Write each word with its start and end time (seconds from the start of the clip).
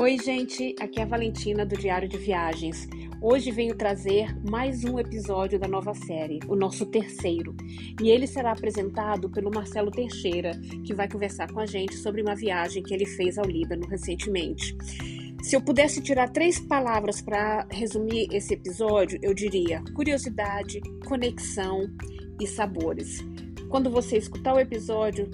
Oi, 0.00 0.16
gente, 0.16 0.74
aqui 0.80 0.98
é 0.98 1.02
a 1.02 1.06
Valentina 1.06 1.66
do 1.66 1.76
Diário 1.76 2.08
de 2.08 2.16
Viagens. 2.16 2.88
Hoje 3.20 3.50
venho 3.50 3.76
trazer 3.76 4.34
mais 4.48 4.82
um 4.82 4.98
episódio 4.98 5.58
da 5.58 5.68
nova 5.68 5.92
série, 5.92 6.40
o 6.48 6.56
nosso 6.56 6.86
terceiro. 6.86 7.54
E 8.02 8.08
ele 8.08 8.26
será 8.26 8.52
apresentado 8.52 9.28
pelo 9.28 9.50
Marcelo 9.50 9.90
Teixeira, 9.90 10.52
que 10.86 10.94
vai 10.94 11.06
conversar 11.06 11.52
com 11.52 11.60
a 11.60 11.66
gente 11.66 11.96
sobre 11.96 12.22
uma 12.22 12.34
viagem 12.34 12.82
que 12.82 12.94
ele 12.94 13.04
fez 13.04 13.36
ao 13.36 13.44
Líbano 13.44 13.86
recentemente. 13.86 14.74
Se 15.42 15.54
eu 15.54 15.60
pudesse 15.60 16.00
tirar 16.00 16.30
três 16.30 16.58
palavras 16.58 17.20
para 17.20 17.66
resumir 17.70 18.26
esse 18.32 18.54
episódio, 18.54 19.18
eu 19.22 19.34
diria 19.34 19.84
curiosidade, 19.94 20.80
conexão 21.06 21.90
e 22.40 22.46
sabores. 22.46 23.22
Quando 23.68 23.90
você 23.90 24.16
escutar 24.16 24.54
o 24.54 24.60
episódio, 24.60 25.30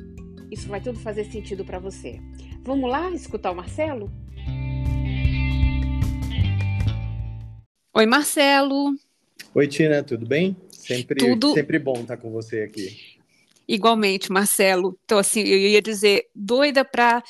isso 0.51 0.69
vai 0.69 0.81
tudo 0.81 0.99
fazer 0.99 1.23
sentido 1.27 1.65
para 1.65 1.79
você. 1.79 2.19
Vamos 2.65 2.91
lá 2.91 3.13
escutar 3.13 3.53
o 3.53 3.55
Marcelo? 3.55 4.11
Oi, 7.97 8.05
Marcelo. 8.05 8.95
Oi, 9.55 9.67
Tina, 9.67 10.03
tudo 10.03 10.27
bem? 10.27 10.55
Sempre, 10.69 11.19
tudo... 11.19 11.55
sempre 11.55 11.79
bom 11.79 11.95
estar 11.95 12.19
com 12.19 12.31
você 12.31 12.61
aqui. 12.61 13.17
Igualmente, 13.67 14.31
Marcelo. 14.31 14.99
Então, 15.07 15.17
assim, 15.17 15.41
eu 15.41 15.57
ia 15.57 15.81
dizer, 15.81 16.27
doida 16.35 16.85
para 16.85 17.21
uh, 17.21 17.23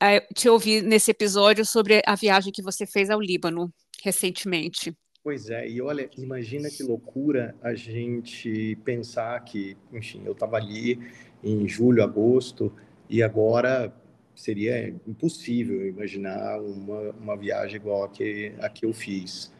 eh, 0.00 0.20
te 0.32 0.48
ouvir 0.48 0.80
nesse 0.80 1.10
episódio 1.10 1.66
sobre 1.66 2.00
a 2.06 2.14
viagem 2.14 2.52
que 2.52 2.62
você 2.62 2.86
fez 2.86 3.10
ao 3.10 3.20
Líbano 3.20 3.74
recentemente. 4.00 4.96
Pois 5.24 5.50
é, 5.50 5.68
e 5.68 5.82
olha, 5.82 6.08
imagina 6.16 6.70
que 6.70 6.84
loucura 6.84 7.56
a 7.60 7.74
gente 7.74 8.78
pensar 8.84 9.40
que, 9.40 9.76
enfim, 9.92 10.22
eu 10.24 10.34
estava 10.34 10.56
ali 10.56 11.00
em 11.42 11.66
julho, 11.66 12.00
agosto, 12.00 12.72
e 13.10 13.24
agora 13.24 13.92
seria 14.36 14.94
impossível 15.04 15.84
imaginar 15.84 16.60
uma, 16.60 17.10
uma 17.10 17.36
viagem 17.36 17.74
igual 17.74 18.04
a 18.04 18.08
que, 18.08 18.52
a 18.60 18.68
que 18.68 18.86
eu 18.86 18.92
fiz. 18.92 19.50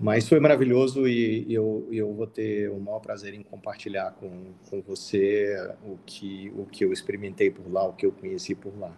Mas 0.00 0.28
foi 0.28 0.38
maravilhoso 0.38 1.08
e 1.08 1.52
eu, 1.52 1.88
eu 1.90 2.14
vou 2.14 2.26
ter 2.26 2.70
o 2.70 2.78
maior 2.78 3.00
prazer 3.00 3.34
em 3.34 3.42
compartilhar 3.42 4.12
com, 4.12 4.52
com 4.70 4.80
você 4.80 5.72
o 5.84 5.98
que, 6.06 6.52
o 6.56 6.64
que 6.66 6.84
eu 6.84 6.92
experimentei 6.92 7.50
por 7.50 7.70
lá, 7.70 7.84
o 7.84 7.92
que 7.92 8.06
eu 8.06 8.12
conheci 8.12 8.54
por 8.54 8.78
lá. 8.78 8.96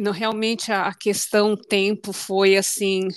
Não, 0.00 0.10
realmente 0.10 0.72
a 0.72 0.92
questão 0.92 1.56
tempo 1.56 2.12
foi 2.12 2.56
assim 2.56 3.08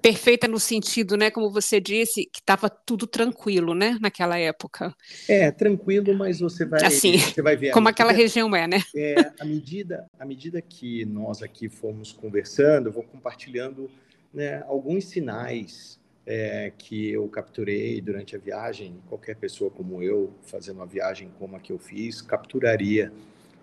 perfeita 0.00 0.48
no 0.48 0.58
sentido, 0.58 1.16
né, 1.16 1.30
como 1.30 1.50
você 1.50 1.78
disse, 1.78 2.24
que 2.24 2.40
estava 2.40 2.70
tudo 2.70 3.06
tranquilo, 3.06 3.74
né, 3.74 3.98
naquela 4.00 4.38
época. 4.38 4.94
É, 5.28 5.50
tranquilo, 5.50 6.14
mas 6.14 6.40
você 6.40 6.64
vai, 6.64 6.84
assim, 6.84 7.18
você 7.18 7.42
vai 7.42 7.56
ver. 7.56 7.72
Como 7.72 7.88
aquela 7.88 8.12
região 8.12 8.54
é, 8.56 8.66
né? 8.66 8.82
É, 8.96 9.14
à 9.38 9.44
medida, 9.44 10.06
à 10.18 10.24
medida 10.24 10.60
que 10.62 11.04
nós 11.04 11.42
aqui 11.42 11.68
fomos 11.68 12.12
conversando, 12.12 12.88
eu 12.88 12.92
vou 12.92 13.02
compartilhando 13.02 13.90
né, 14.32 14.62
alguns 14.66 15.06
sinais 15.06 16.00
é, 16.26 16.72
que 16.76 17.10
eu 17.10 17.26
capturei 17.28 18.00
durante 18.00 18.36
a 18.36 18.38
viagem, 18.38 18.94
qualquer 19.08 19.36
pessoa 19.36 19.70
como 19.70 20.02
eu, 20.02 20.32
fazendo 20.42 20.76
uma 20.76 20.86
viagem 20.86 21.30
como 21.38 21.56
a 21.56 21.60
que 21.60 21.72
eu 21.72 21.78
fiz, 21.78 22.22
capturaria 22.22 23.12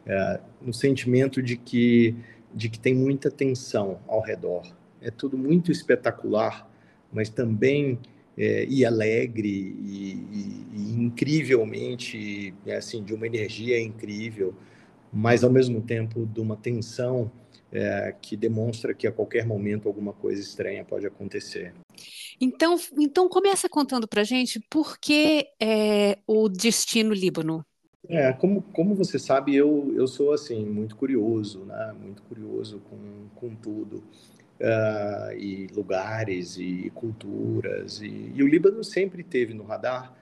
é, 0.06 0.40
no 0.62 0.74
sentimento 0.74 1.42
de 1.42 1.56
que, 1.56 2.16
de 2.54 2.70
que 2.70 2.80
tem 2.80 2.94
muita 2.94 3.32
tensão 3.32 4.00
ao 4.08 4.22
redor. 4.22 4.64
É 5.02 5.12
tudo 5.12 5.38
muito 5.38 5.72
espetacular, 5.72 6.70
mas 7.12 7.30
também 7.30 8.00
é, 8.38 8.66
e 8.66 8.86
alegre 8.86 9.48
e, 9.50 10.14
e, 10.32 10.68
e 10.74 10.94
incrivelmente, 10.94 12.54
assim, 12.78 13.04
de 13.04 13.14
uma 13.14 13.26
energia 13.26 13.80
incrível, 13.80 14.54
mas 15.12 15.44
ao 15.44 15.50
mesmo 15.50 15.82
tempo 15.82 16.26
de 16.26 16.40
uma 16.40 16.58
tensão 16.58 17.32
é, 17.72 18.16
que 18.22 18.36
demonstra 18.36 18.94
que 18.94 19.08
a 19.08 19.12
qualquer 19.12 19.46
momento 19.46 19.88
alguma 19.88 20.14
coisa 20.14 20.42
estranha 20.42 20.84
pode 20.86 21.06
acontecer. 21.06 21.74
Então, 22.40 22.78
então 22.98 23.28
começa 23.28 23.68
contando 23.68 24.08
para 24.08 24.24
gente 24.24 24.60
por 24.70 24.98
que 25.00 25.48
é, 25.60 26.18
o 26.28 26.48
destino 26.48 27.14
Líbano. 27.14 27.66
É, 28.10 28.32
como, 28.32 28.62
como 28.62 28.96
você 28.96 29.20
sabe, 29.20 29.56
eu, 29.56 29.94
eu 29.96 30.08
sou 30.08 30.32
assim 30.32 30.66
muito 30.66 30.96
curioso, 30.96 31.66
né? 31.66 31.94
Muito 32.00 32.22
curioso 32.24 32.82
com, 32.90 33.28
com 33.36 33.56
tudo. 33.56 34.04
Uh, 34.60 35.38
e 35.38 35.68
lugares 35.68 36.58
e 36.58 36.92
culturas 36.96 38.02
e, 38.02 38.32
e, 38.34 38.42
o 38.42 38.48
Líbano 38.48 38.84
sempre 38.84 39.24
teve 39.24 39.54
no 39.54 39.64
radar 39.64 40.18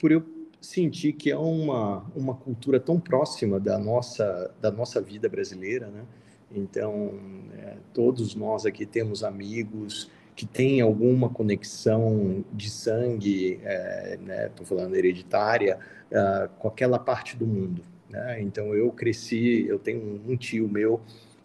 por 0.00 0.10
eu 0.10 0.24
sentir 0.62 1.12
que 1.12 1.30
é 1.30 1.36
uma, 1.36 2.10
uma 2.16 2.34
cultura 2.34 2.80
tão 2.80 2.98
próxima 2.98 3.60
da 3.60 3.78
nossa 3.78 4.50
da 4.62 4.70
nossa 4.70 4.98
vida 4.98 5.28
brasileira, 5.28 5.88
né? 5.88 6.06
Então, 6.50 7.12
é, 7.58 7.76
todos 7.92 8.34
nós 8.34 8.64
aqui 8.66 8.86
temos 8.86 9.24
amigos 9.24 10.10
que 10.34 10.46
têm 10.46 10.80
alguma 10.80 11.30
conexão 11.30 12.44
de 12.52 12.70
sangue, 12.70 13.54
estou 13.54 13.68
é, 13.70 14.18
né, 14.20 14.50
falando 14.64 14.94
hereditária, 14.94 15.78
é, 16.10 16.48
com 16.58 16.68
aquela 16.68 16.98
parte 16.98 17.36
do 17.36 17.46
mundo. 17.46 17.82
Né? 18.08 18.42
Então, 18.42 18.74
eu 18.74 18.90
cresci, 18.92 19.66
eu 19.66 19.78
tenho 19.78 20.20
um 20.26 20.36
tio 20.36 20.68
meu 20.68 21.00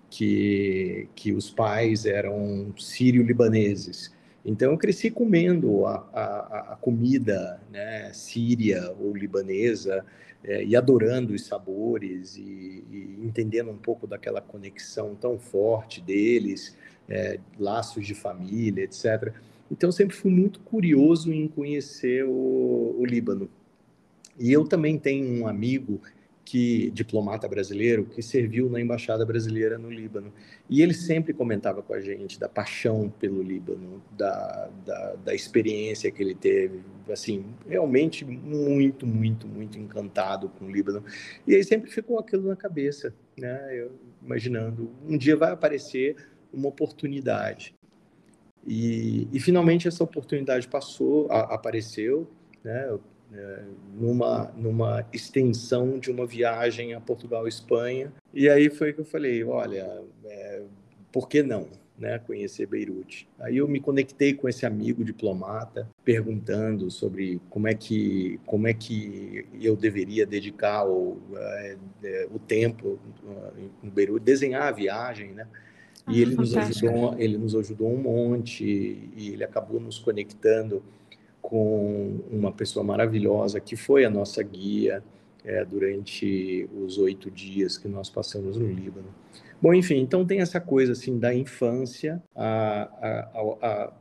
que, 0.09 1.07
que 1.15 1.31
os 1.31 1.49
pais 1.49 2.05
eram 2.05 2.73
sírio-libaneses. 2.77 4.13
Então, 4.43 4.71
eu 4.71 4.77
cresci 4.77 5.09
comendo 5.09 5.85
a, 5.85 6.05
a, 6.13 6.73
a 6.73 6.75
comida 6.75 7.61
né, 7.71 8.11
síria 8.13 8.93
ou 8.99 9.15
libanesa, 9.15 10.05
é, 10.43 10.63
e 10.63 10.75
adorando 10.75 11.33
os 11.33 11.45
sabores 11.45 12.35
e, 12.35 12.83
e, 12.91 13.17
entendendo 13.23 13.69
um 13.69 13.77
pouco 13.77 14.07
daquela 14.07 14.41
conexão 14.41 15.15
tão 15.15 15.37
forte 15.37 16.01
deles, 16.01 16.75
é, 17.07 17.39
laços 17.59 18.05
de 18.05 18.15
família, 18.15 18.83
etc. 18.83 19.33
Então, 19.71 19.91
sempre 19.91 20.15
fui 20.15 20.31
muito 20.31 20.59
curioso 20.59 21.31
em 21.31 21.47
conhecer 21.47 22.25
o, 22.25 22.95
o 22.97 23.05
Líbano. 23.05 23.49
E 24.39 24.51
eu 24.51 24.65
também 24.65 24.97
tenho 24.97 25.41
um 25.41 25.47
amigo 25.47 26.01
que 26.43 26.89
diplomata 26.91 27.47
brasileiro 27.47 28.05
que 28.05 28.21
serviu 28.21 28.69
na 28.69 28.81
embaixada 28.81 29.25
brasileira 29.25 29.77
no 29.77 29.89
Líbano 29.89 30.33
e 30.69 30.81
ele 30.81 30.93
sempre 30.93 31.33
comentava 31.33 31.81
com 31.81 31.93
a 31.93 32.01
gente 32.01 32.39
da 32.39 32.49
paixão 32.49 33.09
pelo 33.19 33.41
Líbano, 33.41 34.01
da, 34.17 34.69
da, 34.85 35.15
da 35.15 35.35
experiência 35.35 36.11
que 36.11 36.21
ele 36.21 36.35
teve, 36.35 36.81
assim 37.09 37.45
realmente 37.67 38.25
muito, 38.25 39.05
muito, 39.05 39.47
muito 39.47 39.77
encantado 39.77 40.49
com 40.49 40.65
o 40.65 40.71
Líbano 40.71 41.03
e 41.47 41.55
aí 41.55 41.63
sempre 41.63 41.89
ficou 41.89 42.19
aquilo 42.19 42.47
na 42.47 42.55
cabeça, 42.55 43.13
né? 43.37 43.69
Eu, 43.71 43.91
imaginando 44.21 44.91
um 45.07 45.17
dia 45.17 45.35
vai 45.37 45.51
aparecer 45.51 46.15
uma 46.51 46.67
oportunidade 46.67 47.75
e, 48.65 49.27
e 49.31 49.39
finalmente 49.39 49.87
essa 49.87 50.03
oportunidade 50.03 50.67
passou, 50.67 51.31
a, 51.31 51.55
apareceu, 51.55 52.29
né? 52.63 52.87
Eu 52.89 53.01
é, 53.33 53.63
numa, 53.93 54.51
numa 54.57 55.05
extensão 55.13 55.97
de 55.97 56.11
uma 56.11 56.25
viagem 56.25 56.93
a 56.93 56.99
Portugal 56.99 57.45
e 57.45 57.49
Espanha. 57.49 58.11
E 58.33 58.49
aí 58.49 58.69
foi 58.69 58.93
que 58.93 59.01
eu 59.01 59.05
falei, 59.05 59.43
olha, 59.43 60.03
é, 60.25 60.63
por 61.11 61.27
que 61.27 61.41
não? 61.41 61.67
Né, 61.97 62.17
conhecer 62.17 62.65
Beirute. 62.65 63.27
Aí 63.39 63.57
eu 63.57 63.67
me 63.67 63.79
conectei 63.79 64.33
com 64.33 64.49
esse 64.49 64.65
amigo 64.65 65.03
diplomata, 65.03 65.87
perguntando 66.03 66.89
sobre 66.89 67.39
como 67.47 67.67
é 67.67 67.75
que 67.75 68.39
como 68.43 68.67
é 68.67 68.73
que 68.73 69.45
eu 69.61 69.75
deveria 69.75 70.25
dedicar 70.25 70.83
o, 70.87 71.21
é, 71.35 71.77
é 72.03 72.27
o 72.33 72.39
tempo 72.39 72.97
em 73.83 73.89
Beirute, 73.89 74.25
desenhar 74.25 74.63
a 74.63 74.71
viagem, 74.71 75.31
né? 75.33 75.45
E 76.07 76.17
ah, 76.17 76.21
ele 76.23 76.35
nos 76.35 76.57
ajudou, 76.57 77.15
ele 77.19 77.37
nos 77.37 77.55
ajudou 77.55 77.93
um 77.93 78.01
monte 78.01 78.65
e 79.15 79.29
ele 79.33 79.43
acabou 79.43 79.79
nos 79.79 79.99
conectando 79.99 80.81
com 81.41 82.19
uma 82.31 82.51
pessoa 82.51 82.83
maravilhosa 82.83 83.59
que 83.59 83.75
foi 83.75 84.05
a 84.05 84.09
nossa 84.09 84.41
guia 84.43 85.03
é, 85.43 85.65
durante 85.65 86.69
os 86.85 86.97
oito 86.97 87.31
dias 87.31 87.77
que 87.77 87.87
nós 87.87 88.09
passamos 88.09 88.57
no 88.57 88.67
Líbano. 88.67 89.07
Bom, 89.61 89.73
enfim, 89.73 89.99
então 89.99 90.25
tem 90.25 90.41
essa 90.41 90.59
coisa 90.59 90.93
assim 90.93 91.19
da 91.19 91.33
infância, 91.33 92.21
a, 92.35 92.89
a, 92.99 93.53
a, 93.61 93.93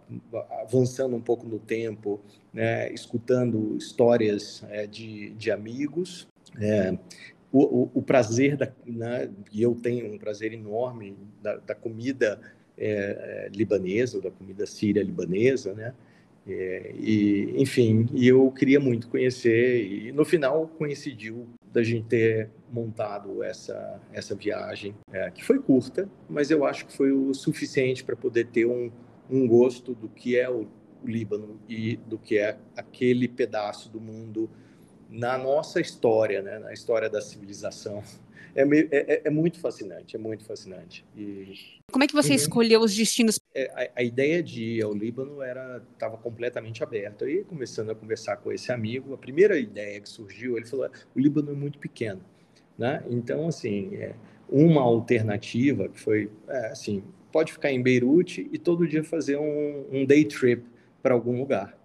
avançando 0.63 1.15
um 1.15 1.21
pouco 1.21 1.47
no 1.47 1.59
tempo, 1.59 2.19
né, 2.53 2.91
escutando 2.93 3.77
histórias 3.77 4.65
é, 4.71 4.87
de, 4.87 5.31
de 5.31 5.51
amigos, 5.51 6.27
é, 6.59 6.97
o, 7.53 7.83
o, 7.83 7.91
o, 7.95 8.03
prazer 8.03 8.57
da, 8.57 8.73
né, 8.87 9.29
e 9.53 9.61
eu 9.61 9.75
tenho 9.75 10.11
um 10.11 10.17
prazer 10.17 10.55
enorme 10.55 11.15
da, 11.43 11.57
da 11.57 11.75
comida 11.75 12.41
é, 12.79 13.47
é, 13.47 13.49
libanesa, 13.55 14.19
da 14.19 14.31
comida 14.31 14.65
síria 14.65 15.03
libanesa, 15.03 15.75
né? 15.75 15.93
É, 16.47 16.95
e, 16.99 17.55
enfim, 17.57 18.07
e 18.13 18.27
eu 18.27 18.51
queria 18.51 18.81
muito 18.81 19.09
conhecer, 19.09 19.85
e 19.85 20.13
no 20.13 20.25
final 20.25 20.69
coincidiu 20.69 21.49
da 21.73 21.83
gente 21.83 22.07
ter 22.07 22.51
montado 22.73 23.43
essa, 23.43 24.01
essa 24.13 24.35
viagem, 24.35 24.95
é, 25.13 25.31
que 25.31 25.45
foi 25.45 25.59
curta, 25.59 26.09
mas 26.29 26.51
eu 26.51 26.65
acho 26.65 26.87
que 26.87 26.97
foi 26.97 27.13
o 27.13 27.33
suficiente 27.35 28.03
para 28.03 28.17
poder 28.17 28.47
ter 28.47 28.67
um, 28.67 28.91
um 29.29 29.47
gosto 29.47 29.95
do 29.95 30.09
que 30.09 30.37
é 30.37 30.51
o, 30.51 30.67
Líbano 31.05 31.61
e 31.69 31.97
do 31.97 32.19
que 32.19 32.39
é 32.39 32.59
aquele 32.77 33.27
pedaço 33.27 33.91
do 33.91 34.01
mundo 34.01 34.51
na 35.09 35.37
nossa 35.37 35.81
história, 35.81 36.43
né, 36.43 36.59
na 36.59 36.73
história 36.73 37.09
da 37.09 37.21
civilização. 37.21 38.03
É, 38.55 38.65
meio, 38.65 38.89
é, 38.91 39.15
é, 39.15 39.23
é 39.25 39.31
muito 39.31 39.59
fascinante, 39.61 40.17
é 40.17 40.19
muito 40.19 40.45
fascinante. 40.45 41.05
E, 41.17 41.81
Como 41.91 42.05
é 42.05 42.07
que 42.07 42.15
você 42.15 42.31
uhum. 42.31 42.37
escolheu 42.37 42.81
os 42.81 42.95
destinos? 42.95 43.39
É, 43.55 43.91
a, 43.95 44.01
a, 44.01 44.03
ideia 44.03 44.43
de 44.43 44.63
ir 44.63 44.83
ao 44.83 44.93
Líbano 44.93 45.43
era 45.43 45.83
estava 45.93 46.17
completamente 46.17 46.83
aberta. 46.83 47.29
E 47.31 47.45
começando 47.45 47.91
a 47.91 47.95
conversar 47.95 48.37
com 48.37 48.53
esse 48.53 48.73
amigo, 48.73 49.15
a 49.15 49.19
primeira 49.19 49.59
ideia 49.59 50.01
que 50.01 50.09
surgiu, 50.09 50.57
ele 50.57 50.67
falou: 50.67 50.89
o 51.15 51.19
Líbano 51.19 51.53
é 51.53 51.55
muito 51.55 51.79
pequeno, 51.79 52.21
né? 52.77 53.03
Então 53.09 53.47
assim, 53.47 53.95
é, 53.95 54.15
uma 54.49 54.83
alternativa 54.83 55.89
que 55.89 56.01
foi 56.01 56.31
é, 56.49 56.67
assim, 56.67 57.03
pode 57.33 57.53
ficar 57.53 57.71
em 57.71 57.83
Beirute 57.83 58.49
e 58.53 58.59
todo 58.59 58.87
dia 58.87 59.05
fazer 59.05 59.37
um, 59.37 59.87
um 59.91 60.05
day 60.05 60.25
trip 60.25 60.65
para 61.03 61.15
algum 61.15 61.39
lugar. 61.39 61.80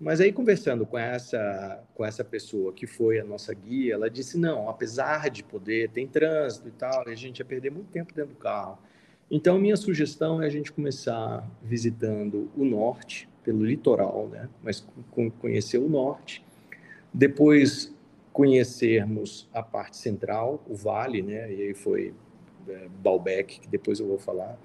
Mas 0.00 0.20
aí 0.20 0.32
conversando 0.32 0.86
com 0.86 0.96
essa 0.96 1.82
com 1.94 2.04
essa 2.04 2.22
pessoa 2.22 2.72
que 2.72 2.86
foi 2.86 3.18
a 3.18 3.24
nossa 3.24 3.52
guia, 3.52 3.94
ela 3.94 4.08
disse 4.08 4.38
não, 4.38 4.68
apesar 4.68 5.28
de 5.28 5.42
poder, 5.42 5.90
tem 5.90 6.06
trânsito 6.06 6.68
e 6.68 6.70
tal, 6.70 7.08
a 7.08 7.14
gente 7.16 7.40
ia 7.40 7.44
perder 7.44 7.70
muito 7.70 7.90
tempo 7.90 8.14
dentro 8.14 8.32
do 8.32 8.38
carro. 8.38 8.78
Então 9.28 9.58
minha 9.58 9.76
sugestão 9.76 10.40
é 10.40 10.46
a 10.46 10.50
gente 10.50 10.70
começar 10.70 11.44
visitando 11.62 12.48
o 12.56 12.64
norte 12.64 13.28
pelo 13.42 13.64
litoral, 13.64 14.28
né? 14.28 14.48
Mas 14.62 14.86
conhecer 15.40 15.78
o 15.78 15.88
norte, 15.88 16.44
depois 17.12 17.92
conhecermos 18.32 19.48
a 19.52 19.64
parte 19.64 19.96
central, 19.96 20.62
o 20.68 20.76
vale, 20.76 21.22
né? 21.22 21.52
E 21.52 21.62
aí 21.62 21.74
foi 21.74 22.14
é, 22.68 22.86
Baalbek, 23.02 23.60
que 23.60 23.68
depois 23.68 23.98
eu 23.98 24.06
vou 24.06 24.18
falar, 24.18 24.56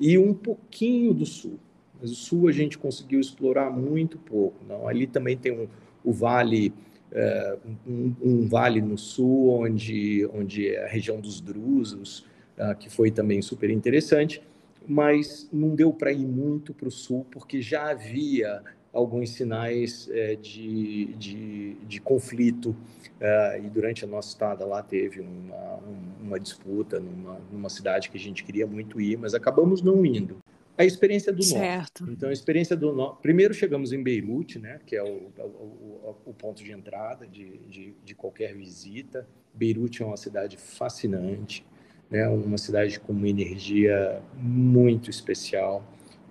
e 0.00 0.16
um 0.16 0.32
pouquinho 0.32 1.12
do 1.12 1.26
sul 1.26 1.58
mas 2.02 2.10
o 2.10 2.16
sul 2.16 2.48
a 2.48 2.52
gente 2.52 2.76
conseguiu 2.76 3.20
explorar 3.20 3.70
muito 3.70 4.18
pouco. 4.18 4.56
Não? 4.68 4.88
Ali 4.88 5.06
também 5.06 5.36
tem 5.36 5.52
um, 5.52 5.68
o 6.04 6.12
vale, 6.12 6.74
é, 7.12 7.56
um, 7.86 8.14
um, 8.20 8.48
vale 8.48 8.82
no 8.82 8.98
sul, 8.98 9.50
onde, 9.50 10.28
onde 10.34 10.68
é 10.68 10.84
a 10.84 10.88
região 10.88 11.20
dos 11.20 11.40
Drusos, 11.40 12.26
uh, 12.58 12.76
que 12.76 12.90
foi 12.90 13.12
também 13.12 13.40
super 13.40 13.70
interessante, 13.70 14.42
mas 14.86 15.48
não 15.52 15.76
deu 15.76 15.92
para 15.92 16.10
ir 16.10 16.26
muito 16.26 16.74
para 16.74 16.88
o 16.88 16.90
sul, 16.90 17.24
porque 17.30 17.62
já 17.62 17.90
havia 17.90 18.60
alguns 18.92 19.30
sinais 19.30 20.10
é, 20.10 20.34
de, 20.34 21.14
de, 21.14 21.74
de, 21.86 22.00
conflito. 22.00 22.74
É, 23.20 23.60
e 23.64 23.70
durante 23.70 24.04
a 24.04 24.08
nossa 24.08 24.30
estada 24.30 24.66
lá 24.66 24.82
teve 24.82 25.20
uma, 25.20 25.78
uma 26.20 26.40
disputa 26.40 26.98
numa, 26.98 27.40
numa 27.50 27.70
cidade 27.70 28.10
que 28.10 28.16
a 28.16 28.20
gente 28.20 28.42
queria 28.42 28.66
muito 28.66 29.00
ir, 29.00 29.16
mas 29.16 29.34
acabamos 29.34 29.80
não 29.80 30.04
indo 30.04 30.41
a 30.76 30.84
experiência 30.84 31.32
do 31.32 31.42
certo. 31.42 32.00
norte. 32.00 32.16
Então, 32.16 32.28
a 32.28 32.32
experiência 32.32 32.76
do 32.76 32.92
norte. 32.92 33.20
Primeiro 33.20 33.52
chegamos 33.52 33.92
em 33.92 34.02
Beirute, 34.02 34.58
né, 34.58 34.80
que 34.86 34.96
é 34.96 35.02
o, 35.02 35.30
o, 35.38 36.16
o 36.26 36.34
ponto 36.34 36.62
de 36.62 36.72
entrada 36.72 37.26
de, 37.26 37.58
de, 37.68 37.94
de, 38.04 38.14
qualquer 38.14 38.54
visita. 38.54 39.26
Beirute 39.54 40.02
é 40.02 40.06
uma 40.06 40.16
cidade 40.16 40.56
fascinante, 40.56 41.64
né, 42.10 42.26
uma 42.28 42.58
cidade 42.58 42.98
com 42.98 43.12
uma 43.12 43.28
energia 43.28 44.22
muito 44.34 45.10
especial. 45.10 45.84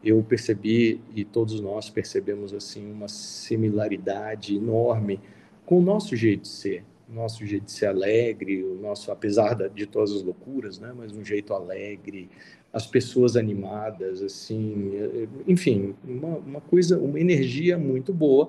Eu 0.03 0.23
percebi 0.23 0.99
e 1.15 1.23
todos 1.23 1.59
nós 1.61 1.89
percebemos 1.89 2.53
assim 2.53 2.91
uma 2.91 3.07
similaridade 3.07 4.55
enorme 4.55 5.19
com 5.63 5.77
o 5.77 5.81
nosso 5.81 6.15
jeito 6.15 6.41
de 6.41 6.47
ser, 6.47 6.83
o 7.07 7.13
nosso 7.13 7.45
jeito 7.45 7.65
de 7.65 7.71
ser 7.71 7.85
alegre, 7.85 8.63
o 8.63 8.75
nosso 8.81 9.11
apesar 9.11 9.53
de 9.69 9.85
todas 9.85 10.11
as 10.11 10.23
loucuras, 10.23 10.79
né, 10.79 10.91
mas 10.95 11.11
um 11.11 11.23
jeito 11.23 11.53
alegre, 11.53 12.29
as 12.73 12.87
pessoas 12.87 13.35
animadas, 13.35 14.21
assim, 14.21 14.91
enfim, 15.47 15.93
uma, 16.03 16.37
uma 16.37 16.61
coisa, 16.61 16.97
uma 16.97 17.19
energia 17.19 17.77
muito 17.77 18.13
boa, 18.13 18.47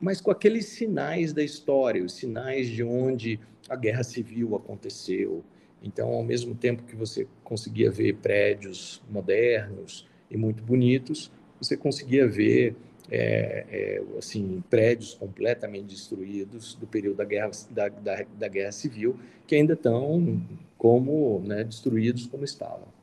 mas 0.00 0.20
com 0.20 0.30
aqueles 0.30 0.66
sinais 0.66 1.32
da 1.32 1.42
história, 1.42 2.04
os 2.04 2.12
sinais 2.12 2.68
de 2.68 2.84
onde 2.84 3.40
a 3.68 3.74
guerra 3.74 4.04
civil 4.04 4.54
aconteceu. 4.54 5.42
Então, 5.82 6.08
ao 6.10 6.22
mesmo 6.22 6.54
tempo 6.54 6.84
que 6.84 6.94
você 6.94 7.26
conseguia 7.42 7.90
ver 7.90 8.16
prédios 8.16 9.02
modernos 9.10 10.06
e 10.30 10.36
muito 10.36 10.62
bonitos, 10.62 11.30
você 11.60 11.76
conseguia 11.76 12.28
ver 12.28 12.76
é, 13.10 13.66
é, 13.70 14.02
assim 14.18 14.62
prédios 14.68 15.14
completamente 15.14 15.86
destruídos 15.86 16.74
do 16.74 16.86
período 16.86 17.16
da 17.16 17.24
guerra 17.24 17.50
da, 17.70 17.88
da, 17.88 18.26
da 18.36 18.48
guerra 18.48 18.72
civil 18.72 19.16
que 19.46 19.54
ainda 19.54 19.74
estão 19.74 20.42
como 20.76 21.40
né, 21.46 21.62
destruídos 21.62 22.26
como 22.26 22.44
estavam. 22.44 22.95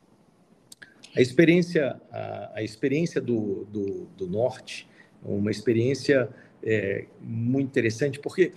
A 1.16 1.20
experiência, 1.20 2.00
a, 2.10 2.52
a 2.56 2.62
experiência 2.62 3.20
do, 3.20 3.64
do, 3.66 4.06
do, 4.16 4.26
Norte, 4.26 4.88
uma 5.22 5.50
experiência 5.50 6.28
é, 6.62 7.06
muito 7.20 7.68
interessante, 7.68 8.18
porque 8.18 8.52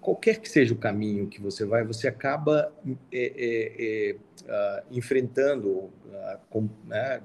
qualquer 0.00 0.38
que 0.40 0.48
seja 0.48 0.74
o 0.74 0.76
caminho 0.76 1.26
que 1.26 1.40
você 1.40 1.64
vai, 1.64 1.84
você 1.84 2.06
acaba 2.06 2.72
é, 3.10 4.12
é, 4.12 4.16
uh, 4.42 4.96
enfrentando 4.96 5.70
uh, 5.70 5.90
com, 6.50 6.68
né, 6.86 7.22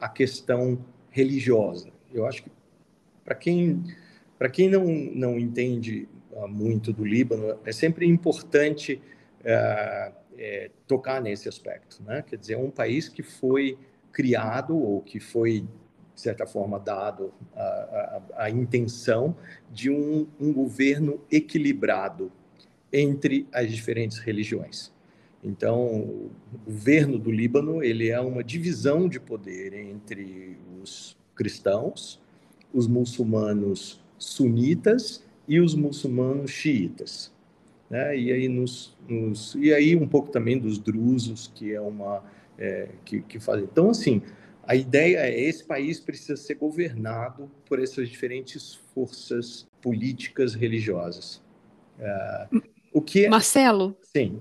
a 0.00 0.08
questão 0.08 0.84
religiosa. 1.10 1.90
Eu 2.12 2.26
acho 2.26 2.42
que 2.42 2.50
para 3.24 3.34
quem 3.34 3.84
para 4.38 4.48
quem 4.48 4.68
não 4.68 4.84
não 4.86 5.38
entende 5.38 6.08
uh, 6.32 6.48
muito 6.48 6.92
do 6.92 7.04
Líbano, 7.04 7.58
é 7.64 7.72
sempre 7.72 8.06
importante 8.06 9.00
é, 10.40 10.70
tocar 10.86 11.20
nesse 11.20 11.48
aspecto, 11.48 12.02
né? 12.02 12.22
Quer 12.26 12.36
dizer, 12.36 12.54
é 12.54 12.58
um 12.58 12.70
país 12.70 13.10
que 13.10 13.22
foi 13.22 13.78
criado 14.10 14.74
ou 14.74 15.02
que 15.02 15.20
foi 15.20 15.60
de 16.14 16.20
certa 16.20 16.46
forma 16.46 16.80
dado 16.80 17.32
a, 17.54 17.60
a, 17.60 18.44
a 18.44 18.50
intenção 18.50 19.36
de 19.70 19.90
um, 19.90 20.26
um 20.40 20.52
governo 20.52 21.20
equilibrado 21.30 22.32
entre 22.92 23.46
as 23.52 23.70
diferentes 23.70 24.18
religiões. 24.18 24.92
Então, 25.44 25.86
o 25.86 26.30
governo 26.64 27.18
do 27.18 27.30
Líbano 27.30 27.82
ele 27.82 28.08
é 28.08 28.20
uma 28.20 28.42
divisão 28.42 29.08
de 29.08 29.20
poder 29.20 29.72
entre 29.74 30.58
os 30.82 31.16
cristãos, 31.34 32.20
os 32.72 32.86
muçulmanos 32.86 34.02
sunitas 34.18 35.24
e 35.46 35.60
os 35.60 35.74
muçulmanos 35.74 36.50
xiitas 36.50 37.32
né? 37.90 38.16
E 38.16 38.32
aí 38.32 38.48
nos, 38.48 38.96
nos, 39.08 39.54
e 39.56 39.74
aí 39.74 39.96
um 39.96 40.06
pouco 40.06 40.30
também 40.30 40.58
dos 40.58 40.78
drusos 40.78 41.50
que 41.52 41.74
é 41.74 41.80
uma 41.80 42.22
é, 42.56 42.88
que, 43.04 43.20
que 43.22 43.40
fazem. 43.40 43.64
Então 43.64 43.90
assim, 43.90 44.22
a 44.62 44.76
ideia 44.76 45.18
é 45.18 45.40
esse 45.40 45.64
país 45.64 45.98
precisa 45.98 46.36
ser 46.36 46.54
governado 46.54 47.50
por 47.66 47.82
essas 47.82 48.08
diferentes 48.08 48.76
forças 48.94 49.66
políticas 49.82 50.54
religiosas. 50.54 51.42
É, 51.98 52.48
o 52.92 53.02
que 53.02 53.26
é... 53.26 53.28
Marcelo? 53.28 53.96
Sim 54.02 54.40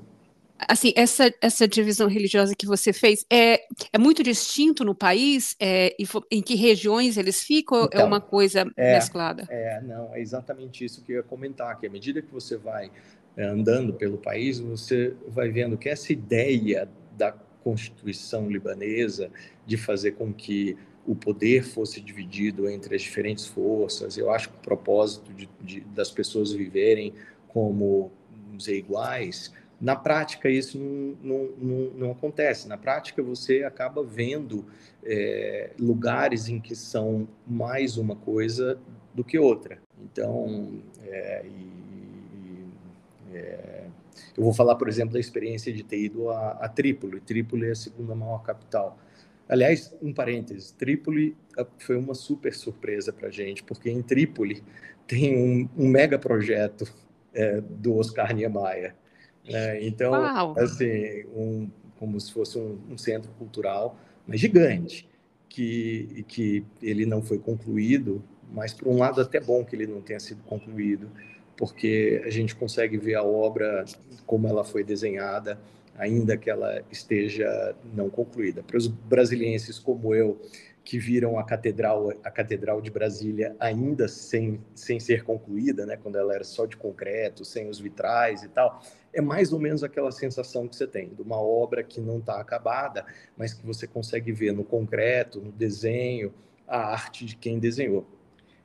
assim, 0.67 0.91
essa, 0.95 1.33
essa 1.41 1.67
divisão 1.67 2.07
religiosa 2.07 2.53
que 2.55 2.65
você 2.65 2.91
fez 2.91 3.25
é, 3.31 3.61
é 3.93 3.97
muito 3.97 4.21
distinto 4.23 4.83
no 4.83 4.93
país? 4.93 5.55
É, 5.59 5.95
em 6.31 6.41
que 6.41 6.55
regiões 6.55 7.17
eles 7.17 7.41
ficam? 7.41 7.85
Então, 7.85 8.01
é 8.01 8.03
uma 8.03 8.19
coisa 8.19 8.69
é, 8.75 8.93
mesclada? 8.93 9.47
É, 9.49 9.81
não, 9.81 10.13
é 10.13 10.19
exatamente 10.19 10.83
isso 10.83 11.01
que 11.03 11.13
eu 11.13 11.17
ia 11.17 11.23
comentar, 11.23 11.79
que 11.79 11.87
à 11.87 11.89
medida 11.89 12.21
que 12.21 12.31
você 12.31 12.57
vai 12.57 12.87
é, 12.87 12.91
andando 13.45 13.93
pelo 13.93 14.17
país, 14.17 14.59
você 14.59 15.13
vai 15.27 15.49
vendo 15.49 15.77
que 15.77 15.89
essa 15.89 16.11
ideia 16.11 16.89
da 17.17 17.31
Constituição 17.63 18.49
libanesa 18.49 19.29
de 19.65 19.77
fazer 19.77 20.11
com 20.11 20.33
que 20.33 20.77
o 21.05 21.15
poder 21.15 21.63
fosse 21.63 21.99
dividido 21.99 22.69
entre 22.69 22.95
as 22.95 23.01
diferentes 23.01 23.45
forças, 23.45 24.17
eu 24.17 24.29
acho 24.29 24.49
que 24.49 24.55
o 24.55 24.59
propósito 24.59 25.33
de, 25.33 25.49
de, 25.61 25.81
das 25.81 26.11
pessoas 26.11 26.51
viverem 26.51 27.13
como 27.47 28.11
dizer, 28.55 28.77
iguais, 28.77 29.51
na 29.79 29.95
prática 29.95 30.49
isso 30.49 30.77
não, 30.77 31.17
não, 31.21 31.49
não, 31.57 31.91
não, 31.91 32.11
acontece. 32.11 32.67
Na 32.67 32.77
prática 32.77 33.23
você 33.23 33.63
acaba 33.63 34.03
vendo 34.03 34.65
é, 35.03 35.71
lugares 35.79 36.49
em 36.49 36.59
que 36.59 36.75
são 36.75 37.27
mais 37.47 37.97
uma 37.97 38.15
coisa 38.15 38.79
do 39.15 39.23
que 39.23 39.39
outra. 39.39 39.79
Então, 40.03 40.81
é, 41.01 41.45
e, 41.45 41.49
é, 41.49 41.78
eu 44.37 44.43
vou 44.43 44.53
falar, 44.53 44.75
por 44.75 44.87
exemplo, 44.87 45.13
da 45.13 45.19
experiência 45.19 45.71
de 45.71 45.83
ter 45.83 45.99
ido 45.99 46.29
a, 46.29 46.51
a 46.51 46.69
Trípoli. 46.69 47.19
Trípoli 47.19 47.67
é 47.67 47.71
a 47.71 47.75
segunda 47.75 48.15
maior 48.15 48.43
capital. 48.43 48.97
Aliás, 49.47 49.95
um 50.01 50.13
parêntese, 50.13 50.73
Trípoli 50.75 51.35
ah, 51.57 51.65
foi 51.79 51.97
uma 51.97 52.13
super 52.13 52.53
surpresa 52.53 53.11
para 53.11 53.29
a 53.29 53.31
gente, 53.31 53.63
porque 53.63 53.89
em 53.89 54.01
Trípoli 54.01 54.63
tem 55.07 55.35
um, 55.35 55.69
um 55.75 55.87
mega 55.87 56.19
projeto 56.19 56.85
é, 57.33 57.59
do 57.59 57.97
Oscar 57.97 58.33
Niemeyer. 58.33 58.95
Né? 59.49 59.83
Então, 59.83 60.11
Uau. 60.11 60.55
assim, 60.57 61.25
um, 61.35 61.69
como 61.97 62.19
se 62.19 62.31
fosse 62.31 62.59
um, 62.59 62.79
um, 62.91 62.97
centro 62.97 63.31
cultural, 63.39 63.97
mas 64.27 64.39
gigante, 64.39 65.09
que, 65.49 66.23
que 66.27 66.63
ele 66.81 67.05
não 67.05 67.23
foi 67.23 67.39
concluído, 67.39 68.23
mas 68.53 68.71
por 68.71 68.87
um 68.87 68.97
lado 68.99 69.19
até 69.19 69.39
bom 69.39 69.65
que 69.65 69.75
ele 69.75 69.87
não 69.87 69.99
tenha 69.99 70.19
sido 70.19 70.43
concluído, 70.43 71.09
porque 71.59 72.23
a 72.25 72.29
gente 72.29 72.55
consegue 72.55 72.97
ver 72.97 73.15
a 73.15 73.23
obra 73.23 73.83
como 74.25 74.47
ela 74.47 74.63
foi 74.63 74.81
desenhada, 74.81 75.59
ainda 75.97 76.37
que 76.37 76.49
ela 76.49 76.81
esteja 76.89 77.75
não 77.93 78.09
concluída. 78.09 78.63
Para 78.63 78.77
os 78.77 78.87
brasilienses 78.87 79.77
como 79.77 80.15
eu, 80.15 80.41
que 80.85 80.97
viram 80.97 81.37
a 81.37 81.43
catedral, 81.43 82.13
a 82.23 82.31
catedral 82.31 82.79
de 82.79 82.89
Brasília 82.89 83.57
ainda 83.59 84.07
sem, 84.07 84.61
sem 84.73 85.01
ser 85.01 85.25
concluída, 85.25 85.85
né, 85.85 85.97
quando 86.01 86.17
ela 86.17 86.33
era 86.33 86.45
só 86.45 86.65
de 86.65 86.77
concreto, 86.77 87.43
sem 87.43 87.67
os 87.67 87.77
vitrais 87.77 88.41
e 88.41 88.47
tal, 88.47 88.81
é 89.13 89.19
mais 89.19 89.51
ou 89.51 89.59
menos 89.59 89.83
aquela 89.83 90.13
sensação 90.13 90.65
que 90.65 90.77
você 90.77 90.87
tem 90.87 91.09
de 91.09 91.21
uma 91.21 91.41
obra 91.41 91.83
que 91.83 91.99
não 91.99 92.19
está 92.19 92.39
acabada, 92.39 93.05
mas 93.35 93.53
que 93.53 93.65
você 93.65 93.85
consegue 93.85 94.31
ver 94.31 94.53
no 94.53 94.63
concreto, 94.63 95.41
no 95.41 95.51
desenho, 95.51 96.33
a 96.65 96.93
arte 96.93 97.25
de 97.25 97.35
quem 97.35 97.59
desenhou. 97.59 98.07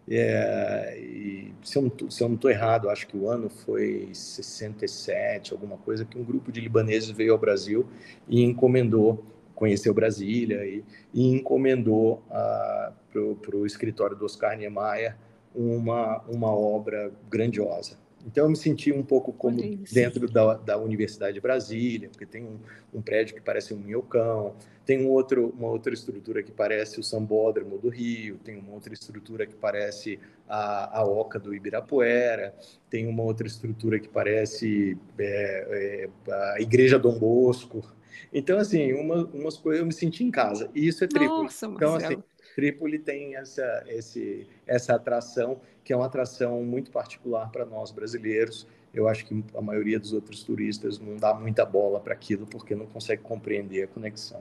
É, 0.08 0.98
e 0.98 1.54
se 1.62 1.78
eu 1.78 1.82
não 2.28 2.34
estou 2.34 2.50
errado, 2.50 2.90
acho 2.90 3.06
que 3.06 3.16
o 3.16 3.28
ano 3.28 3.48
foi 3.48 4.10
67, 4.12 5.52
alguma 5.52 5.78
coisa, 5.78 6.04
que 6.04 6.18
um 6.18 6.24
grupo 6.24 6.52
de 6.52 6.60
libaneses 6.60 7.10
veio 7.10 7.32
ao 7.32 7.38
Brasil 7.38 7.86
e 8.28 8.42
encomendou 8.42 9.24
conheceu 9.54 9.94
Brasília 9.94 10.64
e, 10.66 10.84
e 11.12 11.28
encomendou 11.28 12.22
ah, 12.30 12.92
para 13.10 13.56
o 13.56 13.64
escritório 13.64 14.16
do 14.16 14.24
Oscar 14.24 14.56
Niemeyer 14.56 15.16
uma, 15.54 16.20
uma 16.28 16.50
obra 16.50 17.12
grandiosa. 17.30 17.96
Então, 18.26 18.44
eu 18.44 18.50
me 18.50 18.56
senti 18.56 18.90
um 18.90 19.02
pouco 19.02 19.32
como 19.32 19.56
dentro 19.92 20.28
da, 20.30 20.54
da 20.54 20.78
Universidade 20.78 21.34
de 21.34 21.40
Brasília, 21.40 22.08
porque 22.08 22.24
tem 22.24 22.42
um, 22.42 22.58
um 22.94 23.02
prédio 23.02 23.34
que 23.34 23.40
parece 23.40 23.74
um 23.74 23.78
minhocão, 23.78 24.54
tem 24.86 25.04
um 25.04 25.10
outro, 25.10 25.54
uma 25.58 25.68
outra 25.68 25.92
estrutura 25.92 26.42
que 26.42 26.50
parece 26.50 26.98
o 26.98 27.02
Sambódromo 27.02 27.78
do 27.78 27.88
Rio, 27.88 28.38
tem 28.42 28.56
uma 28.56 28.72
outra 28.72 28.94
estrutura 28.94 29.46
que 29.46 29.54
parece 29.54 30.18
a, 30.48 31.00
a 31.00 31.04
Oca 31.04 31.38
do 31.38 31.54
Ibirapuera, 31.54 32.54
tem 32.88 33.06
uma 33.06 33.22
outra 33.22 33.46
estrutura 33.46 33.98
que 33.98 34.08
parece 34.08 34.96
é, 35.18 36.08
é, 36.28 36.32
a 36.32 36.60
Igreja 36.60 36.98
Dom 36.98 37.18
Bosco, 37.18 37.84
então, 38.32 38.58
assim, 38.58 38.92
uma, 38.92 39.24
umas 39.32 39.56
coisas 39.56 39.80
eu 39.80 39.86
me 39.86 39.92
senti 39.92 40.24
em 40.24 40.30
casa. 40.30 40.68
E 40.74 40.88
isso 40.88 41.04
é 41.04 41.06
Trípoli. 41.06 41.44
Nossa, 41.44 41.66
então, 41.66 41.94
assim, 41.94 42.16
Trípoli 42.54 42.98
tem 42.98 43.36
essa, 43.36 43.84
esse, 43.88 44.46
essa 44.66 44.94
atração, 44.94 45.60
que 45.82 45.92
é 45.92 45.96
uma 45.96 46.06
atração 46.06 46.62
muito 46.62 46.90
particular 46.90 47.50
para 47.50 47.64
nós 47.64 47.90
brasileiros. 47.90 48.66
Eu 48.92 49.08
acho 49.08 49.26
que 49.26 49.44
a 49.54 49.60
maioria 49.60 49.98
dos 49.98 50.12
outros 50.12 50.44
turistas 50.44 50.98
não 50.98 51.16
dá 51.16 51.34
muita 51.34 51.64
bola 51.64 51.98
para 51.98 52.14
aquilo 52.14 52.46
porque 52.46 52.74
não 52.74 52.86
consegue 52.86 53.22
compreender 53.22 53.82
a 53.82 53.86
conexão. 53.88 54.40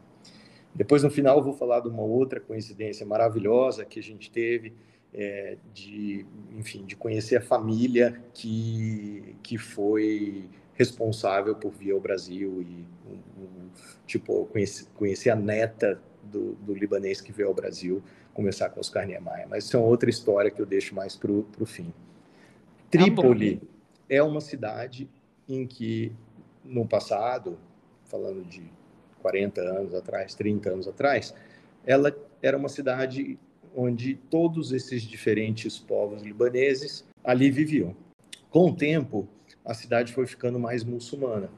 Depois, 0.76 1.04
no 1.04 1.10
final, 1.10 1.38
eu 1.38 1.44
vou 1.44 1.54
falar 1.54 1.80
de 1.80 1.88
uma 1.88 2.04
outra 2.04 2.40
coincidência 2.40 3.06
maravilhosa 3.06 3.84
que 3.84 4.00
a 4.00 4.04
gente 4.04 4.30
teve, 4.30 4.74
é, 5.14 5.58
de, 5.74 6.26
enfim, 6.58 6.86
de 6.86 6.96
conhecer 6.96 7.38
a 7.38 7.42
família 7.42 8.22
que, 8.34 9.36
que 9.44 9.58
foi 9.58 10.50
responsável 10.74 11.56
por 11.56 11.72
vir 11.72 11.92
ao 11.92 12.00
Brasil 12.00 12.62
e 12.62 12.86
um, 13.08 13.44
um, 13.44 13.70
tipo 14.08 14.46
conhecer, 14.48 14.88
conhecer 14.96 15.30
a 15.30 15.36
neta 15.36 16.02
do, 16.24 16.54
do, 16.56 16.74
libanês 16.74 17.22
que 17.22 17.32
veio 17.32 17.50
ao 17.50 17.54
Brasil 17.54 18.02
conversar 18.34 18.70
com 18.70 18.80
Oscar 18.80 19.06
Niemeyer. 19.06 19.48
Mas 19.48 19.66
isso 19.66 19.78
é 19.78 19.80
outra 19.80 20.10
história 20.10 20.50
que 20.50 20.62
eu 20.62 20.66
deixo 20.66 20.96
mais 20.96 21.16
para 21.16 21.32
o 21.32 21.66
fim. 21.66 21.94
Tá 22.90 23.00
Trípoli 23.00 23.58
tá 23.58 23.66
é 24.10 24.22
uma 24.22 24.42
cidade 24.42 25.10
em 25.48 25.66
que, 25.66 26.12
no 26.64 26.88
passado, 26.88 27.58
falando 28.06 28.44
de 28.46 28.64
40 29.22 29.62
anos 29.62 29.94
atrás, 29.94 30.36
30 30.36 30.70
anos 30.70 30.88
atrás, 30.88 31.34
ela 31.86 32.16
era 32.42 32.58
uma 32.58 32.70
cidade 32.70 33.40
onde 33.76 34.16
todos 34.30 34.72
esses 34.72 35.02
diferentes 35.02 35.80
povos 35.80 36.22
libaneses 36.22 37.06
ali 37.24 37.50
viviam. 37.50 37.96
Com 38.50 38.70
o 38.70 38.76
tempo, 38.76 39.28
a 39.66 39.74
cidade 39.74 40.14
foi 40.14 40.28
ficando 40.28 40.60
mais 40.60 40.84
muçulmana. 40.84 41.50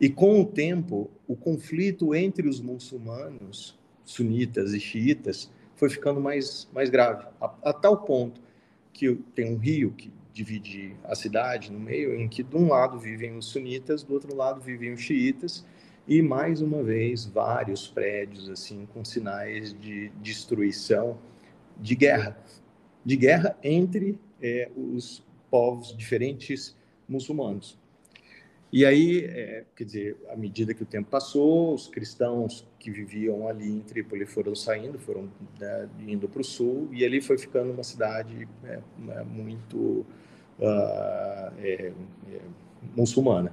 E 0.00 0.10
com 0.10 0.40
o 0.40 0.44
tempo, 0.44 1.10
o 1.26 1.34
conflito 1.34 2.14
entre 2.14 2.48
os 2.48 2.60
muçulmanos, 2.60 3.78
sunitas 4.04 4.74
e 4.74 4.80
xiitas, 4.80 5.50
foi 5.74 5.88
ficando 5.88 6.20
mais, 6.20 6.68
mais 6.72 6.90
grave, 6.90 7.26
a, 7.40 7.54
a 7.64 7.72
tal 7.72 7.98
ponto 7.98 8.40
que 8.92 9.14
tem 9.34 9.52
um 9.52 9.58
rio 9.58 9.92
que 9.92 10.10
divide 10.32 10.94
a 11.04 11.14
cidade 11.14 11.72
no 11.72 11.80
meio, 11.80 12.14
em 12.14 12.28
que 12.28 12.42
de 12.42 12.56
um 12.56 12.68
lado 12.68 12.98
vivem 12.98 13.36
os 13.36 13.46
sunitas, 13.46 14.02
do 14.02 14.12
outro 14.12 14.34
lado 14.34 14.60
vivem 14.60 14.92
os 14.92 15.00
xiitas, 15.00 15.64
e 16.06 16.22
mais 16.22 16.60
uma 16.60 16.82
vez 16.82 17.24
vários 17.24 17.88
prédios 17.88 18.48
assim 18.48 18.86
com 18.92 19.04
sinais 19.04 19.72
de 19.78 20.10
destruição, 20.20 21.18
de 21.78 21.94
guerra, 21.94 22.38
de 23.04 23.16
guerra 23.16 23.56
entre 23.62 24.18
é, 24.40 24.70
os 24.76 25.24
povos 25.50 25.96
diferentes 25.96 26.76
muçulmanos. 27.08 27.78
E 28.72 28.84
aí, 28.84 29.24
é, 29.24 29.64
quer 29.76 29.84
dizer, 29.84 30.16
à 30.28 30.36
medida 30.36 30.74
que 30.74 30.82
o 30.82 30.86
tempo 30.86 31.08
passou, 31.08 31.72
os 31.74 31.86
cristãos 31.86 32.66
que 32.78 32.90
viviam 32.90 33.48
ali 33.48 33.68
em 33.68 33.80
Trípoli 33.80 34.26
foram 34.26 34.54
saindo, 34.54 34.98
foram 34.98 35.30
né, 35.58 35.88
indo 36.06 36.28
para 36.28 36.40
o 36.40 36.44
sul, 36.44 36.88
e 36.92 37.04
ali 37.04 37.20
foi 37.20 37.38
ficando 37.38 37.72
uma 37.72 37.84
cidade 37.84 38.48
é, 38.64 38.80
é 39.10 39.22
muito 39.22 40.04
uh, 40.58 41.94
muçulmana. 42.96 43.52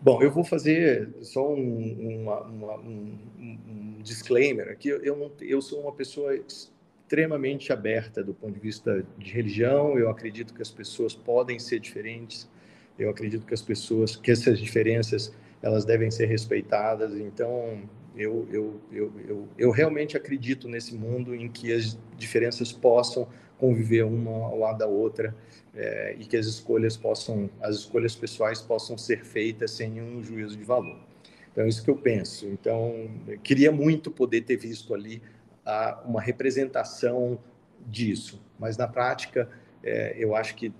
Bom, 0.00 0.20
eu 0.20 0.32
vou 0.32 0.42
fazer 0.42 1.08
só 1.22 1.48
um, 1.48 2.22
uma, 2.22 2.40
uma, 2.40 2.76
um, 2.80 3.18
um 3.38 4.02
disclaimer 4.02 4.68
aqui. 4.68 4.88
Eu, 4.88 5.16
não, 5.16 5.30
eu 5.40 5.62
sou 5.62 5.80
uma 5.80 5.92
pessoa 5.92 6.34
extremamente 6.34 7.72
aberta 7.72 8.22
do 8.22 8.34
ponto 8.34 8.54
de 8.54 8.58
vista 8.58 9.06
de 9.16 9.32
religião. 9.32 9.96
Eu 9.96 10.10
acredito 10.10 10.52
que 10.52 10.60
as 10.60 10.72
pessoas 10.72 11.14
podem 11.14 11.60
ser 11.60 11.78
diferentes. 11.78 12.50
Eu 12.98 13.10
acredito 13.10 13.46
que 13.46 13.54
as 13.54 13.62
pessoas, 13.62 14.16
que 14.16 14.30
essas 14.30 14.58
diferenças, 14.58 15.32
elas 15.62 15.84
devem 15.84 16.10
ser 16.10 16.26
respeitadas. 16.26 17.14
Então, 17.16 17.82
eu, 18.16 18.46
eu, 18.50 18.80
eu, 18.90 19.12
eu, 19.26 19.48
eu 19.56 19.70
realmente 19.70 20.16
acredito 20.16 20.68
nesse 20.68 20.94
mundo 20.94 21.34
em 21.34 21.48
que 21.48 21.72
as 21.72 21.98
diferenças 22.16 22.72
possam 22.72 23.26
conviver 23.58 24.04
uma 24.04 24.46
ao 24.46 24.58
lado 24.58 24.78
da 24.78 24.86
outra 24.86 25.34
é, 25.74 26.16
e 26.18 26.24
que 26.24 26.36
as 26.36 26.46
escolhas 26.46 26.96
possam, 26.96 27.48
as 27.60 27.76
escolhas 27.76 28.14
pessoais 28.14 28.60
possam 28.60 28.98
ser 28.98 29.24
feitas 29.24 29.70
sem 29.70 29.90
nenhum 29.90 30.22
juízo 30.22 30.56
de 30.56 30.64
valor. 30.64 30.98
Então, 31.50 31.64
é 31.64 31.68
isso 31.68 31.82
que 31.82 31.90
eu 31.90 31.96
penso. 31.96 32.46
Então, 32.46 33.10
eu 33.28 33.38
queria 33.38 33.70
muito 33.70 34.10
poder 34.10 34.42
ter 34.42 34.56
visto 34.56 34.94
ali 34.94 35.22
a 35.64 36.02
uma 36.04 36.20
representação 36.20 37.38
disso. 37.86 38.42
Mas 38.58 38.76
na 38.76 38.88
prática, 38.88 39.48
é, 39.82 40.14
eu 40.18 40.34
acho 40.34 40.54
que 40.54 40.72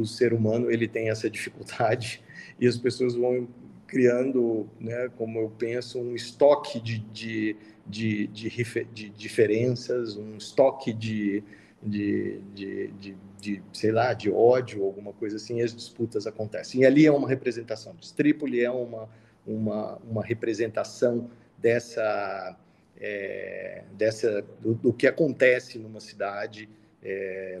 o 0.00 0.06
ser 0.06 0.32
humano 0.32 0.70
ele 0.70 0.88
tem 0.88 1.10
essa 1.10 1.28
dificuldade 1.28 2.22
e 2.60 2.66
as 2.66 2.76
pessoas 2.76 3.14
vão 3.14 3.48
criando, 3.86 4.68
né, 4.78 5.08
como 5.16 5.38
eu 5.38 5.50
penso, 5.50 5.98
um 5.98 6.14
estoque 6.14 6.78
de, 6.78 6.98
de, 6.98 7.56
de, 7.86 8.26
de, 8.26 8.84
de 8.92 9.08
diferenças, 9.10 10.16
um 10.16 10.36
estoque 10.36 10.92
de, 10.92 11.42
de, 11.82 12.40
de, 12.54 12.88
de, 12.88 13.16
de, 13.40 13.62
sei 13.72 13.90
lá, 13.90 14.12
de 14.12 14.30
ódio, 14.30 14.84
alguma 14.84 15.12
coisa 15.14 15.36
assim, 15.36 15.60
e 15.60 15.62
as 15.62 15.74
disputas 15.74 16.26
acontecem. 16.26 16.82
E 16.82 16.86
ali 16.86 17.06
é 17.06 17.10
uma 17.10 17.28
representação. 17.28 17.96
Trípoli 18.14 18.62
é 18.62 18.70
uma, 18.70 19.08
uma, 19.46 19.96
uma 20.04 20.22
representação 20.22 21.30
dessa 21.56 22.56
é, 23.00 23.84
dessa, 23.92 24.44
do, 24.60 24.74
do, 24.74 24.92
que 24.92 25.06
acontece 25.06 25.78
numa 25.78 26.00
cidade 26.00 26.68
é, 27.02 27.60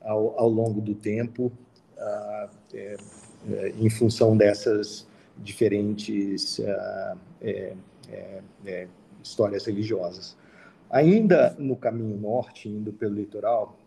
ao, 0.00 0.38
ao, 0.38 0.48
longo 0.48 0.80
do 0.80 0.94
tempo, 0.94 1.52
ah, 1.98 2.48
é, 2.74 2.96
é 3.50 3.68
em 3.70 3.90
função 3.90 4.36
dessas 4.36 5.06
diferentes 5.36 6.60
ah, 6.60 7.16
é, 7.40 7.72
é, 8.64 8.88
histórias 9.22 9.66
religiosas. 9.66 10.36
Ainda 10.90 11.54
no 11.58 11.76
caminho 11.76 12.16
norte, 12.16 12.68
indo 12.68 12.92
pelo 12.92 13.14
litoral, 13.14 13.78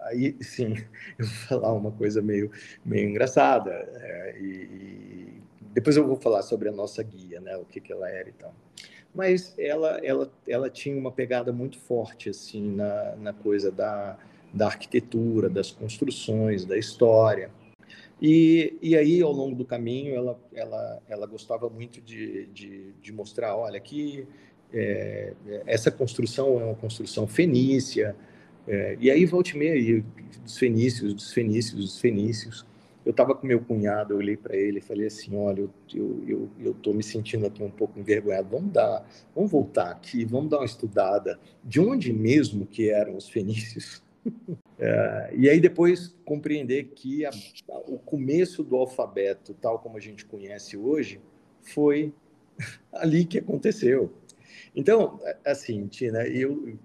aí 0.00 0.36
sim, 0.40 0.74
eu 1.18 1.26
vou 1.26 1.34
falar 1.48 1.72
uma 1.72 1.92
coisa 1.92 2.20
meio, 2.20 2.50
meio 2.84 3.08
engraçada, 3.08 3.88
e, 4.38 4.44
e, 4.44 5.42
depois 5.72 5.96
eu 5.96 6.06
vou 6.06 6.16
falar 6.16 6.42
sobre 6.42 6.68
a 6.68 6.72
nossa 6.72 7.02
guia, 7.02 7.40
né, 7.40 7.56
o 7.56 7.64
que, 7.64 7.80
que 7.80 7.92
ela 7.92 8.08
era 8.10 8.28
e 8.28 8.32
tal 8.32 8.54
mas 9.14 9.54
ela, 9.58 9.98
ela, 10.02 10.32
ela 10.48 10.70
tinha 10.70 10.96
uma 10.96 11.12
pegada 11.12 11.52
muito 11.52 11.78
forte 11.78 12.30
assim 12.30 12.74
na, 12.74 13.14
na 13.16 13.32
coisa 13.32 13.70
da, 13.70 14.16
da 14.52 14.66
arquitetura, 14.66 15.48
das 15.48 15.70
construções, 15.70 16.64
da 16.64 16.76
história. 16.76 17.50
E, 18.20 18.76
e 18.80 18.96
aí, 18.96 19.20
ao 19.20 19.32
longo 19.32 19.56
do 19.56 19.64
caminho, 19.64 20.14
ela, 20.14 20.40
ela, 20.54 21.02
ela 21.08 21.26
gostava 21.26 21.68
muito 21.68 22.00
de, 22.00 22.46
de, 22.46 22.92
de 23.00 23.12
mostrar, 23.12 23.56
olha, 23.56 23.76
aqui 23.76 24.26
é, 24.72 25.34
essa 25.66 25.90
construção 25.90 26.60
é 26.60 26.64
uma 26.64 26.74
construção 26.74 27.26
fenícia, 27.26 28.14
é, 28.66 28.96
e 29.00 29.10
aí 29.10 29.24
volte 29.26 29.56
meia, 29.56 30.04
dos 30.42 30.56
fenícios, 30.56 31.14
dos 31.14 31.32
fenícios, 31.32 31.80
dos 31.80 31.98
fenícios 31.98 32.64
eu 33.04 33.10
estava 33.10 33.34
com 33.34 33.46
meu 33.46 33.60
cunhado, 33.60 34.14
eu 34.14 34.18
olhei 34.18 34.36
para 34.36 34.56
ele 34.56 34.78
e 34.78 34.80
falei 34.80 35.08
assim, 35.08 35.36
olha, 35.36 35.68
eu 35.92 36.22
eu 36.26 36.48
eu 36.60 36.74
tô 36.74 36.92
me 36.92 37.02
sentindo 37.02 37.46
aqui 37.46 37.62
um 37.62 37.70
pouco 37.70 37.98
envergonhado. 37.98 38.48
Vamos 38.48 38.72
dar, 38.72 39.04
vamos 39.34 39.50
voltar 39.50 39.90
aqui, 39.90 40.24
vamos 40.24 40.50
dar 40.50 40.58
uma 40.58 40.66
estudada 40.66 41.38
de 41.64 41.80
onde 41.80 42.12
mesmo 42.12 42.64
que 42.66 42.90
eram 42.90 43.16
os 43.16 43.28
fenícios. 43.28 44.02
é, 44.78 45.30
e 45.36 45.48
aí 45.48 45.60
depois 45.60 46.14
compreender 46.24 46.84
que 46.94 47.24
a, 47.24 47.30
a, 47.30 47.78
o 47.86 47.98
começo 47.98 48.62
do 48.62 48.76
alfabeto, 48.76 49.54
tal 49.54 49.78
como 49.78 49.96
a 49.96 50.00
gente 50.00 50.24
conhece 50.24 50.76
hoje, 50.76 51.20
foi 51.60 52.12
ali 52.92 53.24
que 53.24 53.38
aconteceu. 53.38 54.12
Então, 54.74 55.20
assim, 55.44 55.86
Tina, 55.86 56.26
eu 56.26 56.78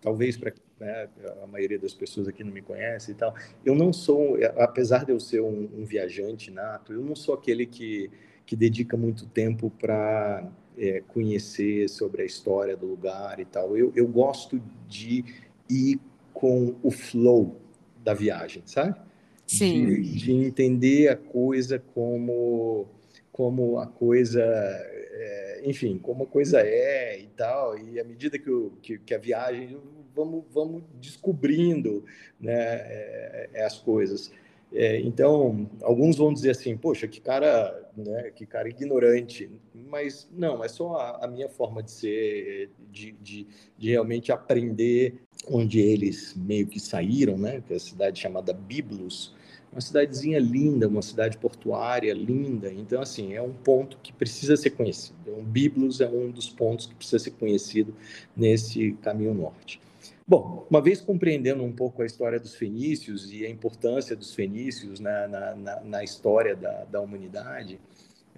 talvez 0.00 0.36
para 0.36 0.52
né, 0.78 1.08
a 1.42 1.46
maioria 1.46 1.78
das 1.78 1.94
pessoas 1.94 2.28
aqui 2.28 2.42
não 2.42 2.52
me 2.52 2.62
conhece 2.62 3.12
e 3.12 3.14
tal, 3.14 3.34
eu 3.64 3.74
não 3.74 3.92
sou, 3.92 4.36
apesar 4.56 5.04
de 5.04 5.12
eu 5.12 5.20
ser 5.20 5.40
um, 5.40 5.68
um 5.78 5.84
viajante 5.84 6.50
nato, 6.50 6.92
eu 6.92 7.02
não 7.02 7.14
sou 7.14 7.34
aquele 7.34 7.66
que 7.66 8.10
que 8.50 8.56
dedica 8.56 8.96
muito 8.96 9.26
tempo 9.26 9.70
para 9.78 10.44
é, 10.76 11.00
conhecer 11.06 11.88
sobre 11.88 12.22
a 12.22 12.24
história 12.24 12.76
do 12.76 12.84
lugar 12.84 13.38
e 13.38 13.44
tal. 13.44 13.76
Eu, 13.76 13.92
eu 13.94 14.08
gosto 14.08 14.60
de 14.88 15.24
ir 15.70 16.00
com 16.40 16.74
o 16.82 16.90
flow 16.90 17.60
da 18.02 18.14
viagem, 18.14 18.62
sabe? 18.64 18.98
Sim. 19.46 19.84
De, 19.86 20.02
de 20.16 20.32
entender 20.32 21.08
a 21.08 21.16
coisa 21.16 21.78
como 21.78 22.88
como 23.30 23.78
a 23.78 23.86
coisa, 23.86 24.42
é, 24.42 25.62
enfim, 25.64 25.98
como 25.98 26.24
a 26.24 26.26
coisa 26.26 26.60
é 26.60 27.20
e 27.20 27.26
tal. 27.28 27.78
E 27.78 27.98
à 27.98 28.04
medida 28.04 28.38
que, 28.38 28.50
o, 28.50 28.72
que, 28.82 28.98
que 28.98 29.14
a 29.14 29.18
viagem, 29.18 29.78
vamos, 30.14 30.44
vamos 30.52 30.82
descobrindo 31.00 32.04
né, 32.38 32.52
é, 32.52 33.50
é, 33.54 33.64
as 33.64 33.78
coisas. 33.78 34.30
É, 34.72 35.00
então, 35.00 35.68
alguns 35.82 36.16
vão 36.16 36.32
dizer 36.32 36.50
assim, 36.50 36.76
poxa, 36.76 37.08
que 37.08 37.20
cara, 37.20 37.90
né, 37.96 38.30
que 38.30 38.46
cara 38.46 38.68
ignorante. 38.68 39.50
Mas 39.74 40.28
não, 40.32 40.62
é 40.62 40.68
só 40.68 40.94
a, 40.94 41.24
a 41.24 41.28
minha 41.28 41.48
forma 41.48 41.82
de 41.82 41.90
ser, 41.90 42.70
de, 42.90 43.12
de, 43.20 43.46
de, 43.76 43.90
realmente 43.90 44.30
aprender 44.30 45.20
onde 45.48 45.80
eles 45.80 46.34
meio 46.36 46.66
que 46.68 46.78
saíram, 46.78 47.36
né, 47.36 47.62
que 47.66 47.72
é 47.72 47.76
a 47.76 47.80
cidade 47.80 48.20
chamada 48.20 48.52
Biblos, 48.52 49.34
uma 49.72 49.80
cidadezinha 49.80 50.38
linda, 50.38 50.88
uma 50.88 51.02
cidade 51.02 51.36
portuária 51.38 52.12
linda. 52.12 52.72
Então, 52.72 53.00
assim, 53.00 53.34
é 53.34 53.42
um 53.42 53.52
ponto 53.52 53.98
que 54.02 54.12
precisa 54.12 54.56
ser 54.56 54.70
conhecido. 54.70 55.16
Então, 55.22 55.42
Biblos 55.44 56.00
é 56.00 56.08
um 56.08 56.30
dos 56.30 56.48
pontos 56.48 56.86
que 56.86 56.94
precisa 56.94 57.18
ser 57.18 57.32
conhecido 57.32 57.94
nesse 58.36 58.92
caminho 59.02 59.34
norte. 59.34 59.80
Bom, 60.30 60.64
uma 60.70 60.80
vez 60.80 61.00
compreendendo 61.00 61.64
um 61.64 61.72
pouco 61.72 62.02
a 62.02 62.06
história 62.06 62.38
dos 62.38 62.54
fenícios 62.54 63.32
e 63.32 63.44
a 63.44 63.50
importância 63.50 64.14
dos 64.14 64.32
fenícios 64.32 65.00
na, 65.00 65.26
na, 65.26 65.56
na, 65.56 65.80
na 65.80 66.04
história 66.04 66.54
da, 66.54 66.84
da 66.84 67.00
humanidade, 67.00 67.80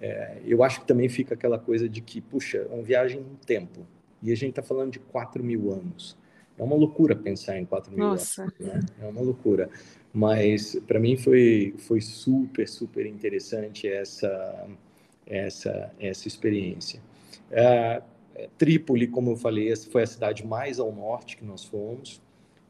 é, 0.01 0.39
eu 0.43 0.63
acho 0.63 0.81
que 0.81 0.87
também 0.87 1.07
fica 1.07 1.35
aquela 1.35 1.59
coisa 1.59 1.87
de 1.87 2.01
que, 2.01 2.19
puxa, 2.19 2.57
é 2.57 2.73
uma 2.73 2.81
viagem 2.81 3.21
no 3.21 3.37
tempo. 3.45 3.85
E 4.23 4.31
a 4.31 4.35
gente 4.35 4.49
está 4.49 4.63
falando 4.63 4.91
de 4.91 4.97
4 4.97 5.43
mil 5.43 5.71
anos. 5.71 6.17
É 6.57 6.63
uma 6.63 6.75
loucura 6.75 7.15
pensar 7.15 7.59
em 7.59 7.65
4 7.65 7.91
mil 7.91 8.03
Nossa. 8.03 8.41
anos. 8.41 8.55
Né? 8.59 8.79
É 8.99 9.05
uma 9.05 9.21
loucura. 9.21 9.69
Mas, 10.11 10.75
para 10.87 10.99
mim, 10.99 11.15
foi, 11.15 11.75
foi 11.77 12.01
super, 12.01 12.67
super 12.67 13.05
interessante 13.05 13.87
essa, 13.87 14.67
essa, 15.27 15.91
essa 15.99 16.27
experiência. 16.27 16.99
É, 17.51 18.01
Trípoli, 18.57 19.07
como 19.07 19.31
eu 19.31 19.35
falei, 19.35 19.75
foi 19.75 20.03
a 20.03 20.07
cidade 20.07 20.45
mais 20.45 20.79
ao 20.79 20.91
norte 20.91 21.37
que 21.37 21.45
nós 21.45 21.63
fomos. 21.63 22.21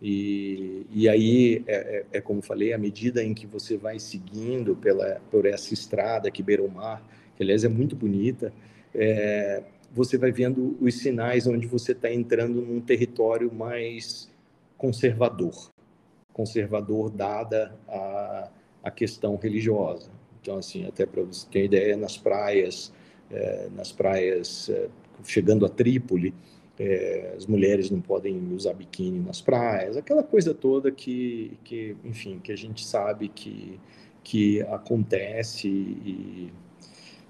E, 0.01 0.86
e 0.91 1.08
aí, 1.08 1.63
é, 1.65 1.75
é, 1.75 2.17
é 2.17 2.22
como 2.22 2.39
eu 2.39 2.43
falei, 2.43 2.74
à 2.74 2.77
medida 2.77 3.24
em 3.24 3.34
que 3.34 3.48
você 3.48 3.77
vai 3.77 4.00
seguindo 4.00 4.75
pela, 4.75 5.22
por 5.32 5.46
essa 5.46 5.74
estrada 5.74 6.29
que 6.29 6.43
beira 6.43 6.63
o 6.63 6.70
mar, 6.70 7.01
que 7.38 7.43
aliás 7.43 7.63
é 7.63 7.70
muito 7.70 7.96
bonita, 7.96 8.53
é, 8.93 9.63
você 9.91 10.17
vai 10.17 10.32
vendo 10.32 10.77
os 10.82 11.00
sinais 11.00 11.48
onde 11.48 11.67
você 11.67 11.93
está 11.93 12.12
entrando 12.12 12.62
num 12.62 12.82
território 12.82 13.53
mais 13.53 14.29
conservador 14.77 15.72
conservador 16.34 17.10
dada 17.10 17.74
a, 17.88 18.50
a 18.84 18.91
questão 18.91 19.38
religiosa. 19.38 20.10
Então, 20.41 20.58
assim, 20.58 20.86
até 20.86 21.05
para 21.05 21.22
você 21.22 21.48
ter 21.50 21.65
ideia, 21.65 21.96
nas 21.96 22.17
praias, 22.17 22.91
é, 23.32 23.70
nas 23.74 23.91
praias 23.91 24.70
é, 24.70 24.89
chegando 25.23 25.65
a 25.65 25.69
Trípoli, 25.69 26.33
é, 26.79 27.33
as 27.37 27.45
mulheres 27.45 27.89
não 27.89 28.01
podem 28.01 28.51
usar 28.53 28.73
biquíni 28.73 29.19
nas 29.19 29.41
praias, 29.41 29.95
aquela 29.95 30.23
coisa 30.23 30.53
toda 30.53 30.91
que, 30.91 31.57
que 31.63 31.95
enfim, 32.03 32.39
que 32.39 32.51
a 32.51 32.55
gente 32.55 32.85
sabe 32.85 33.29
que, 33.29 33.79
que 34.23 34.61
acontece 34.63 35.67
e, 35.67 36.51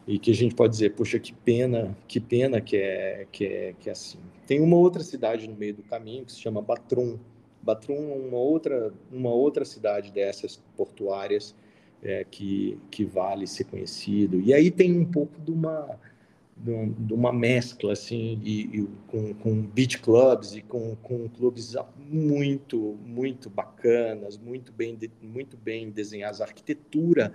e 0.08 0.20
que 0.20 0.32
a 0.32 0.36
gente 0.36 0.56
pode 0.56 0.74
dizer, 0.74 0.92
poxa, 0.92 1.20
que 1.20 1.34
pena, 1.34 1.96
que 2.08 2.20
pena 2.20 2.62
que 2.62 2.78
é, 2.78 3.28
que 3.32 3.46
é, 3.46 3.76
que 3.80 3.90
é 3.90 3.92
assim. 3.92 4.20
Tem 4.48 4.62
uma 4.62 4.78
outra 4.78 5.04
cidade 5.04 5.48
no 5.48 5.56
meio 5.56 5.74
do 5.74 5.84
caminho 5.84 6.26
que 6.26 6.32
se 6.32 6.40
chama 6.40 6.62
Batrum. 6.62 7.18
Batrum 7.62 8.12
é 8.12 8.16
uma 8.16 8.38
outra, 8.38 8.94
uma 9.12 9.30
outra 9.30 9.64
cidade 9.64 10.12
dessas 10.12 10.62
portuárias 10.76 11.56
é, 12.02 12.26
que, 12.30 12.78
que 12.92 13.06
vale 13.06 13.48
ser 13.48 13.64
conhecido. 13.66 14.42
E 14.42 14.54
aí 14.54 14.70
tem 14.70 14.98
um 14.98 15.06
pouco 15.06 15.40
de 15.42 15.52
uma 15.52 15.98
de 16.56 17.14
uma 17.14 17.34
mescla 17.34 17.94
assim 17.94 18.40
e, 18.44 18.80
e 18.80 18.88
com, 19.08 19.34
com 19.34 19.62
beach 19.62 20.00
clubs 20.00 20.56
e 20.56 20.62
com, 20.62 20.96
com 20.98 21.28
clubes 21.28 21.76
muito 21.98 22.98
muito 23.04 23.50
bacanas 23.50 24.38
muito 24.38 24.72
bem 24.72 24.98
muito 25.22 25.58
bem 25.58 25.90
desenhados 25.90 26.42
arquitetura 26.42 27.34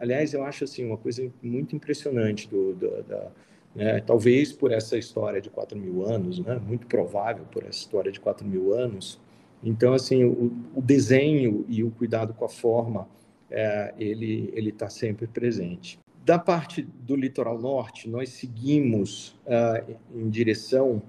aliás 0.00 0.32
eu 0.32 0.42
acho 0.42 0.64
assim 0.64 0.84
uma 0.84 0.96
coisa 0.96 1.30
muito 1.42 1.76
impressionante 1.76 2.48
do, 2.48 2.74
do 2.74 3.02
da, 3.02 3.30
né? 3.74 4.00
talvez 4.00 4.52
por 4.52 4.72
essa 4.72 4.96
história 4.96 5.40
de 5.40 5.50
4 5.50 5.78
mil 5.78 6.04
anos 6.04 6.40
né? 6.40 6.58
muito 6.66 6.86
provável 6.86 7.44
por 7.52 7.62
essa 7.62 7.78
história 7.78 8.10
de 8.10 8.18
4 8.18 8.46
mil 8.46 8.72
anos 8.72 9.20
então 9.62 9.92
assim 9.92 10.24
o, 10.24 10.52
o 10.74 10.80
desenho 10.80 11.66
e 11.68 11.84
o 11.84 11.90
cuidado 11.90 12.32
com 12.32 12.46
a 12.46 12.48
forma 12.48 13.06
é, 13.50 13.94
ele 13.98 14.50
ele 14.54 14.70
está 14.70 14.88
sempre 14.88 15.26
presente 15.26 15.98
da 16.28 16.38
parte 16.38 16.82
do 16.82 17.16
litoral 17.16 17.58
norte, 17.58 18.06
nós 18.06 18.28
seguimos 18.28 19.28
uh, 19.46 19.96
em 20.14 20.28
direção 20.28 21.00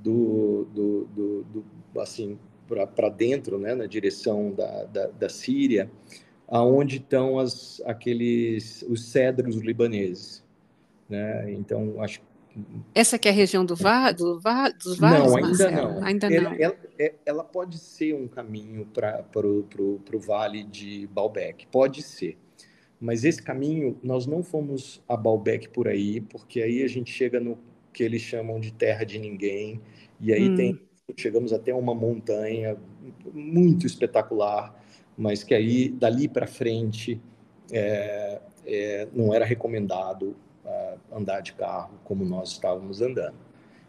do, 0.00 0.64
do, 0.72 1.04
do, 1.06 1.42
do 1.42 2.00
assim 2.00 2.38
para 2.68 3.08
dentro, 3.08 3.58
né, 3.58 3.74
na 3.74 3.86
direção 3.86 4.52
da, 4.52 4.84
da, 4.84 5.06
da 5.08 5.28
Síria, 5.28 5.90
aonde 6.46 6.98
estão 6.98 7.40
as, 7.40 7.82
aqueles 7.84 8.82
os 8.88 9.06
cedros 9.06 9.56
libaneses, 9.56 10.44
né? 11.08 11.52
Então 11.52 12.00
acho 12.00 12.22
essa 12.94 13.18
que 13.18 13.26
é 13.26 13.30
a 13.32 13.34
região 13.34 13.64
do 13.64 13.74
va, 13.74 14.12
do 14.12 14.38
va, 14.38 14.68
dos 14.70 14.98
vales, 14.98 15.32
não, 15.32 15.36
ainda 15.36 15.48
Marcelo? 15.48 15.94
não. 15.94 16.04
Ainda 16.04 16.32
ela, 16.32 16.50
não. 16.50 16.56
Ela, 16.56 16.76
é, 16.98 17.14
ela, 17.26 17.44
pode 17.44 17.78
ser 17.78 18.14
um 18.14 18.28
caminho 18.28 18.86
para 18.86 19.24
o 19.46 20.18
vale 20.18 20.62
de 20.62 21.08
Baalbek, 21.08 21.66
pode 21.68 22.02
ser. 22.02 22.36
Mas 23.00 23.24
esse 23.24 23.42
caminho, 23.42 23.98
nós 24.02 24.26
não 24.26 24.42
fomos 24.42 25.02
a 25.08 25.16
Baalbek 25.16 25.70
por 25.70 25.88
aí, 25.88 26.20
porque 26.20 26.60
aí 26.60 26.82
a 26.82 26.88
gente 26.88 27.10
chega 27.10 27.40
no 27.40 27.58
que 27.92 28.02
eles 28.02 28.22
chamam 28.22 28.60
de 28.60 28.72
terra 28.72 29.04
de 29.04 29.18
ninguém, 29.18 29.80
e 30.20 30.32
aí 30.32 30.48
hum. 30.48 30.54
tem, 30.54 30.80
chegamos 31.16 31.52
até 31.52 31.74
uma 31.74 31.94
montanha 31.94 32.76
muito 33.32 33.86
espetacular, 33.86 34.78
mas 35.16 35.42
que 35.42 35.54
aí, 35.54 35.88
dali 35.88 36.28
para 36.28 36.46
frente, 36.46 37.20
é, 37.72 38.40
é, 38.66 39.08
não 39.12 39.34
era 39.34 39.44
recomendado 39.44 40.36
uh, 40.64 40.98
andar 41.12 41.40
de 41.40 41.52
carro 41.54 41.98
como 42.04 42.24
nós 42.24 42.52
estávamos 42.52 43.00
andando. 43.00 43.36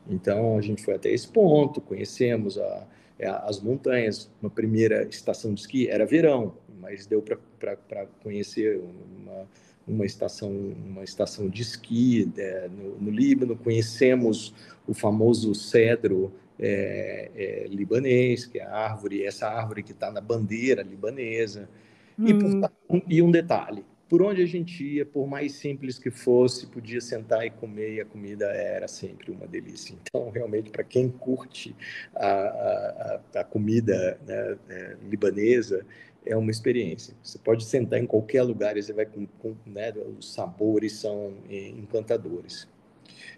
Então, 0.09 0.57
a 0.57 0.61
gente 0.61 0.83
foi 0.83 0.95
até 0.95 1.09
esse 1.09 1.27
ponto, 1.27 1.79
conhecemos 1.79 2.57
a, 2.57 2.87
é, 3.19 3.27
as 3.27 3.61
montanhas. 3.61 4.29
Uma 4.41 4.49
primeira 4.49 5.03
estação 5.03 5.53
de 5.53 5.61
esqui 5.61 5.87
era 5.87 6.05
verão, 6.05 6.55
mas 6.81 7.05
deu 7.05 7.23
para 7.59 8.05
conhecer 8.23 8.81
uma, 9.19 9.47
uma, 9.87 10.05
estação, 10.05 10.51
uma 10.51 11.03
estação 11.03 11.47
de 11.47 11.61
esqui 11.61 12.31
é, 12.37 12.67
no, 12.69 12.97
no, 12.97 13.11
Líbano, 13.11 13.55
conhecemos 13.55 14.53
o 14.87 14.93
famoso 14.93 15.53
cedro 15.53 16.33
é, 16.59 17.31
é, 17.35 17.67
libanês, 17.67 18.45
que 18.45 18.59
é 18.59 18.63
a 18.63 18.75
árvore, 18.75 19.23
essa 19.23 19.47
árvore 19.47 19.83
que 19.83 19.91
está 19.91 20.11
na 20.11 20.21
bandeira 20.21 20.81
libanesa. 20.81 21.69
Hum. 22.17 22.27
E, 22.27 22.33
por, 22.33 23.03
e 23.07 23.21
um 23.21 23.31
detalhe, 23.31 23.85
por 24.11 24.21
onde 24.21 24.41
a 24.41 24.45
gente 24.45 24.83
ia, 24.83 25.05
por 25.05 25.25
mais 25.25 25.53
simples 25.53 25.97
que 25.97 26.11
fosse, 26.11 26.67
podia 26.67 26.99
sentar 26.99 27.45
e 27.45 27.49
comer 27.49 27.93
e 27.93 28.01
a 28.01 28.05
comida 28.05 28.47
era 28.47 28.85
sempre 28.85 29.31
uma 29.31 29.47
delícia. 29.47 29.95
Então, 30.01 30.29
realmente, 30.29 30.69
para 30.69 30.83
quem 30.83 31.07
curte 31.07 31.73
a, 32.13 33.21
a, 33.35 33.39
a 33.39 33.43
comida 33.45 34.19
né, 34.27 34.57
é, 34.67 34.97
libanesa, 35.09 35.85
é 36.25 36.35
uma 36.35 36.51
experiência. 36.51 37.13
Você 37.23 37.37
pode 37.37 37.65
sentar 37.65 37.99
em 37.99 38.05
qualquer 38.05 38.43
lugar 38.43 38.77
e 38.77 38.83
você 38.83 38.93
vai 38.93 39.05
com, 39.05 39.25
com 39.39 39.55
né, 39.65 39.91
os 40.17 40.33
sabores 40.33 40.93
são 40.93 41.33
é, 41.49 41.69
encantadores. 41.69 42.67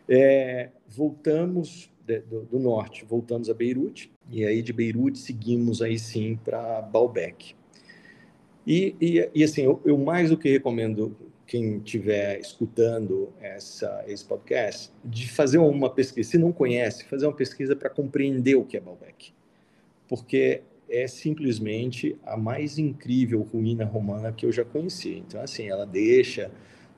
É, 0.07 0.69
voltamos 0.87 1.91
de, 2.05 2.19
do, 2.19 2.43
do, 2.43 2.59
norte, 2.59 3.05
voltamos 3.05 3.49
a 3.49 3.53
Beirute 3.53 4.11
e 4.29 4.45
aí 4.45 4.61
de 4.61 4.73
Beirute 4.73 5.17
seguimos 5.17 5.81
aí 5.81 5.97
sim 5.97 6.37
para 6.43 6.81
Baalbek. 6.81 7.55
E, 8.65 8.95
e, 8.99 9.29
e 9.33 9.43
assim, 9.43 9.63
eu, 9.63 9.81
eu, 9.85 9.97
mais 9.97 10.29
do 10.29 10.37
que 10.37 10.49
recomendo 10.49 11.15
quem 11.45 11.77
estiver 11.77 12.39
escutando 12.39 13.31
essa, 13.39 14.03
esse 14.07 14.23
podcast 14.23 14.91
de 15.03 15.29
fazer 15.29 15.57
uma 15.57 15.89
pesquisa, 15.89 16.31
se 16.31 16.37
não 16.37 16.51
conhece, 16.51 17.03
fazer 17.05 17.25
uma 17.25 17.35
pesquisa 17.35 17.75
para 17.75 17.89
compreender 17.89 18.55
o 18.55 18.63
que 18.63 18.77
é 18.77 18.79
Baalbek, 18.79 19.33
porque 20.07 20.63
é 20.89 21.07
simplesmente 21.07 22.17
a 22.25 22.37
mais 22.37 22.77
incrível 22.77 23.41
ruína 23.41 23.85
romana 23.85 24.31
que 24.31 24.45
eu 24.45 24.51
já 24.51 24.63
conheci. 24.63 25.23
Então, 25.27 25.41
assim, 25.41 25.67
ela 25.67 25.85
deixa 25.85 26.51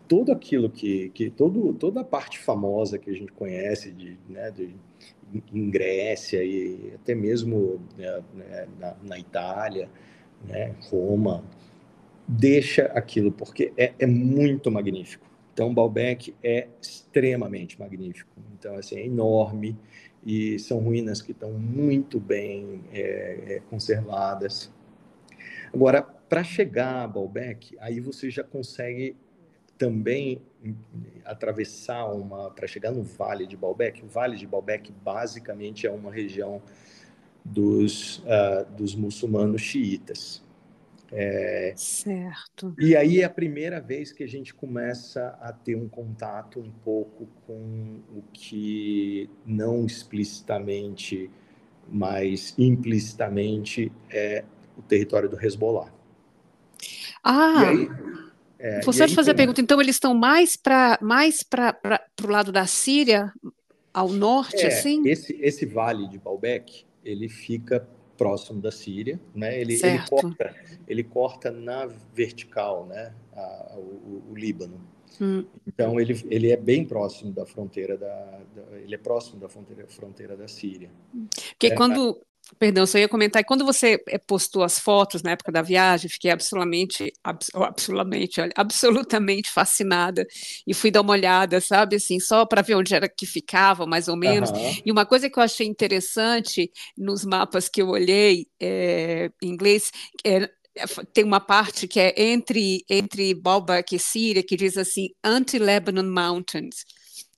tudo 0.07 0.31
aquilo 0.31 0.69
que, 0.69 1.09
que 1.09 1.29
todo, 1.29 1.73
toda 1.73 2.01
a 2.01 2.03
parte 2.03 2.39
famosa 2.39 2.97
que 2.97 3.09
a 3.09 3.13
gente 3.13 3.31
conhece 3.31 3.91
de, 3.91 4.17
né, 4.29 4.51
de 4.51 4.75
em 5.53 5.69
Grécia 5.69 6.43
e 6.43 6.93
até 6.95 7.15
mesmo 7.15 7.81
né, 7.97 8.23
né, 8.33 8.67
na, 8.79 8.95
na, 9.03 9.19
Itália, 9.19 9.89
né, 10.47 10.75
Roma, 10.89 11.43
deixa 12.27 12.83
aquilo 12.87 13.31
porque 13.31 13.73
é, 13.77 13.93
é 13.97 14.05
muito 14.05 14.71
magnífico. 14.71 15.25
Então, 15.53 15.73
Baalbek 15.73 16.35
é 16.43 16.67
extremamente 16.81 17.79
magnífico. 17.79 18.29
Então, 18.57 18.75
assim, 18.75 18.97
é 18.97 19.05
enorme 19.05 19.75
e 20.25 20.57
são 20.57 20.79
ruínas 20.79 21.21
que 21.21 21.31
estão 21.31 21.51
muito 21.53 22.19
bem 22.19 22.83
é, 22.91 23.55
é, 23.55 23.61
conservadas. 23.69 24.71
Agora, 25.73 26.01
para 26.01 26.43
chegar 26.43 27.03
a 27.03 27.07
Baalbek, 27.07 27.77
aí 27.79 27.99
você 27.99 28.29
já 28.29 28.43
consegue 28.43 29.15
também 29.77 30.41
atravessar 31.23 32.05
uma 32.05 32.49
para 32.49 32.65
chegar 32.65 32.91
no 32.91 33.03
Vale 33.03 33.45
de 33.45 33.57
Baalbek. 33.57 34.03
O 34.03 34.07
Vale 34.07 34.37
de 34.37 34.47
Baalbek 34.47 34.91
basicamente 35.03 35.85
é 35.85 35.91
uma 35.91 36.11
região 36.11 36.61
dos 37.43 38.19
uh, 38.19 38.65
dos 38.75 38.95
muçulmanos 38.95 39.61
xiitas. 39.61 40.44
É, 41.11 41.73
certo. 41.75 42.73
E 42.79 42.95
aí 42.95 43.21
é 43.21 43.25
a 43.25 43.29
primeira 43.29 43.79
vez 43.79 44.11
que 44.11 44.23
a 44.23 44.27
gente 44.27 44.53
começa 44.53 45.37
a 45.41 45.51
ter 45.53 45.75
um 45.75 45.87
contato 45.87 46.59
um 46.59 46.71
pouco 46.83 47.27
com 47.45 47.99
o 48.15 48.23
que 48.33 49.29
não 49.45 49.85
explicitamente, 49.85 51.29
mas 51.87 52.53
implicitamente 52.57 53.91
é 54.09 54.43
o 54.77 54.81
território 54.81 55.29
do 55.29 55.39
Hezbollah. 55.39 55.93
Ah, 57.23 57.69
aí, 57.69 57.89
é, 58.59 58.81
Você 58.81 58.99
pode 58.99 59.15
fazer 59.15 59.31
a 59.31 59.35
pergunta, 59.35 59.61
então 59.61 59.81
eles 59.81 59.95
estão 59.95 60.13
mais 60.13 60.55
para 60.55 60.97
mais 61.01 61.43
para 61.43 61.77
o 62.23 62.27
lado 62.27 62.51
da 62.51 62.65
Síria, 62.65 63.31
ao 63.93 64.09
norte, 64.09 64.63
é, 64.63 64.67
assim? 64.67 65.07
Esse, 65.07 65.37
esse 65.41 65.65
vale 65.65 66.07
de 66.07 66.17
Baalbek, 66.17 66.85
ele 67.03 67.29
fica 67.29 67.87
próximo 68.17 68.61
da 68.61 68.71
Síria, 68.71 69.19
né? 69.33 69.59
Ele, 69.59 69.79
ele, 69.81 69.99
corta, 70.09 70.55
ele 70.87 71.03
corta 71.03 71.51
na 71.51 71.85
vertical, 72.13 72.85
né? 72.85 73.13
A, 73.33 73.75
o, 73.77 74.23
o, 74.31 74.35
Líbano. 74.35 74.81
Hum. 75.19 75.45
Então 75.65 75.99
ele, 75.99 76.21
ele 76.29 76.51
é 76.51 76.57
bem 76.57 76.85
próximo 76.85 77.31
da 77.31 77.45
fronteira 77.45 77.97
da, 77.97 78.41
da, 78.55 78.77
ele 78.79 78.95
é 78.95 78.97
próximo 78.97 79.39
da 79.39 79.47
fronteira, 79.47 79.87
fronteira 79.87 80.35
da 80.35 80.47
Síria. 80.47 80.89
Porque 81.51 81.67
é, 81.67 81.75
quando 81.75 82.19
Perdão, 82.59 82.85
só 82.85 82.97
ia 82.97 83.09
comentar, 83.09 83.41
e 83.41 83.45
quando 83.45 83.65
você 83.65 84.01
eh, 84.07 84.17
postou 84.19 84.63
as 84.63 84.79
fotos 84.79 85.23
na 85.23 85.31
época 85.31 85.51
da 85.51 85.63
viagem, 85.63 86.09
fiquei 86.09 86.29
absolutamente, 86.29 87.11
absolutamente, 87.23 88.39
olha, 88.39 88.51
absolutamente 88.55 89.49
fascinada 89.49 90.25
e 90.65 90.73
fui 90.73 90.91
dar 90.91 91.01
uma 91.01 91.13
olhada, 91.13 91.59
sabe, 91.59 91.95
assim, 91.95 92.19
só 92.19 92.45
para 92.45 92.61
ver 92.61 92.75
onde 92.75 92.93
era 92.93 93.09
que 93.09 93.25
ficava, 93.25 93.85
mais 93.87 94.07
ou 94.07 94.15
menos. 94.15 94.51
Uhum. 94.51 94.77
E 94.85 94.91
uma 94.91 95.05
coisa 95.05 95.29
que 95.29 95.39
eu 95.39 95.43
achei 95.43 95.65
interessante 95.65 96.71
nos 96.95 97.25
mapas 97.25 97.67
que 97.67 97.81
eu 97.81 97.89
olhei 97.89 98.47
é, 98.59 99.31
em 99.41 99.49
inglês, 99.49 99.91
é, 100.23 100.49
tem 101.13 101.23
uma 101.23 101.39
parte 101.39 101.87
que 101.87 101.99
é 101.99 102.13
entre 102.17 102.83
entre 102.89 103.33
Baalbek 103.33 103.95
e 103.95 103.99
Síria 103.99 104.43
que 104.43 104.57
diz 104.57 104.77
assim 104.77 105.07
anti-Lebanon 105.23 106.03
Mountains 106.03 106.83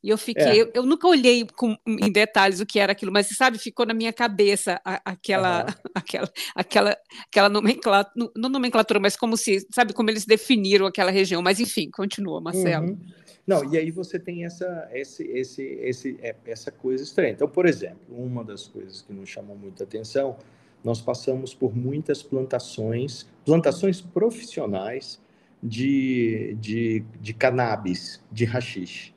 e 0.07 0.09
eu 0.09 0.17
fiquei, 0.17 0.41
é. 0.41 0.61
eu, 0.61 0.71
eu, 0.73 0.85
nunca 0.85 1.05
olhei 1.05 1.45
com, 1.53 1.75
em 1.85 2.09
detalhes 2.09 2.61
o 2.61 2.65
que 2.65 2.79
era 2.79 2.93
aquilo, 2.93 3.11
mas 3.11 3.27
sabe, 3.27 3.57
ficou 3.57 3.85
na 3.85 3.93
minha 3.93 4.13
cabeça 4.13 4.79
a, 4.85 5.01
aquela, 5.03 5.65
uhum. 5.65 5.73
aquela, 5.93 6.31
aquela, 6.55 6.97
aquela 7.27 7.49
nomenclatura, 7.49 8.31
não 8.33 8.49
nomenclatura, 8.49 9.01
mas 9.01 9.17
como 9.17 9.35
se, 9.35 9.67
sabe, 9.69 9.91
como 9.91 10.09
eles 10.09 10.23
definiram 10.25 10.85
aquela 10.85 11.11
região. 11.11 11.41
Mas 11.41 11.59
enfim, 11.59 11.91
continua, 11.91 12.39
Marcelo. 12.39 12.91
Uhum. 12.91 12.99
Não, 13.45 13.69
e 13.69 13.77
aí 13.77 13.91
você 13.91 14.17
tem 14.17 14.45
essa, 14.45 14.87
esse, 14.93 15.23
esse, 15.23 15.61
esse, 15.61 16.17
é, 16.21 16.33
essa 16.45 16.71
coisa 16.71 17.03
estranha. 17.03 17.31
Então, 17.31 17.49
por 17.49 17.65
exemplo, 17.65 17.99
uma 18.07 18.45
das 18.45 18.65
coisas 18.65 19.01
que 19.01 19.11
nos 19.11 19.27
chamou 19.27 19.57
muita 19.57 19.83
atenção, 19.83 20.37
nós 20.85 21.01
passamos 21.01 21.53
por 21.53 21.75
muitas 21.75 22.23
plantações, 22.23 23.27
plantações 23.45 23.99
profissionais 23.99 25.21
de, 25.61 26.55
de, 26.61 27.03
de 27.19 27.33
cannabis, 27.33 28.23
de 28.31 28.45
rachixe. 28.45 29.16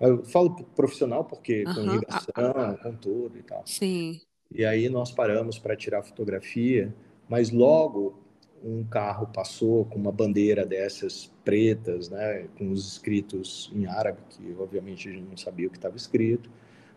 Eu 0.00 0.24
falo 0.24 0.54
profissional 0.74 1.24
porque 1.24 1.64
uhum. 1.66 1.74
com 1.74 1.80
irrigação, 1.82 2.78
com 2.82 2.94
tudo 2.96 3.38
e 3.38 3.42
tal. 3.42 3.62
Sim. 3.66 4.20
E 4.50 4.64
aí 4.64 4.88
nós 4.88 5.12
paramos 5.12 5.58
para 5.58 5.76
tirar 5.76 6.02
fotografia, 6.02 6.92
mas 7.28 7.50
logo 7.50 8.18
um 8.62 8.84
carro 8.84 9.26
passou 9.26 9.84
com 9.86 9.98
uma 9.98 10.12
bandeira 10.12 10.66
dessas 10.66 11.32
pretas, 11.44 12.10
né, 12.10 12.46
com 12.58 12.70
os 12.70 12.92
escritos 12.92 13.70
em 13.74 13.86
árabe, 13.86 14.18
que 14.28 14.54
obviamente 14.58 15.08
a 15.08 15.12
gente 15.12 15.26
não 15.28 15.36
sabia 15.36 15.66
o 15.66 15.70
que 15.70 15.78
estava 15.78 15.96
escrito, 15.96 16.50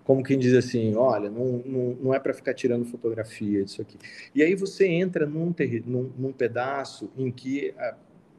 como 0.04 0.24
quem 0.24 0.38
diz 0.38 0.54
assim, 0.54 0.96
olha, 0.96 1.30
não, 1.30 1.64
não, 1.66 1.98
não 2.02 2.14
é 2.14 2.20
para 2.20 2.34
ficar 2.34 2.54
tirando 2.54 2.84
fotografia 2.86 3.64
disso 3.64 3.82
aqui. 3.82 3.98
E 4.36 4.44
aí 4.44 4.54
você 4.56 4.86
entra 4.88 5.26
num, 5.26 5.54
num, 5.86 6.12
num 6.18 6.34
pedaço 6.34 7.10
em 7.18 7.32
que, 7.32 7.74
ah, 7.78 7.96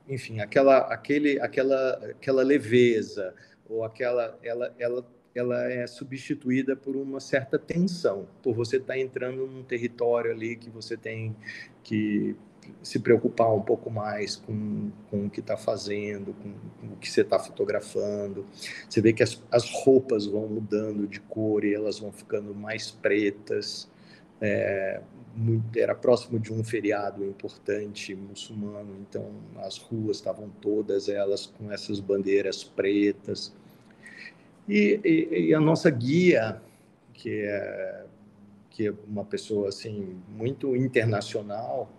enfim, 0.06 0.40
aquela, 0.40 0.78
aquele, 0.78 1.40
aquela, 1.40 1.92
aquela 2.10 2.42
leveza, 2.42 3.34
ou 3.68 3.84
aquela 3.84 4.38
ela 4.42 4.74
ela 4.78 5.06
ela 5.34 5.70
é 5.70 5.84
substituída 5.86 6.76
por 6.76 6.94
uma 6.94 7.18
certa 7.18 7.58
tensão, 7.58 8.28
por 8.40 8.54
você 8.54 8.76
estar 8.76 8.94
tá 8.94 8.98
entrando 8.98 9.46
num 9.46 9.64
território 9.64 10.30
ali 10.30 10.54
que 10.54 10.70
você 10.70 10.96
tem 10.96 11.34
que 11.82 12.36
se 12.82 12.98
preocupar 12.98 13.52
um 13.52 13.60
pouco 13.60 13.90
mais 13.90 14.36
com, 14.36 14.90
com 15.10 15.26
o 15.26 15.30
que 15.30 15.40
está 15.40 15.56
fazendo, 15.56 16.34
com, 16.34 16.52
com, 16.80 16.94
o 16.94 16.96
que 16.96 17.10
você 17.10 17.22
está 17.22 17.38
fotografando. 17.38 18.46
Você 18.88 19.00
vê 19.00 19.12
que 19.12 19.22
as, 19.22 19.42
as 19.50 19.70
roupas 19.70 20.26
vão 20.26 20.48
mudando 20.48 21.06
de 21.06 21.20
cor 21.20 21.64
e 21.64 21.74
elas 21.74 21.98
vão 21.98 22.12
ficando 22.12 22.54
mais 22.54 22.90
pretas. 22.90 23.90
É, 24.40 25.00
muito, 25.36 25.76
era 25.78 25.94
próximo 25.94 26.38
de 26.38 26.52
um 26.52 26.62
feriado 26.62 27.24
importante 27.24 28.14
muçulmano, 28.14 28.96
então 29.00 29.30
as 29.58 29.78
ruas 29.78 30.18
estavam 30.18 30.48
todas 30.60 31.08
elas 31.08 31.46
com 31.46 31.72
essas 31.72 32.00
bandeiras 32.00 32.62
pretas. 32.62 33.52
E, 34.68 35.00
e, 35.04 35.48
e, 35.48 35.54
a 35.54 35.60
nossa 35.60 35.90
guia, 35.90 36.60
que 37.12 37.42
é, 37.42 38.04
que 38.70 38.88
é 38.88 38.94
uma 39.06 39.24
pessoa 39.24 39.68
assim 39.68 40.16
muito 40.28 40.74
internacional, 40.74 41.90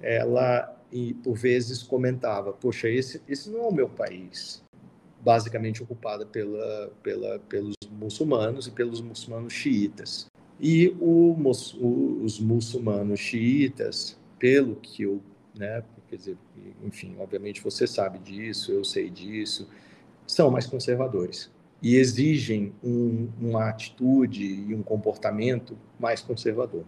ela 0.00 0.76
e 0.90 1.14
por 1.14 1.36
vezes 1.36 1.82
comentava: 1.82 2.52
Poxa, 2.52 2.88
esse, 2.88 3.22
esse 3.28 3.50
não 3.50 3.64
é 3.64 3.68
o 3.68 3.72
meu 3.72 3.88
país. 3.88 4.62
Basicamente 5.20 5.82
ocupada 5.82 6.24
pela, 6.24 6.90
pela, 7.02 7.38
pelos 7.40 7.74
muçulmanos 7.90 8.66
e 8.66 8.70
pelos 8.70 9.02
muçulmanos 9.02 9.52
xiitas. 9.52 10.29
E 10.60 10.94
o, 11.00 11.34
os 12.22 12.38
muçulmanos 12.38 13.18
xiitas, 13.18 14.18
pelo 14.38 14.76
que 14.76 15.04
eu, 15.04 15.22
né, 15.56 15.82
quer 16.08 16.16
dizer, 16.16 16.36
enfim, 16.84 17.16
obviamente 17.18 17.62
você 17.62 17.86
sabe 17.86 18.18
disso, 18.18 18.72
eu 18.72 18.84
sei 18.84 19.08
disso, 19.08 19.68
são 20.26 20.50
mais 20.50 20.66
conservadores 20.66 21.50
e 21.82 21.96
exigem 21.96 22.72
um, 22.84 23.28
uma 23.40 23.68
atitude 23.68 24.44
e 24.44 24.74
um 24.74 24.82
comportamento 24.82 25.78
mais 25.98 26.20
conservador. 26.20 26.84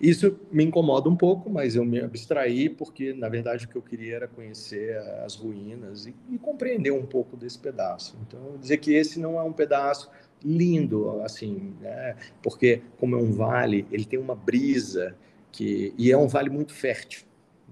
Isso 0.00 0.36
me 0.50 0.64
incomoda 0.64 1.08
um 1.08 1.16
pouco, 1.16 1.48
mas 1.48 1.76
eu 1.76 1.84
me 1.84 2.00
abstraí 2.00 2.68
porque, 2.68 3.12
na 3.12 3.28
verdade, 3.28 3.66
o 3.66 3.68
que 3.68 3.76
eu 3.76 3.82
queria 3.82 4.16
era 4.16 4.28
conhecer 4.28 4.96
as 5.24 5.36
ruínas 5.36 6.06
e, 6.06 6.14
e 6.28 6.38
compreender 6.38 6.90
um 6.90 7.06
pouco 7.06 7.36
desse 7.36 7.58
pedaço. 7.58 8.18
Então, 8.26 8.56
dizer 8.58 8.78
que 8.78 8.92
esse 8.92 9.20
não 9.20 9.38
é 9.38 9.42
um 9.44 9.52
pedaço 9.52 10.10
lindo, 10.44 11.20
assim, 11.22 11.74
né? 11.80 12.16
porque 12.42 12.82
como 12.98 13.16
é 13.16 13.18
um 13.18 13.32
vale, 13.32 13.86
ele 13.90 14.04
tem 14.04 14.18
uma 14.18 14.34
brisa 14.34 15.16
que 15.50 15.92
e 15.96 16.10
é 16.10 16.16
um 16.16 16.26
vale 16.28 16.50
muito 16.50 16.72
fértil. 16.74 17.22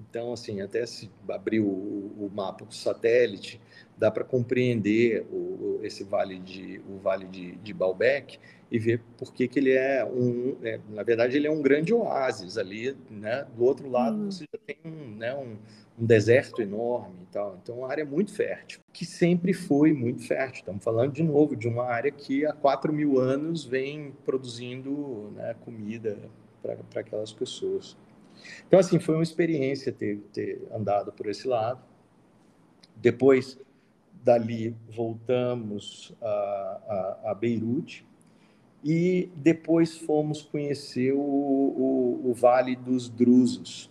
Então, 0.09 0.33
assim, 0.33 0.61
até 0.61 0.85
se 0.87 1.11
abrir 1.29 1.61
o, 1.61 1.67
o 1.67 2.31
mapa 2.35 2.65
do 2.65 2.75
satélite, 2.75 3.61
dá 4.01 4.11
para 4.11 4.25
compreender 4.25 5.27
o, 5.31 5.79
esse 5.83 6.03
vale 6.03 6.39
de 6.39 6.81
o 6.89 6.99
vale 6.99 7.27
de, 7.27 7.53
de 7.57 7.75
Baalbek 7.75 8.39
e 8.71 8.79
ver 8.79 9.03
por 9.19 9.35
que, 9.35 9.47
que 9.47 9.59
ele 9.59 9.73
é 9.73 10.03
um 10.05 10.57
é, 10.63 10.81
na 10.89 11.03
verdade 11.03 11.37
ele 11.37 11.47
é 11.47 11.51
um 11.51 11.61
grande 11.61 11.93
oásis 11.93 12.57
ali 12.57 12.97
né? 13.11 13.47
Do 13.55 13.65
outro 13.65 13.91
lado 13.91 14.17
uhum. 14.17 14.31
você 14.31 14.45
já 14.51 14.59
tem 14.67 14.79
um, 14.87 15.17
né, 15.17 15.35
um, 15.35 15.59
um, 15.99 16.07
deserto 16.07 16.63
enorme 16.63 17.25
e 17.25 17.27
tal. 17.27 17.59
Então 17.63 17.79
uma 17.79 17.91
área 17.91 18.07
muito 18.07 18.33
fértil 18.33 18.81
que 18.91 19.05
sempre 19.05 19.53
foi 19.53 19.93
muito 19.93 20.27
fértil. 20.27 20.61
Estamos 20.61 20.83
falando 20.83 21.13
de 21.13 21.23
novo 21.23 21.55
de 21.55 21.69
uma 21.69 21.85
área 21.85 22.11
que 22.11 22.47
há 22.47 22.55
4 22.55 22.91
mil 22.93 23.19
anos 23.19 23.65
vem 23.65 24.13
produzindo 24.25 25.31
né, 25.37 25.55
comida 25.61 26.17
para 26.63 27.01
aquelas 27.01 27.33
pessoas 27.33 27.97
então 28.67 28.79
assim 28.79 28.99
foi 28.99 29.15
uma 29.15 29.23
experiência 29.23 29.93
ter, 29.93 30.19
ter 30.33 30.61
andado 30.73 31.13
por 31.13 31.29
esse 31.29 31.47
lado 31.47 31.83
depois 32.97 33.59
dali 34.23 34.77
voltamos 34.95 36.15
a, 36.21 36.27
a, 37.25 37.31
a 37.31 37.35
Beirute 37.35 38.07
e 38.85 39.31
depois 39.37 39.97
fomos 39.99 40.43
conhecer 40.43 41.13
o, 41.13 41.19
o, 41.19 42.31
o 42.31 42.35
Vale 42.35 42.75
dos 42.75 43.09
Drusos. 43.09 43.91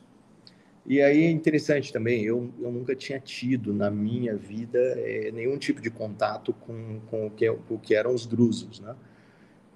E 0.85 1.01
aí 1.01 1.23
é 1.23 1.29
interessante 1.29 1.93
também, 1.93 2.23
eu, 2.23 2.51
eu 2.59 2.71
nunca 2.71 2.95
tinha 2.95 3.19
tido 3.19 3.71
na 3.73 3.91
minha 3.91 4.35
vida 4.35 4.79
é, 4.97 5.31
nenhum 5.31 5.57
tipo 5.57 5.79
de 5.81 5.91
contato 5.91 6.51
com, 6.51 6.99
com 7.11 7.27
o, 7.27 7.29
que, 7.29 7.47
o 7.47 7.79
que 7.79 7.93
eram 7.93 8.13
os 8.13 8.25
drusos, 8.25 8.79
né? 8.79 8.95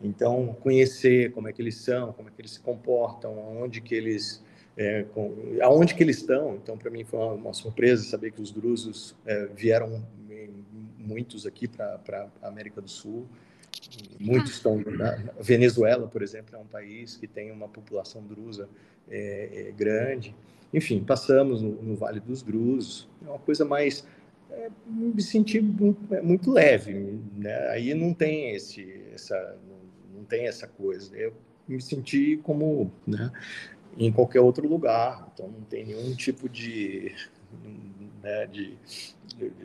Então, 0.02 0.58
conhecer 0.60 1.32
como 1.32 1.48
é 1.48 1.54
que 1.54 1.62
eles 1.62 1.76
são, 1.76 2.12
como 2.14 2.30
é 2.30 2.32
que 2.32 2.42
eles 2.42 2.52
se 2.52 2.60
comportam, 2.60 3.38
aonde 3.38 3.80
que 3.80 3.94
eles, 3.94 4.43
é, 4.76 5.04
com, 5.14 5.34
aonde 5.62 5.96
que 5.96 6.04
eles 6.04 6.18
estão. 6.18 6.56
Então, 6.56 6.78
para 6.78 6.90
mim 6.90 7.04
foi 7.04 7.20
uma, 7.20 7.34
uma, 7.34 7.54
surpresa 7.54 8.04
saber 8.04 8.32
que 8.32 8.42
os 8.42 8.52
drusos 8.52 9.16
é, 9.26 9.46
vieram 9.48 10.04
muitos 10.98 11.46
aqui 11.46 11.68
para 11.68 12.30
a 12.42 12.48
América 12.48 12.82
do 12.82 12.90
Sul. 12.90 13.28
Muitos 14.20 14.52
estão 14.52 14.80
na 14.80 15.12
Venezuela, 15.40 16.08
por 16.08 16.22
exemplo, 16.22 16.56
é 16.56 16.58
um 16.58 16.66
país 16.66 17.18
que 17.18 17.28
tem 17.28 17.52
uma 17.52 17.68
população 17.68 18.24
drusa 18.24 18.70
é, 19.10 19.68
é, 19.68 19.72
grande. 19.72 20.36
Enfim, 20.74 21.04
passamos 21.04 21.62
no, 21.62 21.82
no, 21.82 21.96
Vale 21.96 22.20
dos 22.20 22.42
Drusos. 22.42 23.08
É 23.26 23.30
uma 23.30 23.40
coisa 23.40 23.66
mais 23.66 24.06
é, 24.52 24.70
me 24.88 25.22
senti 25.22 25.60
muito, 25.60 26.14
é, 26.14 26.22
muito 26.22 26.52
leve, 26.52 27.20
né? 27.36 27.70
Aí 27.70 27.94
não 27.94 28.14
tem 28.14 28.52
esse, 28.52 29.04
essa, 29.14 29.58
não 30.16 30.24
tem 30.24 30.48
essa 30.48 30.68
coisa. 30.68 31.16
Eu 31.16 31.34
me 31.68 31.82
senti 31.82 32.40
como, 32.44 32.92
né? 33.06 33.32
Em 33.98 34.12
qualquer 34.12 34.42
outro 34.42 34.68
lugar. 34.68 35.30
Então 35.34 35.48
não 35.48 35.62
tem 35.62 35.86
nenhum 35.86 36.16
tipo 36.16 36.50
de, 36.50 37.16
né? 38.22 38.48
de, 38.48 38.78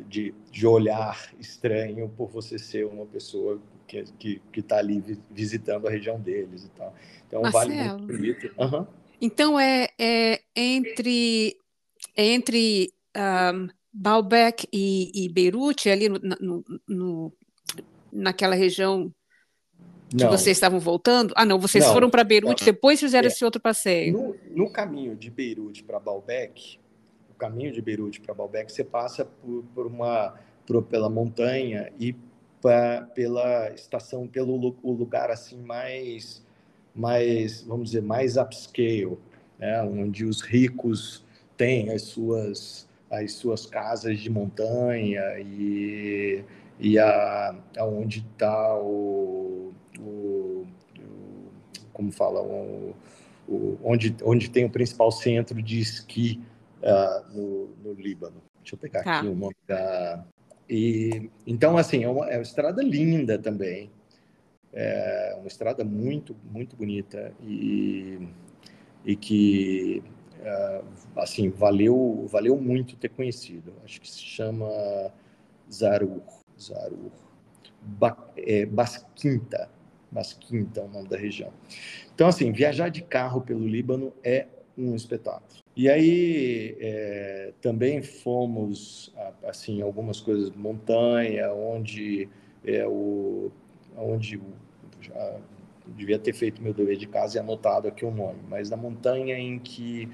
de, 0.09 0.35
de 0.51 0.67
olhar 0.67 1.31
estranho 1.39 2.09
por 2.17 2.29
você 2.29 2.59
ser 2.59 2.87
uma 2.87 3.07
pessoa 3.07 3.61
que 3.87 4.05
que 4.53 4.61
está 4.61 4.79
ali 4.79 5.03
visitando 5.31 5.89
a 5.89 5.91
região 5.91 6.21
deles 6.21 6.65
e 6.65 6.69
tal. 6.71 6.95
Então, 7.27 7.43
Marcelo, 7.43 7.69
vale 7.69 7.89
muito 7.91 8.07
bonito. 8.07 8.55
Uhum. 8.59 8.87
Então, 9.21 9.59
é, 9.59 9.89
é 9.99 10.41
entre, 10.55 11.57
é 12.17 12.27
entre 12.27 12.93
um, 13.17 13.69
Baalbek 13.93 14.69
e, 14.73 15.11
e 15.15 15.29
Beirute, 15.29 15.91
ali 15.91 16.09
no, 16.09 16.19
no, 16.19 16.65
no, 16.87 17.33
naquela 18.13 18.55
região 18.55 19.13
que 20.09 20.25
não. 20.25 20.31
vocês 20.31 20.57
estavam 20.57 20.81
voltando? 20.81 21.33
Ah, 21.37 21.45
não, 21.45 21.59
vocês 21.59 21.85
não, 21.85 21.93
foram 21.93 22.11
para 22.11 22.25
Beirute, 22.25 22.63
não. 22.63 22.73
depois 22.73 22.99
fizeram 22.99 23.27
é. 23.27 23.31
esse 23.31 23.45
outro 23.45 23.61
passeio. 23.61 24.13
No, 24.13 24.37
no 24.65 24.71
caminho 24.71 25.15
de 25.15 25.31
Beirute 25.31 25.83
para 25.85 25.99
Baalbek, 25.99 26.79
o 27.31 27.35
caminho 27.35 27.73
de 27.73 27.83
Beirute 27.83 28.21
para 28.21 28.35
Baalbek, 28.35 28.73
você 28.73 28.85
passa 28.85 29.25
por, 29.25 29.65
por 29.75 29.87
uma 29.87 30.35
por, 30.69 30.83
pela 30.83 31.09
montanha 31.09 31.91
e 31.99 32.15
pra, 32.61 33.03
pela 33.15 33.71
estação, 33.71 34.27
pelo 34.27 34.77
o 34.83 34.93
lugar 34.93 35.31
assim 35.31 35.59
mais, 35.63 36.45
mais, 36.95 37.63
vamos 37.63 37.87
dizer, 37.91 38.03
mais 38.03 38.37
upscale, 38.37 39.17
né? 39.59 39.83
onde 39.83 40.25
os 40.25 40.43
ricos 40.43 41.25
têm 41.57 41.91
as 41.91 42.03
suas, 42.03 42.89
as 43.11 43.33
suas 43.33 43.65
casas 43.65 44.19
de 44.21 44.29
montanha 44.29 45.39
e, 45.39 46.45
e 46.79 46.99
a, 46.99 47.57
aonde 47.79 48.27
está 48.31 48.77
o, 48.77 49.48
o, 49.99 50.67
o, 50.99 51.51
como 51.93 52.13
fala, 52.13 52.43
o, 52.43 52.95
o, 53.49 53.79
onde, 53.83 54.17
onde 54.23 54.51
tem 54.51 54.65
o 54.65 54.71
principal 54.71 55.11
centro 55.11 55.63
de 55.63 55.81
esqui 55.81 56.41
uh, 56.83 57.33
no, 57.35 57.69
no 57.85 57.93
Líbano. 57.95 58.43
Deixa 58.61 58.75
eu 58.75 58.79
pegar 58.79 59.03
tá. 59.03 59.19
aqui 59.19 59.29
o 59.29 59.35
nome 59.35 59.57
da, 59.67 60.25
e, 60.69 61.31
então, 61.47 61.79
assim, 61.79 62.05
é 62.05 62.09
uma, 62.09 62.27
é 62.27 62.37
uma 62.37 62.43
estrada 62.43 62.83
linda 62.83 63.39
também. 63.39 63.91
É 64.73 65.35
uma 65.39 65.49
estrada 65.49 65.83
muito, 65.83 66.37
muito 66.45 66.77
bonita 66.77 67.33
e, 67.43 68.19
e 69.05 69.17
que, 69.17 70.03
é, 70.41 70.83
assim, 71.17 71.49
valeu, 71.49 72.27
valeu 72.29 72.57
muito 72.61 72.97
ter 72.97 73.09
conhecido. 73.09 73.73
Acho 73.83 73.99
que 74.01 74.11
se 74.11 74.21
chama 74.21 74.69
Zarur. 75.73 76.21
Zarur. 76.61 77.11
Ba, 77.81 78.17
é, 78.37 78.67
Basquinta. 78.67 79.71
Basquinta 80.11 80.81
é 80.81 80.85
o 80.85 80.89
nome 80.89 81.09
da 81.09 81.17
região. 81.17 81.53
Então, 82.15 82.29
assim, 82.29 82.51
viajar 82.53 82.89
de 82.89 83.03
carro 83.03 83.41
pelo 83.41 83.67
Líbano 83.67 84.13
é 84.25 84.47
um 84.77 84.95
espetáculo. 84.95 85.63
E 85.77 85.89
aí 85.89 86.77
é, 86.81 87.53
também 87.61 88.03
fomos 88.03 89.15
assim 89.45 89.83
algumas 89.83 90.21
coisas 90.21 90.51
montanha, 90.51 91.53
onde 91.53 92.29
é 92.65 92.87
o 92.87 93.51
onde 93.97 94.41
já 95.01 95.37
devia 95.87 96.19
ter 96.19 96.33
feito 96.33 96.63
meu 96.63 96.75
dever 96.75 96.97
de 96.97 97.07
casa 97.07 97.39
e 97.39 97.41
anotado 97.41 97.89
aqui 97.89 98.05
o 98.05 98.11
nome, 98.11 98.39
mas 98.49 98.71
na 98.71 98.77
montanha 98.77 99.39
em 99.39 99.59
que 99.59 100.09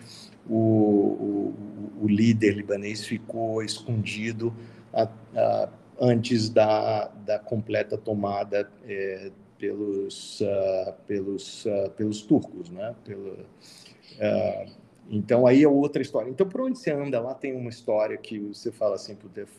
o, 0.48 0.55
o, 0.55 1.55
o 2.03 2.07
líder 2.07 2.55
libanês 2.55 3.05
ficou 3.05 3.62
escondido 3.62 4.55
a, 4.92 5.09
a, 5.35 5.68
antes 6.00 6.48
da, 6.48 7.09
da 7.09 7.38
completa 7.38 7.96
tomada 7.96 8.70
é, 8.87 9.30
pelos, 9.59 10.40
uh, 10.40 10.94
pelos, 11.07 11.64
uh, 11.66 11.90
pelos 11.96 12.22
turcos, 12.22 12.70
né? 12.70 12.94
Pelo, 13.04 13.33
uh, 13.33 14.72
então 15.09 15.46
aí 15.46 15.62
é 15.62 15.68
outra 15.68 16.02
história. 16.02 16.30
Então 16.30 16.48
por 16.48 16.62
onde 16.62 16.78
você 16.78 16.90
anda 16.90 17.20
lá 17.20 17.35
tem 17.35 17.54
uma 17.54 17.70
história 17.70 18.16
que 18.16 18.38
você 18.38 18.72
fala 18.72 18.94
assim, 18.94 19.16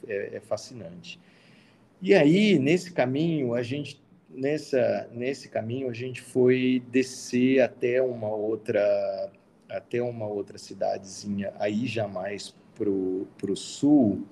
é, 0.07 0.35
é 0.35 0.39
fascinante. 0.39 1.19
E 2.01 2.13
aí 2.13 2.59
nesse 2.59 2.91
caminho 2.91 3.53
a 3.53 3.63
gente 3.63 4.03
nessa 4.29 5.07
nesse 5.11 5.47
caminho 5.47 5.89
a 5.89 5.93
gente 5.93 6.21
foi 6.21 6.83
descer 6.89 7.61
até 7.61 8.01
uma 8.01 8.29
outra 8.29 9.31
até 9.69 10.01
uma 10.01 10.27
outra 10.27 10.57
cidadezinha 10.57 11.53
aí 11.57 11.87
jamais 11.87 12.53
pro 12.75 13.27
pro 13.37 13.55
sul, 13.55 14.23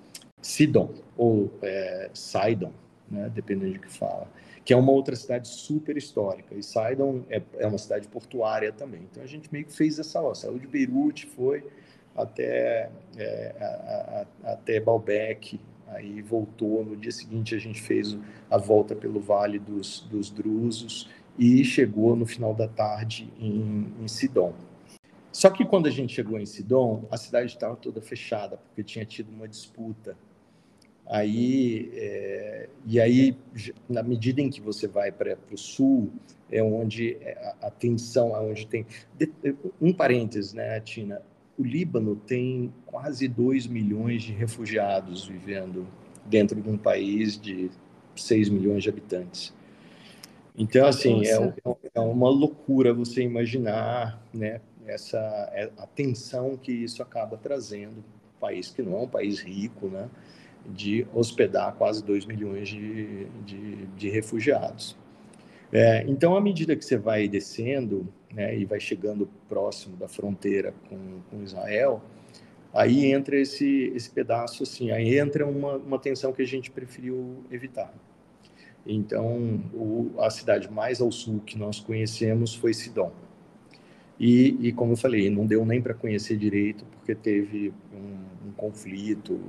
Sidon 0.44 0.94
ou 1.18 1.52
é, 1.64 2.12
Sidon, 2.14 2.72
né, 3.10 3.32
dependendo 3.34 3.74
de 3.74 3.80
que 3.80 3.90
fala 3.92 4.28
que 4.66 4.74
é 4.74 4.78
uma 4.78 4.92
outra 4.92 5.16
cidade 5.16 5.48
super 5.48 5.98
histórica. 5.98 6.56
E 6.56 6.64
Sidon 6.64 7.24
é, 7.30 7.42
é 7.58 7.68
uma 7.68 7.78
cidade 7.78 8.08
portuária 8.08 8.72
também. 8.72 9.02
Então 9.12 9.22
a 9.22 9.28
gente 9.28 9.52
meio 9.52 9.66
que 9.66 9.74
fez 9.74 10.00
essa, 10.00 10.22
ó, 10.22 10.34
saiu 10.34 10.58
de 10.58 10.68
Beirute, 10.68 11.28
foi 11.28 11.64
até, 12.16 12.90
é, 13.18 13.56
a, 13.60 14.26
a, 14.48 14.54
até 14.54 14.80
Baalbek, 14.80 15.60
aí 15.88 16.22
voltou. 16.22 16.86
No 16.86 16.96
dia 16.96 17.12
seguinte 17.12 17.56
a 17.56 17.60
gente 17.60 17.82
fez 17.82 18.18
a 18.50 18.58
volta 18.58 18.96
pelo 18.96 19.20
Vale 19.20 19.60
dos, 19.60 20.02
dos 20.02 20.30
Drusos 20.30 21.10
e 21.38 21.64
chegou 21.66 22.16
no 22.16 22.26
final 22.26 22.54
da 22.54 22.68
tarde 22.68 23.30
em, 23.40 23.92
em 24.00 24.08
Sidon. 24.08 24.54
Só 25.32 25.50
que 25.50 25.66
quando 25.66 25.88
a 25.88 25.92
gente 25.92 26.14
chegou 26.14 26.40
em 26.40 26.46
Sidon, 26.46 27.06
a 27.10 27.18
cidade 27.18 27.48
estava 27.48 27.76
toda 27.76 28.00
fechada, 28.00 28.58
porque 28.68 28.84
tinha 28.84 29.04
tido 29.04 29.30
uma 29.32 29.48
disputa 29.48 30.16
Aí, 31.06 31.92
é, 31.94 32.70
e 32.86 33.00
aí, 33.00 33.36
na 33.89 34.02
medida 34.02 34.42
em 34.42 34.50
que 34.50 34.62
você 34.62 34.88
vai 34.88 35.12
para 35.12 35.38
o 35.52 35.58
sul, 35.58 36.12
é 36.50 36.63
onde 36.63 37.18
é, 37.22 37.56
a, 37.62 37.68
a 37.68 37.72
tensão, 37.72 38.36
é 38.36 38.39
onde 38.39 38.66
tem. 38.66 38.86
Um 39.82 39.94
parênteses, 39.94 40.54
né, 40.54 40.80
Tina? 40.80 41.22
O 41.58 41.63
Líbano 41.63 42.16
tem 42.16 42.74
quase 42.86 43.28
2 43.28 43.68
milhões 43.68 44.24
de 44.24 44.32
refugiados 44.32 45.28
vivendo 45.28 45.86
dentro 46.26 46.60
de 46.60 46.70
um 46.70 46.78
país 46.78 47.39
de 47.39 47.70
6 48.16 48.50
milhões 48.50 48.84
de 48.84 48.89
habitantes. 48.89 49.54
Então, 50.56 50.86
assim, 50.86 51.26
é, 51.26 51.54
é, 51.96 52.00
uma 52.00 52.30
loucura 52.30 52.94
você 52.94 53.24
imaginar 53.24 54.22
né, 54.34 54.62
essa, 54.86 55.18
é, 55.54 55.72
a 55.78 55.88
tensão 55.88 56.56
que 56.56 56.72
isso 56.72 57.02
acaba 57.02 57.38
trazendo. 57.38 57.98
Um 57.98 58.39
país 58.39 58.70
que 58.70 58.82
não 58.82 58.98
é 58.98 59.02
um 59.02 59.08
país 59.08 59.39
rico, 59.39 59.88
né? 59.88 60.10
De 60.65 61.06
hospedar 61.13 61.73
quase 61.76 62.04
2 62.04 62.26
milhões 62.26 62.69
de, 62.69 63.26
de, 63.45 63.86
de 63.97 64.10
refugiados. 64.10 64.97
É, 65.71 66.04
então, 66.08 66.36
à 66.38 66.41
medida 66.41 66.76
que 66.76 66.86
você 66.86 66.97
vai 66.97 67.28
descendo 67.28 68.08
né, 68.32 68.56
e 68.56 68.63
vai 68.63 68.80
chegando 68.80 69.28
próximo 69.49 69.97
da 69.97 70.08
fronteira 70.08 70.73
com, 70.88 71.19
com 71.30 71.43
Israel, 71.43 72.02
aí 72.73 73.06
entra 73.06 73.39
esse, 73.39 73.91
esse 73.95 74.10
pedaço 74.10 74.63
assim, 74.63 74.91
aí 74.91 75.17
entra 75.17 75.47
uma, 75.47 75.78
uma 75.78 75.99
tensão 75.99 76.32
que 76.32 76.41
a 76.41 76.47
gente 76.47 76.69
preferiu 76.69 77.43
evitar. 77.52 77.93
Então, 78.86 79.63
o, 79.73 80.12
a 80.19 80.30
cidade 80.30 80.69
mais 80.71 81.02
ao 81.02 81.12
sul 81.12 81.39
que 81.45 81.58
nós 81.58 81.80
conhecemos 81.80 82.54
foi 82.54 82.73
Sidom. 82.73 83.12
E, 84.19 84.67
e 84.67 84.71
como 84.71 84.93
eu 84.93 84.97
falei, 84.97 85.30
não 85.30 85.45
deu 85.45 85.65
nem 85.65 85.82
para 85.82 85.93
conhecer 85.93 86.38
direito, 86.38 86.86
porque 86.86 87.15
teve 87.15 87.73
um, 87.93 88.49
um 88.49 88.52
conflito 88.52 89.39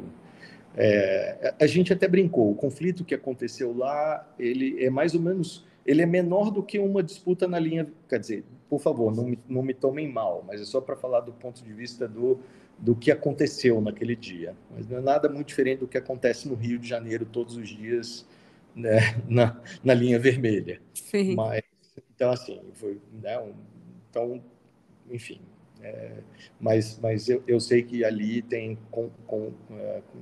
é, 0.77 1.55
a 1.61 1.67
gente 1.67 1.93
até 1.93 2.09
brincou, 2.09 2.51
o 2.51 2.55
conflito 2.55 3.05
que 3.05 3.15
aconteceu 3.15 3.77
lá, 3.77 4.29
ele 4.39 4.83
é 4.85 4.91
mais 4.91 5.15
ou 5.15 5.21
menos, 5.21 5.65
ele 5.87 6.03
é 6.03 6.07
menor 6.07 6.51
do 6.51 6.63
que 6.63 6.79
uma 6.79 7.03
disputa 7.03 7.47
na 7.47 7.59
linha, 7.59 7.87
quer 8.09 8.19
dizer, 8.19 8.45
por 8.69 8.81
favor, 8.81 9.15
não 9.15 9.25
me, 9.25 9.39
não 9.49 9.63
me 9.63 9.75
tomem 9.75 10.11
mal, 10.11 10.45
mas 10.47 10.61
é 10.61 10.65
só 10.65 10.81
para 10.81 10.97
falar 10.97 11.21
do 11.21 11.33
ponto 11.33 11.63
de 11.63 11.73
vista 11.73 12.09
do, 12.09 12.41
do 12.79 12.97
que 12.97 13.11
aconteceu 13.13 13.81
naquele 13.81 14.17
dia. 14.17 14.57
Mas 14.75 14.89
não 14.89 14.99
é 14.99 15.01
nada 15.01 15.29
muito 15.29 15.47
diferente 15.49 15.81
do 15.81 15.89
que 15.89 15.99
acontece 15.99 16.49
no 16.49 16.55
Rio 16.55 16.79
de 16.79 16.89
Janeiro 16.89 17.25
todos 17.25 17.57
os 17.57 17.69
dias 17.69 18.27
né, 18.75 18.99
na, 19.29 19.61
na 19.83 19.95
linha 19.95 20.19
vermelha. 20.19 20.81
Sim. 20.95 21.37
Mas, 21.37 21.63
então, 22.15 22.31
assim, 22.31 22.61
foi, 22.73 23.01
né, 23.23 23.39
um, 23.39 23.53
então, 24.11 24.43
enfim, 25.11 25.41
É, 25.83 26.23
mas 26.59 26.99
mas 27.03 27.29
eu, 27.29 27.43
eu 27.47 27.61
sei 27.61 27.83
que 27.83 28.05
ali 28.05 28.41
tem 28.41 28.79
com, 28.91 29.11
com, 29.27 29.53
é, 29.71 30.03
com 30.11 30.19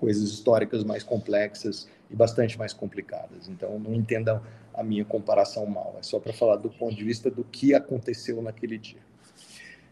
coisas 0.00 0.30
históricas 0.30 0.82
mais 0.82 1.04
complexas 1.04 1.86
e 2.10 2.16
bastante 2.16 2.58
mais 2.58 2.72
complicadas. 2.72 3.50
Então, 3.50 3.78
não 3.78 3.92
entendam 3.92 4.42
a 4.72 4.82
minha 4.82 5.04
comparação 5.04 5.66
mal, 5.66 5.94
é 5.98 6.02
só 6.02 6.18
para 6.18 6.32
falar 6.32 6.56
do 6.56 6.70
ponto 6.70 6.96
de 6.96 7.04
vista 7.04 7.30
do 7.30 7.44
que 7.44 7.74
aconteceu 7.74 8.40
naquele 8.40 8.78
dia. 8.78 9.02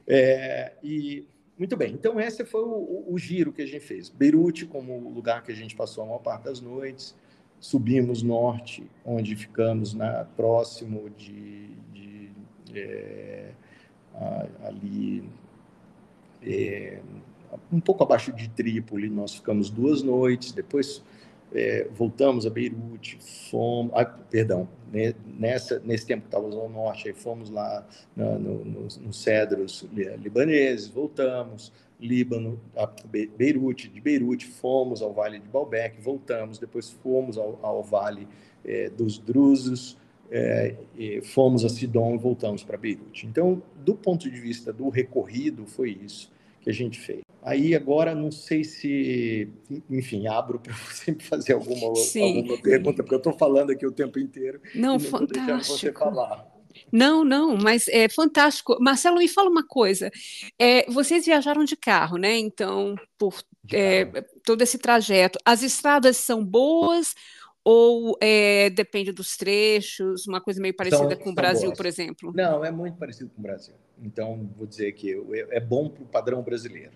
É, 0.06 0.72
e 0.82 1.28
muito 1.58 1.76
bem, 1.76 1.92
então 1.92 2.18
esse 2.18 2.42
foi 2.42 2.62
o, 2.62 3.04
o, 3.06 3.18
giro 3.18 3.52
que 3.52 3.60
a 3.60 3.66
gente 3.66 3.84
fez. 3.84 4.08
Beirute 4.08 4.64
como 4.64 5.10
lugar 5.10 5.42
que 5.42 5.52
a 5.52 5.54
gente 5.54 5.76
passou 5.76 6.04
a 6.04 6.06
maior 6.06 6.20
parte 6.20 6.44
das 6.44 6.62
noites, 6.62 7.14
subimos 7.60 8.22
norte, 8.22 8.90
onde 9.04 9.36
ficamos 9.36 9.92
na, 9.92 10.24
próximo 10.24 11.10
de, 11.10 11.68
de 11.92 12.30
é, 12.74 13.50
ali 14.64 15.28
é, 16.42 17.02
um 17.72 17.80
pouco 17.80 18.02
abaixo 18.02 18.32
de 18.32 18.48
Trípoli, 18.48 19.08
nós 19.08 19.34
ficamos 19.34 19.70
duas 19.70 20.02
noites, 20.02 20.52
depois 20.52 21.02
é, 21.52 21.88
voltamos 21.94 22.46
a 22.46 22.50
Beirute, 22.50 23.18
fomos, 23.50 23.92
ah, 23.94 24.04
perdão, 24.04 24.68
nessa, 25.38 25.80
nesse 25.80 26.06
tempo 26.06 26.22
que 26.22 26.28
estávamos 26.28 26.56
ao 26.56 26.68
norte, 26.68 27.08
aí 27.08 27.14
fomos 27.14 27.50
lá 27.50 27.86
no, 28.14 28.38
no, 28.38 28.64
nos, 28.64 28.98
nos 28.98 29.22
cedros 29.22 29.86
libaneses, 29.92 30.88
voltamos, 30.88 31.72
Líbano, 32.00 32.60
a 32.76 32.88
Beirute, 33.36 33.88
de 33.88 34.00
Beirute 34.00 34.46
fomos 34.46 35.02
ao 35.02 35.12
Vale 35.12 35.40
de 35.40 35.48
Baalbek, 35.48 36.00
voltamos, 36.00 36.58
depois 36.58 36.90
fomos 36.90 37.36
ao, 37.36 37.58
ao 37.60 37.82
Vale 37.82 38.28
é, 38.64 38.88
dos 38.88 39.18
Drusos, 39.18 39.96
é, 40.30 40.76
fomos 41.24 41.64
a 41.64 41.68
Sidon 41.68 42.14
e 42.14 42.18
voltamos 42.18 42.62
para 42.62 42.76
Beirute. 42.76 43.26
Então, 43.26 43.60
do 43.76 43.94
ponto 43.94 44.30
de 44.30 44.38
vista 44.38 44.72
do 44.72 44.88
recorrido, 44.90 45.66
foi 45.66 45.98
isso 46.04 46.30
que 46.60 46.70
a 46.70 46.72
gente 46.72 46.98
fez. 46.98 47.20
Aí 47.42 47.74
agora 47.74 48.14
não 48.14 48.30
sei 48.30 48.64
se, 48.64 49.48
enfim, 49.88 50.26
abro 50.26 50.58
para 50.58 50.74
você 50.90 51.14
fazer 51.14 51.54
alguma, 51.54 51.86
alguma 51.86 52.58
pergunta, 52.60 53.02
porque 53.02 53.14
eu 53.14 53.18
estou 53.18 53.32
falando 53.32 53.70
aqui 53.70 53.86
o 53.86 53.92
tempo 53.92 54.18
inteiro. 54.18 54.60
Não, 54.74 54.94
não 54.94 55.00
fantástico. 55.00 55.78
Você 55.78 55.92
falar. 55.92 56.46
Não, 56.92 57.24
não, 57.24 57.56
mas 57.56 57.88
é 57.88 58.08
fantástico. 58.08 58.76
Marcelo, 58.80 59.18
me 59.18 59.28
fala 59.28 59.50
uma 59.50 59.66
coisa. 59.66 60.10
É, 60.58 60.90
vocês 60.90 61.24
viajaram 61.24 61.64
de 61.64 61.76
carro, 61.76 62.16
né? 62.16 62.36
Então, 62.38 62.94
por 63.16 63.34
é, 63.72 64.04
todo 64.44 64.62
esse 64.62 64.78
trajeto, 64.78 65.38
as 65.44 65.62
estradas 65.62 66.16
são 66.16 66.44
boas 66.44 67.14
ou 67.64 68.16
é, 68.20 68.70
depende 68.70 69.12
dos 69.12 69.36
trechos? 69.36 70.26
Uma 70.26 70.40
coisa 70.40 70.60
meio 70.60 70.74
parecida 70.74 71.14
são, 71.14 71.24
com 71.24 71.30
o 71.30 71.34
Brasil, 71.34 71.68
boas. 71.68 71.76
por 71.76 71.86
exemplo? 71.86 72.32
Não, 72.34 72.64
é 72.64 72.70
muito 72.70 72.96
parecido 72.96 73.30
com 73.30 73.40
o 73.40 73.42
Brasil. 73.42 73.74
Então, 74.02 74.48
vou 74.56 74.66
dizer 74.66 74.92
que 74.92 75.20
é 75.50 75.60
bom 75.60 75.88
para 75.88 76.02
o 76.02 76.06
padrão 76.06 76.42
brasileiro 76.42 76.92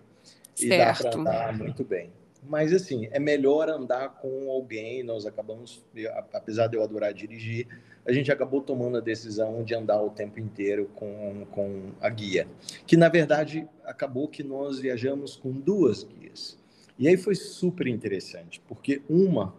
e 0.60 0.68
dá 0.68 0.94
para 0.94 1.16
andar 1.16 1.58
muito 1.58 1.84
bem. 1.84 2.10
Mas, 2.44 2.72
assim, 2.72 3.08
é 3.12 3.20
melhor 3.20 3.68
andar 3.68 4.20
com 4.20 4.50
alguém. 4.50 5.02
Nós 5.04 5.24
acabamos, 5.26 5.84
apesar 6.32 6.66
de 6.66 6.76
eu 6.76 6.82
adorar 6.82 7.14
dirigir, 7.14 7.68
a 8.04 8.12
gente 8.12 8.32
acabou 8.32 8.60
tomando 8.60 8.98
a 8.98 9.00
decisão 9.00 9.62
de 9.62 9.74
andar 9.74 10.02
o 10.02 10.10
tempo 10.10 10.40
inteiro 10.40 10.90
com, 10.94 11.46
com 11.52 11.92
a 12.00 12.08
guia. 12.08 12.48
Que, 12.84 12.96
na 12.96 13.08
verdade, 13.08 13.68
acabou 13.84 14.26
que 14.26 14.42
nós 14.42 14.80
viajamos 14.80 15.36
com 15.36 15.52
duas 15.52 16.02
guias. 16.02 16.58
E 16.98 17.06
aí 17.06 17.16
foi 17.16 17.34
super 17.34 17.86
interessante, 17.86 18.60
porque 18.66 19.02
uma 19.08 19.54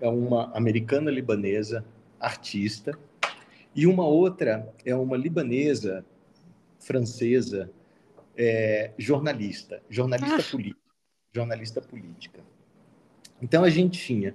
é 0.00 0.08
uma 0.08 0.50
americana 0.54 1.10
libanesa, 1.10 1.84
artista, 2.20 2.98
e 3.74 3.86
uma 3.86 4.06
outra 4.06 4.72
é 4.84 4.94
uma 4.94 5.16
libanesa 5.16 6.04
francesa, 6.86 7.68
é, 8.36 8.92
jornalista, 8.96 9.82
jornalista 9.90 10.36
ah. 10.40 10.50
política, 10.50 10.80
jornalista 11.34 11.80
política. 11.80 12.40
Então 13.42 13.64
a 13.64 13.70
gente 13.70 13.98
tinha 13.98 14.34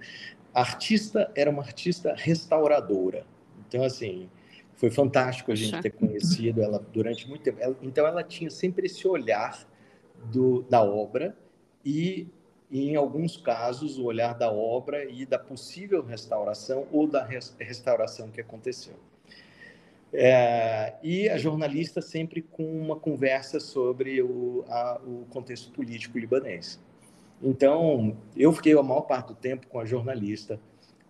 a 0.53 0.59
artista 0.59 1.31
era 1.33 1.49
uma 1.49 1.63
artista 1.63 2.13
restauradora. 2.15 3.25
Então 3.67 3.83
assim 3.83 4.29
foi 4.75 4.91
fantástico 4.91 5.51
a 5.51 5.55
gente 5.55 5.79
ter 5.81 5.91
conhecido 5.91 6.61
ela 6.61 6.79
durante 6.91 7.27
muito 7.27 7.41
tempo. 7.41 7.59
Ela, 7.61 7.77
então 7.81 8.05
ela 8.05 8.23
tinha 8.23 8.49
sempre 8.49 8.87
esse 8.87 9.07
olhar 9.07 9.65
do, 10.25 10.63
da 10.63 10.83
obra 10.83 11.37
e, 11.85 12.27
e, 12.69 12.89
em 12.89 12.95
alguns 12.95 13.37
casos 13.37 13.97
o 13.97 14.03
olhar 14.03 14.33
da 14.33 14.51
obra 14.51 15.05
e 15.05 15.25
da 15.25 15.39
possível 15.39 16.03
restauração 16.03 16.87
ou 16.91 17.07
da 17.07 17.23
res, 17.23 17.55
restauração 17.59 18.29
que 18.29 18.41
aconteceu. 18.41 18.95
É, 20.13 20.93
e 21.01 21.29
a 21.29 21.37
jornalista 21.37 22.01
sempre 22.01 22.41
com 22.41 22.63
uma 22.63 22.97
conversa 22.97 23.59
sobre 23.59 24.21
o, 24.21 24.65
a, 24.67 24.99
o 25.05 25.25
contexto 25.29 25.71
político 25.71 26.19
libanês. 26.19 26.79
Então, 27.41 28.17
eu 28.35 28.51
fiquei 28.51 28.77
a 28.77 28.83
maior 28.83 29.01
parte 29.01 29.29
do 29.29 29.35
tempo 29.35 29.67
com 29.67 29.79
a 29.79 29.85
jornalista, 29.85 30.59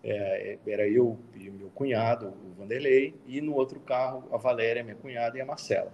é, 0.04 0.58
era 0.66 0.88
eu 0.88 1.18
e 1.34 1.50
meu 1.50 1.68
cunhado, 1.70 2.28
o 2.28 2.54
Vanderlei, 2.58 3.14
e 3.26 3.40
no 3.40 3.54
outro 3.54 3.80
carro 3.80 4.24
a 4.32 4.36
Valéria, 4.36 4.82
minha 4.82 4.96
cunhada, 4.96 5.36
e 5.36 5.40
a 5.40 5.44
Marcela. 5.44 5.92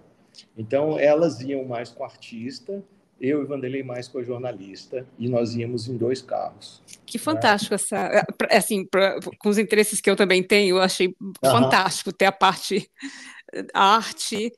Então, 0.57 0.97
elas 0.97 1.41
iam 1.41 1.65
mais 1.65 1.89
com 1.89 2.03
o 2.03 2.05
artista, 2.05 2.83
eu 3.19 3.41
e 3.41 3.45
Vanderlei 3.45 3.83
mais 3.83 4.07
com 4.07 4.19
a 4.19 4.23
jornalista, 4.23 5.05
e 5.17 5.27
nós 5.27 5.55
íamos 5.55 5.87
em 5.87 5.97
dois 5.97 6.21
carros. 6.21 6.81
Que 7.05 7.17
fantástico 7.17 7.73
essa, 7.73 7.97
é, 7.97 8.57
assim, 8.57 8.85
pra, 8.85 9.19
com 9.39 9.49
os 9.49 9.57
interesses 9.57 9.99
que 9.99 10.09
eu 10.09 10.15
também 10.15 10.43
tenho, 10.43 10.77
eu 10.77 10.81
achei 10.81 11.15
uhum. 11.21 11.33
fantástico 11.43 12.11
ter 12.13 12.25
a 12.25 12.31
parte 12.31 12.89
a 13.73 13.95
arte 13.95 14.53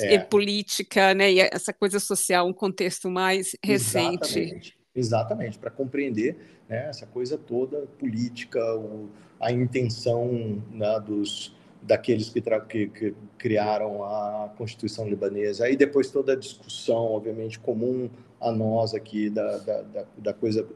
é. 0.00 0.18
política, 0.18 1.14
né, 1.14 1.32
e 1.32 1.40
essa 1.40 1.72
coisa 1.72 1.98
social, 1.98 2.46
um 2.46 2.52
contexto 2.52 3.10
mais 3.10 3.56
recente. 3.64 4.38
Exatamente, 4.38 4.78
Exatamente. 4.94 5.58
para 5.58 5.70
compreender 5.70 6.36
né, 6.68 6.88
essa 6.88 7.06
coisa 7.06 7.36
toda 7.38 7.86
política, 7.98 8.60
o, 8.76 9.10
a 9.40 9.52
intenção 9.52 10.62
né, 10.70 11.00
dos 11.00 11.55
daqueles 11.86 12.28
que, 12.28 12.40
que, 12.40 12.86
que, 12.88 13.14
criaram 13.38 14.02
a 14.02 14.52
Constituição 14.56 15.08
libanesa. 15.08 15.64
Aí 15.64 15.76
depois 15.76 16.10
toda 16.10 16.32
a 16.32 16.36
discussão, 16.36 17.12
obviamente, 17.12 17.58
comum 17.58 18.10
a 18.40 18.50
nós 18.50 18.94
aqui 18.94 19.30
da, 19.30 19.58
da, 19.58 19.82
da, 19.82 20.04
da 20.18 20.34
coisa 20.34 20.66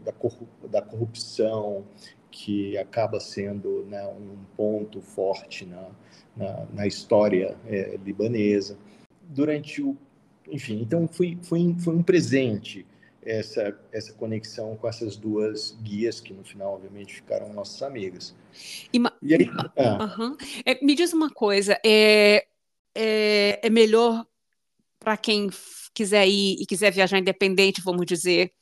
da, 0.70 0.80
corrupção, 0.80 1.84
que 2.30 2.78
acaba 2.78 3.18
sendo 3.18 3.84
né, 3.86 4.06
um 4.06 4.36
ponto 4.56 5.00
forte 5.00 5.66
na, 5.66 5.88
na, 6.36 6.66
na 6.72 6.86
história 6.86 7.56
é, 7.66 7.98
libanesa. 8.04 8.78
Durante 9.28 9.82
o... 9.82 9.96
Enfim, 10.48 10.80
então 10.80 11.08
foi, 11.08 11.38
foi, 11.42 11.74
foi 11.78 11.94
um 11.94 12.02
presente 12.02 12.86
essa, 13.30 13.78
essa 13.92 14.12
conexão 14.12 14.76
com 14.76 14.88
essas 14.88 15.16
duas 15.16 15.76
guias, 15.82 16.20
que 16.20 16.32
no 16.32 16.44
final, 16.44 16.74
obviamente, 16.74 17.14
ficaram 17.14 17.52
nossas 17.52 17.82
amigas. 17.82 18.34
E, 18.92 18.98
e 19.22 19.34
aí, 19.34 19.50
ah. 19.76 20.36
é, 20.64 20.84
me 20.84 20.94
diz 20.94 21.12
uma 21.12 21.30
coisa, 21.30 21.78
é, 21.84 22.46
é, 22.94 23.60
é 23.62 23.70
melhor 23.70 24.26
para 24.98 25.16
quem 25.16 25.48
quiser 25.94 26.26
ir 26.28 26.56
e 26.60 26.66
quiser 26.66 26.92
viajar 26.92 27.18
independente, 27.18 27.82
vamos 27.82 28.04
dizer, 28.06 28.52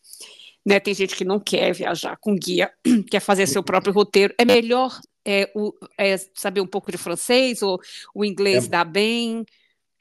né? 0.65 0.79
Tem 0.79 0.95
gente 0.95 1.17
que 1.17 1.25
não 1.25 1.41
quer 1.41 1.73
viajar 1.73 2.17
com 2.21 2.37
guia, 2.37 2.71
quer 3.11 3.21
fazer 3.21 3.47
seu 3.47 3.63
próprio 3.63 3.93
roteiro. 3.93 4.35
É 4.39 4.45
melhor 4.45 4.99
é, 5.25 5.51
o, 5.55 5.73
é, 5.97 6.17
saber 6.35 6.61
um 6.61 6.67
pouco 6.67 6.93
de 6.93 6.99
francês 6.99 7.63
ou 7.63 7.81
o 8.15 8.25
inglês 8.25 8.67
é, 8.67 8.69
dá 8.69 8.85
bem? 8.85 9.45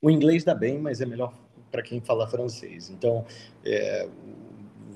O 0.02 0.12
inglês 0.12 0.44
dá 0.44 0.54
bem, 0.54 0.78
mas 0.78 1.02
é 1.02 1.06
melhor 1.06 1.34
para 1.72 1.82
quem 1.82 2.02
fala 2.02 2.28
francês. 2.28 2.90
Então, 2.90 3.26
é, 3.64 4.08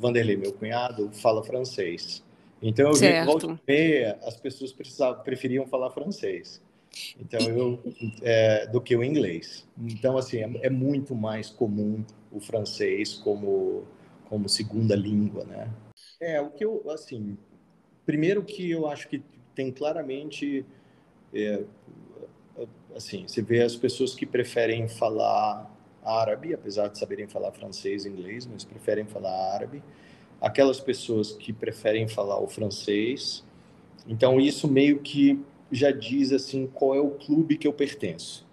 Vanderlei, 0.01 0.35
meu 0.35 0.51
cunhado, 0.51 1.09
fala 1.13 1.43
francês. 1.43 2.23
Então 2.61 2.89
eu 2.89 2.95
certo. 2.95 3.19
vi 3.19 3.25
volta 3.25 3.61
e 3.67 3.71
meia, 3.71 4.19
as 4.23 4.35
pessoas 4.35 4.71
precisavam, 4.71 5.23
preferiam 5.23 5.65
falar 5.65 5.89
francês. 5.91 6.61
Então 7.19 7.39
eu 7.41 7.79
é, 8.21 8.67
do 8.67 8.81
que 8.81 8.95
o 8.95 9.03
inglês. 9.03 9.67
Então 9.77 10.17
assim 10.17 10.39
é, 10.39 10.67
é, 10.67 10.69
muito 10.69 11.15
mais 11.15 11.49
comum 11.49 12.03
o 12.31 12.39
francês 12.39 13.13
como 13.13 13.85
como 14.25 14.47
segunda 14.47 14.95
língua, 14.95 15.43
né? 15.45 15.69
É 16.19 16.39
o 16.41 16.49
que 16.51 16.63
eu 16.63 16.83
assim, 16.89 17.37
primeiro 18.05 18.43
que 18.43 18.69
eu 18.69 18.87
acho 18.87 19.07
que 19.07 19.23
tem 19.55 19.71
claramente 19.71 20.65
é, 21.33 21.63
assim, 22.95 23.27
você 23.27 23.41
vê 23.41 23.61
as 23.61 23.75
pessoas 23.75 24.13
que 24.13 24.25
preferem 24.25 24.87
falar 24.87 25.70
árabe, 26.03 26.53
apesar 26.53 26.87
de 26.87 26.97
saberem 26.97 27.27
falar 27.27 27.51
francês 27.51 28.05
e 28.05 28.09
inglês, 28.09 28.45
mas 28.45 28.63
preferem 28.63 29.05
falar 29.05 29.53
árabe. 29.53 29.83
Aquelas 30.39 30.79
pessoas 30.79 31.31
que 31.31 31.53
preferem 31.53 32.07
falar 32.07 32.39
o 32.39 32.47
francês. 32.47 33.43
Então, 34.07 34.39
isso 34.39 34.67
meio 34.67 34.99
que 34.99 35.39
já 35.71 35.91
diz 35.91 36.31
assim 36.31 36.67
qual 36.67 36.95
é 36.95 36.99
o 36.99 37.11
clube 37.11 37.57
que 37.57 37.67
eu 37.67 37.73
pertenço, 37.73 38.45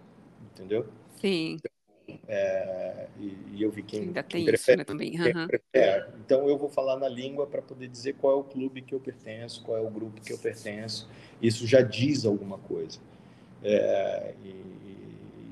entendeu? 0.53 0.86
Sim. 1.20 1.59
É, 2.26 3.07
e, 3.18 3.36
e, 3.55 3.62
eu 3.62 3.70
vi 3.70 3.82
quem, 3.82 4.01
Ainda 4.01 4.22
tem 4.22 4.44
quem 4.44 4.46
prefere, 4.46 4.72
isso, 4.72 4.78
né, 4.78 4.84
também. 4.84 5.20
Uhum. 5.20 5.46
Prefere. 5.46 6.07
Então 6.24 6.49
eu 6.49 6.57
vou 6.57 6.68
falar 6.68 6.96
na 6.96 7.09
língua 7.09 7.46
para 7.46 7.61
poder 7.61 7.88
dizer 7.88 8.14
qual 8.14 8.34
é 8.34 8.36
o 8.36 8.44
clube 8.44 8.80
que 8.80 8.94
eu 8.94 9.01
pertenço, 9.01 9.62
qual 9.62 9.76
é 9.76 9.80
o 9.80 9.90
grupo 9.90 10.20
que 10.20 10.32
eu 10.32 10.38
pertenço. 10.38 11.09
Isso 11.40 11.66
já 11.66 11.82
diz 11.82 12.24
alguma 12.24 12.59
coisa. 12.59 12.99
É, 13.62 14.34
e, 14.44 14.49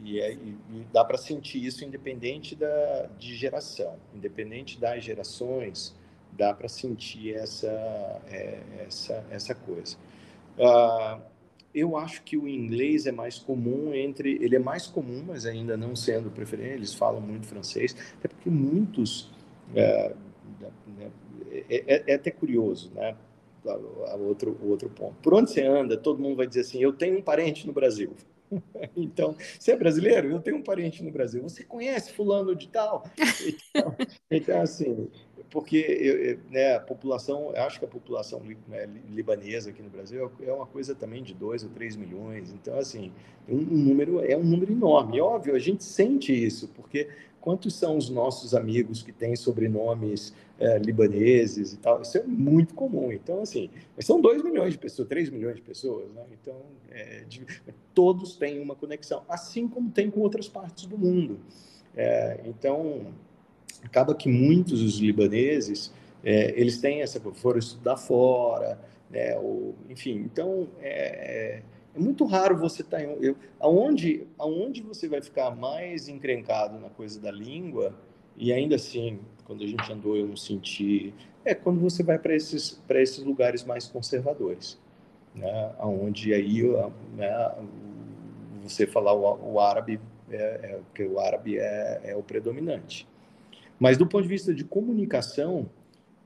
e, 0.07 0.21
é, 0.21 0.33
e 0.35 0.87
dá 0.93 1.05
para 1.05 1.19
sentir 1.19 1.65
isso 1.65 1.85
independente 1.85 2.55
da, 2.55 3.09
de 3.19 3.35
geração, 3.35 3.97
independente 4.15 4.79
das 4.79 5.03
gerações, 5.03 5.97
dá 6.31 6.55
para 6.55 6.69
sentir 6.69 7.35
essa, 7.35 7.67
é, 8.29 8.61
essa, 8.87 9.27
essa 9.31 9.55
coisa. 9.55 9.97
Uh, 10.57 11.21
eu 11.75 11.97
acho 11.97 12.23
que 12.23 12.37
o 12.37 12.47
inglês 12.47 13.07
é 13.07 13.13
mais 13.13 13.39
comum 13.39 13.93
entre. 13.93 14.39
Ele 14.41 14.55
é 14.55 14.61
mais 14.61 14.87
comum, 14.87 15.25
mas 15.27 15.45
ainda 15.45 15.77
não 15.77 15.97
sendo 15.97 16.31
preferente, 16.31 16.75
eles 16.75 16.95
falam 16.95 17.21
muito 17.21 17.47
francês, 17.47 17.97
até 18.19 18.29
porque 18.29 18.49
muitos. 18.49 19.31
É, 19.75 20.15
é, 21.51 21.65
é, 21.69 22.05
é 22.07 22.15
até 22.15 22.31
curioso, 22.31 22.93
né? 22.95 23.17
Outro, 24.21 24.57
outro 24.63 24.89
ponto. 24.89 25.17
Por 25.21 25.35
onde 25.35 25.51
você 25.51 25.63
anda, 25.63 25.97
todo 25.97 26.23
mundo 26.23 26.37
vai 26.37 26.47
dizer 26.47 26.61
assim: 26.61 26.81
eu 26.81 26.93
tenho 26.93 27.19
um 27.19 27.23
parente 27.23 27.67
no 27.67 27.73
Brasil. 27.73 28.15
Então, 28.97 29.37
você 29.59 29.73
é 29.73 29.77
brasileiro? 29.77 30.31
Eu 30.31 30.41
tenho 30.41 30.57
um 30.57 30.63
parente 30.63 31.03
no 31.03 31.11
Brasil. 31.11 31.43
Você 31.43 31.65
conhece 31.65 32.13
fulano 32.13 32.55
de 32.55 32.69
tal? 32.69 33.05
Então, 33.47 33.97
então 34.31 34.61
assim, 34.61 35.09
porque 35.51 36.39
né, 36.51 36.77
a 36.77 36.81
população, 36.81 37.53
acho 37.57 37.79
que 37.79 37.85
a 37.85 37.89
população 37.89 38.43
né, 38.69 38.89
libanesa 39.09 39.71
aqui 39.71 39.83
no 39.83 39.91
Brasil 39.91 40.31
é 40.41 40.53
uma 40.53 40.67
coisa 40.67 40.95
também 40.95 41.23
de 41.23 41.35
2 41.35 41.65
ou 41.65 41.71
3 41.71 41.97
milhões. 41.97 42.53
Então, 42.53 42.79
assim, 42.79 43.13
um, 43.49 43.57
número 43.57 44.25
é 44.25 44.37
um 44.37 44.45
número 44.45 44.73
enorme. 44.73 45.19
E, 45.19 45.21
óbvio, 45.21 45.55
a 45.55 45.59
gente 45.59 45.85
sente 45.85 46.33
isso, 46.33 46.69
porque 46.69 47.09
quantos 47.47 47.75
são 47.77 47.97
os 47.97 48.11
nossos 48.11 48.57
amigos 48.57 49.05
que 49.05 49.13
têm 49.13 49.37
sobrenomes 49.37 50.35
é, 50.59 50.79
libaneses 50.79 51.75
e 51.75 51.77
tal? 51.77 52.03
Isso 52.03 52.19
é 52.19 52.25
muito 52.25 52.75
comum. 52.75 53.13
Então, 53.13 53.41
assim, 53.41 53.71
são 54.01 54.21
2 54.21 54.43
milhões 54.43 54.73
de 54.73 54.79
pessoas, 54.79 55.07
3 55.07 55.31
milhões 55.31 55.55
de 55.55 55.63
pessoas, 55.63 56.13
né? 56.13 56.25
Então, 56.33 56.57
é, 56.91 57.23
de, 57.29 57.47
todos 57.95 58.35
têm 58.35 58.61
uma 58.61 58.75
conexão, 58.75 59.23
assim 59.29 59.69
como 59.69 59.93
tem 59.93 60.11
com 60.11 60.19
outras 60.19 60.49
partes 60.49 60.87
do 60.87 60.99
mundo. 60.99 61.39
É, 61.97 62.41
então, 62.47 63.15
acaba 63.85 64.13
que 64.13 64.29
muitos 64.29 64.83
dos 64.83 64.99
libaneses 64.99 65.93
é, 66.25 66.53
eles 66.61 66.81
têm 66.81 67.01
essa 67.01 67.21
foram 67.35 67.61
estudar 67.61 67.97
fora 67.97 68.77
né 69.09 69.37
ou, 69.37 69.77
enfim 69.89 70.17
então 70.25 70.67
é, 70.81 71.63
é, 71.97 71.99
muito 71.99 72.25
raro 72.25 72.57
você 72.57 72.83
estar 72.83 72.99
tá 72.99 73.03
em 73.03 73.17
eu, 73.21 73.37
aonde 73.59 74.27
aonde 74.39 74.83
você 74.83 75.09
vai 75.09 75.23
ficar 75.23 75.55
mais 75.55 76.09
encrencado 76.09 76.79
na 76.79 76.91
coisa 76.91 77.21
da 77.21 77.31
língua 77.31 77.95
e 78.37 78.53
ainda 78.53 78.77
assim 78.77 79.19
quando 79.45 79.65
a 79.65 79.67
gente 79.67 79.93
andou 79.93 80.17
eu 80.17 80.27
não 80.27 80.37
senti 80.37 81.15
é 81.45 81.55
quando 81.55 81.81
você 81.81 82.03
vai 82.03 82.19
para 82.19 82.35
esses 82.35 82.83
esses 82.91 83.25
lugares 83.25 83.65
mais 83.65 83.87
conservadores 83.87 84.79
né? 85.37 85.73
Aonde 85.79 86.33
aí 86.33 86.63
né, 87.15 87.53
você 88.63 88.87
falar 88.87 89.13
o, 89.13 89.55
o 89.55 89.61
árabe 89.61 90.01
é, 90.31 90.37
é, 90.37 90.81
porque 90.87 91.05
o 91.05 91.21
árabe 91.21 91.59
é, 91.59 92.01
é 92.05 92.17
o 92.17 92.23
predominante. 92.23 93.07
Mas 93.79 93.99
do 93.99 94.07
ponto 94.07 94.23
de 94.23 94.29
vista 94.29 94.55
de 94.55 94.65
comunicação, 94.65 95.69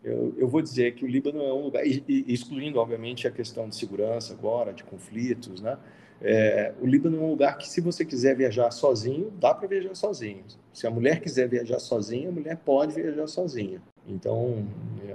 eu, 0.02 0.34
eu 0.36 0.48
vou 0.48 0.62
dizer 0.62 0.94
que 0.94 1.04
o 1.04 1.08
Líbano 1.08 1.42
é 1.42 1.52
um 1.52 1.64
lugar, 1.64 1.82
excluindo 1.86 2.78
obviamente 2.78 3.28
a 3.28 3.30
questão 3.30 3.68
de 3.68 3.76
segurança 3.76 4.32
agora, 4.32 4.72
de 4.72 4.82
conflitos, 4.82 5.60
né? 5.60 5.78
É, 6.22 6.74
o 6.80 6.86
Líbano 6.86 7.16
é 7.16 7.20
um 7.20 7.30
lugar 7.30 7.56
que, 7.56 7.66
se 7.68 7.80
você 7.80 8.04
quiser 8.04 8.36
viajar 8.36 8.70
sozinho, 8.70 9.32
dá 9.40 9.54
para 9.54 9.66
viajar 9.66 9.94
sozinho. 9.94 10.44
Se 10.72 10.86
a 10.86 10.90
mulher 10.90 11.20
quiser 11.20 11.48
viajar 11.48 11.78
sozinha, 11.78 12.28
a 12.28 12.32
mulher 12.32 12.58
pode 12.58 12.94
viajar 12.94 13.26
sozinha. 13.26 13.80
Então, 14.06 14.66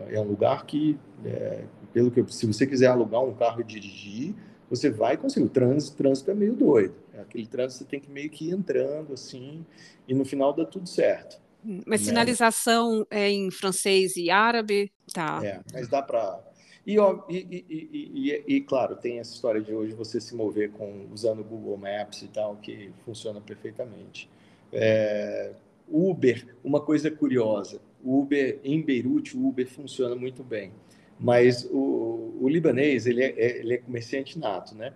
é, 0.09 0.15
é 0.15 0.19
um 0.19 0.23
lugar 0.23 0.65
que, 0.65 0.97
é, 1.23 1.63
pelo 1.93 2.09
que 2.09 2.19
eu, 2.19 2.27
se 2.27 2.47
você 2.47 2.65
quiser 2.65 2.87
alugar 2.87 3.23
um 3.23 3.35
carro 3.35 3.61
e 3.61 3.63
dirigir, 3.63 4.33
você 4.67 4.89
vai 4.89 5.15
conseguir. 5.15 5.45
O 5.45 5.49
trânsito, 5.49 5.95
trânsito 5.95 6.31
é 6.31 6.33
meio 6.33 6.53
doido. 6.53 6.95
É 7.13 7.21
aquele 7.21 7.45
trânsito 7.45 7.83
você 7.83 7.89
tem 7.89 7.99
que 7.99 8.09
meio 8.09 8.29
que 8.29 8.49
ir 8.49 8.53
entrando 8.53 9.13
assim, 9.13 9.63
e 10.07 10.13
no 10.13 10.25
final 10.25 10.53
dá 10.53 10.65
tudo 10.65 10.89
certo. 10.89 11.39
Mas 11.85 12.01
né? 12.01 12.07
sinalização 12.07 13.05
é 13.09 13.29
em 13.29 13.49
francês 13.49 14.15
e 14.15 14.29
árabe, 14.29 14.91
tá? 15.13 15.39
É, 15.43 15.61
mas 15.73 15.87
dá 15.87 16.01
para 16.01 16.39
e, 16.85 16.97
e, 17.27 17.65
e, 17.67 18.43
e, 18.55 18.61
claro, 18.61 18.95
tem 18.95 19.17
essa 19.19 19.33
história 19.33 19.59
de 19.59 19.73
hoje 19.73 19.93
você 19.93 20.21
se 20.21 20.35
mover 20.35 20.69
com 20.71 21.07
usando 21.11 21.39
o 21.39 21.43
Google 21.43 21.77
Maps 21.77 22.21
e 22.21 22.27
tal, 22.27 22.57
que 22.57 22.91
funciona 23.03 23.41
perfeitamente. 23.41 24.29
É, 24.71 25.51
Uber, 25.89 26.45
uma 26.63 26.79
coisa 26.79 27.09
curiosa, 27.09 27.81
Uber 28.03 28.59
em 28.63 28.83
Beirute, 28.83 29.35
o 29.35 29.47
Uber 29.47 29.67
funciona 29.67 30.15
muito 30.15 30.43
bem, 30.43 30.71
mas 31.19 31.67
o, 31.71 32.37
o 32.39 32.47
libanês 32.47 33.07
ele 33.07 33.23
é, 33.23 33.59
ele 33.59 33.73
é 33.73 33.77
comerciante 33.77 34.37
nato, 34.37 34.75
né? 34.75 34.93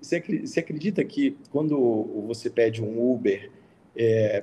Você, 0.00 0.20
você 0.20 0.60
acredita 0.60 1.04
que 1.04 1.36
quando 1.50 1.76
você 2.26 2.50
pede 2.50 2.82
um 2.82 3.12
Uber, 3.12 3.50
é, 3.96 4.42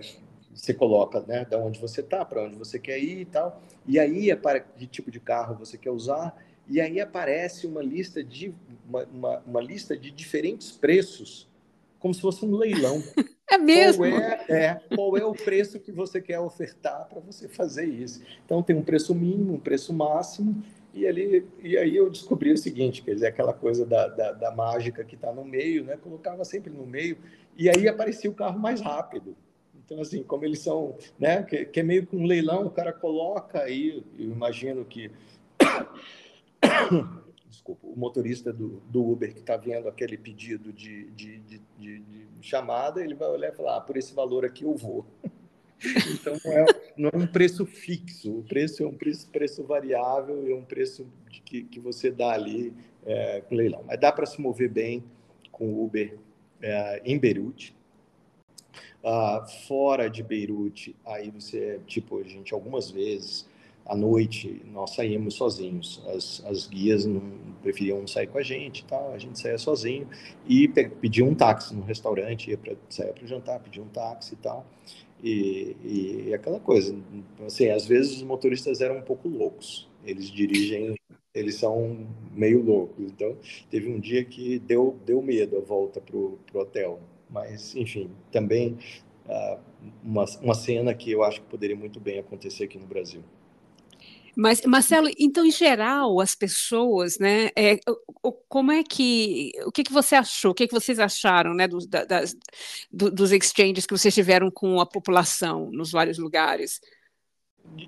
você 0.59 0.73
coloca, 0.73 1.21
né, 1.21 1.45
da 1.45 1.57
onde 1.57 1.79
você 1.79 2.01
está, 2.01 2.25
para 2.25 2.43
onde 2.43 2.55
você 2.55 2.77
quer 2.77 2.99
ir 2.99 3.21
e 3.21 3.25
tal. 3.25 3.61
E 3.87 3.97
aí, 3.97 4.35
para 4.35 4.59
que 4.59 4.85
tipo 4.85 5.09
de 5.09 5.19
carro 5.19 5.55
você 5.55 5.77
quer 5.77 5.91
usar, 5.91 6.35
e 6.67 6.81
aí 6.81 6.99
aparece 6.99 7.65
uma 7.65 7.81
lista 7.81 8.23
de 8.23 8.53
uma, 8.87 9.03
uma, 9.05 9.39
uma 9.45 9.61
lista 9.61 9.97
de 9.97 10.11
diferentes 10.11 10.71
preços, 10.71 11.47
como 11.97 12.13
se 12.13 12.21
fosse 12.21 12.45
um 12.45 12.55
leilão. 12.55 13.01
É 13.51 13.57
mesmo? 13.57 14.03
Qual 14.07 14.21
é, 14.21 14.45
é, 14.47 14.81
qual 14.95 15.17
é 15.17 15.25
o 15.25 15.33
preço 15.33 15.79
que 15.79 15.91
você 15.91 16.21
quer 16.21 16.39
ofertar 16.39 17.07
para 17.09 17.19
você 17.19 17.47
fazer 17.47 17.85
isso? 17.85 18.21
Então 18.45 18.61
tem 18.61 18.75
um 18.75 18.83
preço 18.83 19.15
mínimo, 19.15 19.55
um 19.55 19.59
preço 19.59 19.91
máximo, 19.91 20.63
e 20.93 21.07
ali 21.07 21.43
e 21.63 21.75
aí 21.75 21.95
eu 21.95 22.11
descobri 22.11 22.53
o 22.53 22.57
seguinte, 22.59 23.01
quer 23.01 23.15
dizer, 23.15 23.25
aquela 23.25 23.51
coisa 23.51 23.87
da, 23.87 24.07
da, 24.07 24.33
da 24.33 24.51
mágica 24.51 25.03
que 25.03 25.15
está 25.15 25.33
no 25.33 25.43
meio, 25.43 25.83
né? 25.83 25.97
Colocava 25.97 26.45
sempre 26.45 26.71
no 26.71 26.85
meio, 26.85 27.17
e 27.57 27.67
aí 27.67 27.87
aparecia 27.87 28.29
o 28.29 28.35
carro 28.35 28.59
mais 28.59 28.81
rápido. 28.81 29.35
Então, 29.89 30.01
assim, 30.03 30.21
como 30.21 30.45
eles 30.45 30.59
são, 30.59 30.95
né, 31.17 31.41
que, 31.41 31.65
que 31.65 31.79
é 31.79 31.83
meio 31.83 32.05
que 32.05 32.15
um 32.15 32.23
leilão, 32.23 32.67
o 32.67 32.69
cara 32.69 32.93
coloca 32.93 33.59
aí, 33.59 34.03
eu 34.19 34.25
imagino 34.25 34.85
que. 34.85 35.09
Desculpa, 37.49 37.87
o 37.87 37.97
motorista 37.97 38.53
do, 38.53 38.79
do 38.87 39.03
Uber 39.09 39.33
que 39.33 39.39
está 39.39 39.57
vendo 39.57 39.87
aquele 39.87 40.15
pedido 40.15 40.71
de, 40.71 41.09
de, 41.09 41.39
de, 41.39 41.59
de, 41.79 42.03
chamada, 42.39 43.03
ele 43.03 43.15
vai 43.15 43.29
olhar 43.29 43.51
e 43.51 43.55
falar: 43.55 43.77
ah, 43.77 43.81
por 43.81 43.97
esse 43.97 44.13
valor 44.13 44.45
aqui 44.45 44.63
eu 44.63 44.75
vou. 44.75 45.05
Então, 46.11 46.37
não 46.43 46.51
é, 46.51 46.65
não 46.97 47.09
é 47.09 47.15
um 47.15 47.25
preço 47.25 47.65
fixo, 47.65 48.39
o 48.39 48.43
preço 48.43 48.83
é 48.83 48.85
um 48.85 48.93
preço, 48.93 49.29
preço 49.29 49.63
variável, 49.63 50.45
é 50.51 50.53
um 50.53 50.65
preço 50.65 51.07
que, 51.45 51.63
que 51.63 51.79
você 51.79 52.11
dá 52.11 52.33
ali 52.33 52.73
é, 53.05 53.39
com 53.39 53.55
leilão. 53.55 53.85
Mas 53.87 53.97
dá 53.97 54.11
para 54.11 54.25
se 54.25 54.41
mover 54.41 54.69
bem 54.69 55.01
com 55.53 55.69
o 55.69 55.85
Uber 55.85 56.17
é, 56.61 57.01
em 57.05 57.17
Beirute. 57.17 57.78
Uh, 59.01 59.47
fora 59.65 60.09
de 60.09 60.21
Beirute, 60.21 60.93
aí 61.05 61.31
você, 61.31 61.79
tipo, 61.87 62.19
a 62.19 62.23
gente 62.23 62.53
algumas 62.53 62.91
vezes 62.91 63.47
à 63.85 63.95
noite 63.95 64.61
nós 64.65 64.93
saímos 64.93 65.35
sozinhos. 65.35 66.03
As, 66.07 66.43
as 66.45 66.67
guias 66.67 67.05
não 67.05 67.21
preferiam 67.61 68.05
sair 68.07 68.27
com 68.27 68.37
a 68.37 68.43
gente, 68.43 68.85
tal. 68.85 69.13
A 69.13 69.17
gente 69.17 69.39
saía 69.39 69.57
sozinho 69.57 70.07
e 70.45 70.67
pedia 70.67 71.25
um 71.25 71.33
táxi 71.33 71.73
no 71.75 71.83
restaurante, 71.83 72.51
ia 72.51 72.57
para 72.57 72.75
sair 72.89 73.13
para 73.13 73.25
jantar, 73.25 73.59
pedia 73.59 73.81
um 73.81 73.87
táxi 73.87 74.33
e 74.33 74.37
tal. 74.37 74.65
E, 75.21 75.75
e, 75.83 76.33
aquela 76.33 76.59
coisa, 76.59 76.95
assim, 77.45 77.69
às 77.69 77.85
vezes 77.85 78.17
os 78.17 78.23
motoristas 78.23 78.79
eram 78.79 78.97
um 78.97 79.01
pouco 79.01 79.27
loucos. 79.27 79.89
Eles 80.05 80.29
dirigem, 80.29 80.95
eles 81.33 81.55
são 81.55 82.07
meio 82.33 82.61
loucos. 82.63 83.05
Então, 83.05 83.35
teve 83.69 83.89
um 83.89 83.99
dia 83.99 84.23
que 84.23 84.59
deu 84.59 84.97
deu 85.05 85.21
medo 85.21 85.57
a 85.57 85.61
volta 85.61 85.99
pro, 85.99 86.37
pro 86.45 86.61
hotel 86.61 86.99
mas, 87.29 87.75
enfim, 87.75 88.09
também 88.31 88.77
uh, 89.25 89.59
uma, 90.03 90.25
uma 90.41 90.53
cena 90.53 90.93
que 90.93 91.11
eu 91.11 91.23
acho 91.23 91.41
que 91.41 91.47
poderia 91.47 91.75
muito 91.75 91.99
bem 91.99 92.19
acontecer 92.19 92.65
aqui 92.65 92.77
no 92.77 92.87
Brasil. 92.87 93.23
Mas, 94.35 94.61
Marcelo, 94.65 95.09
então, 95.19 95.45
em 95.45 95.51
geral, 95.51 96.21
as 96.21 96.33
pessoas, 96.33 97.19
né, 97.19 97.49
é, 97.57 97.77
como 98.47 98.71
é 98.71 98.83
que, 98.83 99.51
o 99.65 99.71
que, 99.71 99.83
que 99.83 99.91
você 99.91 100.15
achou, 100.15 100.51
o 100.51 100.53
que, 100.53 100.67
que 100.67 100.73
vocês 100.73 100.97
acharam, 100.97 101.53
né, 101.53 101.67
dos, 101.67 101.85
das, 101.85 102.35
dos 102.91 103.31
exchanges 103.31 103.85
que 103.85 103.97
vocês 103.97 104.13
tiveram 104.13 104.49
com 104.49 104.79
a 104.79 104.85
população 104.85 105.69
nos 105.71 105.91
vários 105.91 106.17
lugares? 106.17 106.79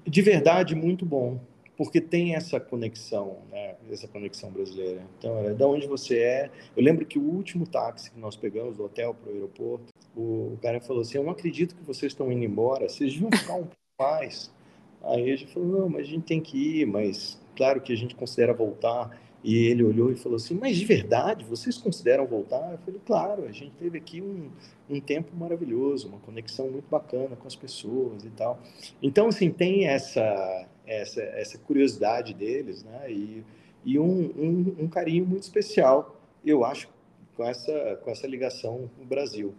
De 0.05 0.21
verdade, 0.21 0.75
muito 0.75 1.05
bom 1.05 1.39
porque 1.83 1.99
tem 1.99 2.35
essa 2.35 2.59
conexão, 2.59 3.39
né? 3.49 3.73
essa 3.89 4.07
conexão 4.07 4.51
brasileira. 4.51 5.01
Então, 5.17 5.39
é 5.39 5.51
da 5.51 5.65
onde 5.65 5.87
você 5.87 6.19
é. 6.19 6.51
Eu 6.77 6.83
lembro 6.83 7.03
que 7.07 7.17
o 7.17 7.23
último 7.23 7.65
táxi 7.65 8.11
que 8.11 8.19
nós 8.19 8.35
pegamos 8.35 8.77
do 8.77 8.83
hotel 8.83 9.15
para 9.15 9.31
o 9.31 9.33
aeroporto, 9.33 9.91
o 10.15 10.59
cara 10.61 10.79
falou 10.79 11.01
assim: 11.01 11.17
Eu 11.17 11.23
não 11.23 11.31
acredito 11.31 11.75
que 11.75 11.81
vocês 11.83 12.11
estão 12.11 12.31
indo 12.31 12.45
embora, 12.45 12.87
vocês 12.87 13.11
deviam 13.11 13.31
ficar 13.31 13.55
um 13.55 13.63
pouco 13.63 13.75
mais. 13.99 14.53
Aí 15.01 15.31
a 15.31 15.35
gente 15.35 15.51
falou: 15.51 15.69
Não, 15.69 15.89
mas 15.89 16.01
a 16.01 16.09
gente 16.11 16.23
tem 16.23 16.39
que 16.39 16.81
ir, 16.81 16.85
mas 16.85 17.41
claro 17.55 17.81
que 17.81 17.91
a 17.91 17.97
gente 17.97 18.13
considera 18.13 18.53
voltar. 18.53 19.19
E 19.43 19.65
ele 19.65 19.83
olhou 19.83 20.11
e 20.11 20.15
falou 20.15 20.35
assim: 20.35 20.53
Mas 20.53 20.77
de 20.77 20.85
verdade, 20.85 21.43
vocês 21.45 21.79
consideram 21.79 22.27
voltar? 22.27 22.73
Eu 22.73 22.77
falei: 22.77 23.01
Claro, 23.03 23.45
a 23.45 23.51
gente 23.51 23.71
teve 23.71 23.97
aqui 23.97 24.21
um, 24.21 24.51
um 24.87 25.01
tempo 25.01 25.35
maravilhoso, 25.35 26.09
uma 26.09 26.19
conexão 26.19 26.69
muito 26.69 26.87
bacana 26.91 27.35
com 27.35 27.47
as 27.47 27.55
pessoas 27.55 28.23
e 28.23 28.29
tal. 28.29 28.59
Então, 29.01 29.29
assim, 29.29 29.49
tem 29.49 29.87
essa, 29.87 30.67
essa, 30.85 31.21
essa 31.21 31.57
curiosidade 31.57 32.33
deles, 32.33 32.83
né? 32.83 33.11
E, 33.11 33.43
e 33.83 33.99
um, 33.99 34.31
um, 34.37 34.75
um 34.83 34.87
carinho 34.87 35.25
muito 35.25 35.43
especial, 35.43 36.19
eu 36.45 36.63
acho, 36.63 36.87
com 37.35 37.43
essa, 37.43 37.99
com 38.03 38.11
essa 38.11 38.27
ligação 38.27 38.89
com 38.95 39.03
o 39.03 39.05
Brasil. 39.05 39.53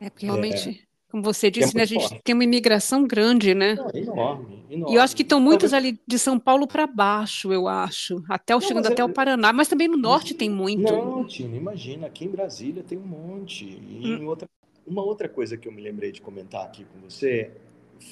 É 0.00 0.08
porque 0.08 0.26
realmente, 0.26 0.70
é, 0.70 0.74
como 1.10 1.22
você 1.22 1.50
disse, 1.50 1.74
é 1.74 1.78
né, 1.78 1.82
a 1.82 1.86
gente 1.86 2.08
forte. 2.08 2.22
tem 2.22 2.34
uma 2.34 2.44
imigração 2.44 3.06
grande, 3.06 3.54
né? 3.54 3.74
Não, 3.74 3.90
enorme, 3.94 4.64
enorme. 4.70 4.92
E 4.92 4.96
eu 4.96 5.02
acho 5.02 5.14
que 5.14 5.22
estão 5.22 5.40
muitos 5.40 5.72
Talvez... 5.72 5.92
ali 5.92 6.00
de 6.06 6.18
São 6.18 6.38
Paulo 6.38 6.66
para 6.66 6.86
baixo, 6.86 7.52
eu 7.52 7.68
acho, 7.68 8.22
até 8.28 8.54
não, 8.54 8.60
chegando 8.60 8.86
até 8.86 9.02
é... 9.02 9.04
o 9.04 9.12
Paraná, 9.12 9.52
mas 9.52 9.68
também 9.68 9.88
no 9.88 9.98
norte 9.98 10.32
tem 10.32 10.48
muito. 10.48 10.80
Não, 10.82 11.24
Tina, 11.26 11.56
imagina, 11.56 12.06
aqui 12.06 12.24
em 12.24 12.30
Brasília 12.30 12.82
tem 12.82 12.96
um 12.96 13.06
monte. 13.06 13.64
E 13.64 14.14
hum. 14.14 14.26
outra... 14.26 14.48
uma 14.86 15.02
outra 15.02 15.28
coisa 15.28 15.56
que 15.56 15.68
eu 15.68 15.72
me 15.72 15.82
lembrei 15.82 16.12
de 16.12 16.22
comentar 16.22 16.64
aqui 16.64 16.84
com 16.84 17.00
você 17.00 17.50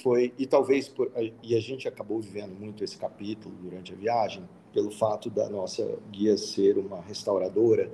foi, 0.02 0.32
e 0.38 0.46
talvez, 0.46 0.88
por, 0.88 1.10
e 1.42 1.56
a 1.56 1.60
gente 1.60 1.88
acabou 1.88 2.20
vivendo 2.20 2.58
muito 2.58 2.84
esse 2.84 2.96
capítulo 2.96 3.54
durante 3.60 3.92
a 3.92 3.96
viagem, 3.96 4.48
pelo 4.72 4.90
fato 4.90 5.30
da 5.30 5.48
nossa 5.48 5.98
guia 6.10 6.36
ser 6.36 6.78
uma 6.78 7.00
restauradora, 7.00 7.90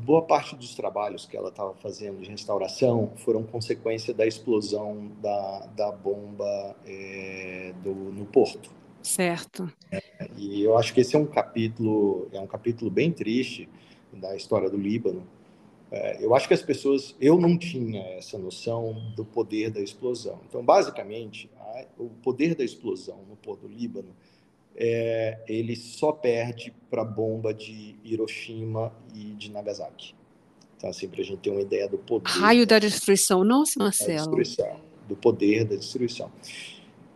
boa 0.00 0.22
parte 0.22 0.54
dos 0.54 0.74
trabalhos 0.74 1.26
que 1.26 1.36
ela 1.36 1.48
estava 1.48 1.74
fazendo 1.74 2.20
de 2.20 2.30
restauração 2.30 3.12
foram 3.16 3.42
consequência 3.42 4.14
da 4.14 4.26
explosão 4.26 5.10
da, 5.20 5.66
da 5.74 5.92
bomba 5.92 6.76
é, 6.86 7.74
do, 7.82 7.92
no 7.94 8.24
porto. 8.26 8.70
Certo. 9.02 9.70
É, 9.90 10.02
e 10.36 10.62
eu 10.62 10.76
acho 10.76 10.92
que 10.92 11.00
esse 11.00 11.16
é 11.16 11.18
um 11.18 11.26
capítulo, 11.26 12.28
é 12.32 12.40
um 12.40 12.46
capítulo 12.46 12.90
bem 12.90 13.10
triste 13.12 13.68
da 14.12 14.36
história 14.36 14.68
do 14.68 14.76
Líbano. 14.76 15.26
É, 15.90 16.22
eu 16.22 16.34
acho 16.34 16.46
que 16.46 16.54
as 16.54 16.62
pessoas, 16.62 17.14
eu 17.20 17.38
não 17.40 17.56
tinha 17.56 18.02
essa 18.10 18.36
noção 18.38 19.12
do 19.16 19.24
poder 19.24 19.70
da 19.70 19.80
explosão. 19.80 20.40
Então, 20.46 20.62
basicamente, 20.62 21.50
a, 21.58 21.84
o 21.98 22.10
poder 22.22 22.54
da 22.54 22.64
explosão 22.64 23.24
no 23.28 23.36
porto 23.36 23.62
do 23.62 23.68
Líbano 23.68 24.14
é, 24.80 25.40
ele 25.48 25.74
só 25.74 26.12
perde 26.12 26.72
para 26.88 27.02
a 27.02 27.04
bomba 27.04 27.52
de 27.52 27.96
Hiroshima 28.04 28.92
e 29.12 29.34
de 29.34 29.50
Nagasaki. 29.50 30.14
Então, 30.76 30.90
assim, 30.90 31.08
para 31.08 31.20
a 31.20 31.24
gente 31.24 31.38
ter 31.38 31.50
uma 31.50 31.60
ideia 31.60 31.88
do 31.88 31.98
poder. 31.98 32.30
Raio 32.30 32.64
da 32.64 32.78
destruição. 32.78 33.42
Nossa, 33.42 33.72
Marcelo. 33.76 34.36
Destruição, 34.36 34.80
do 35.08 35.16
poder 35.16 35.64
da 35.64 35.74
destruição. 35.74 36.30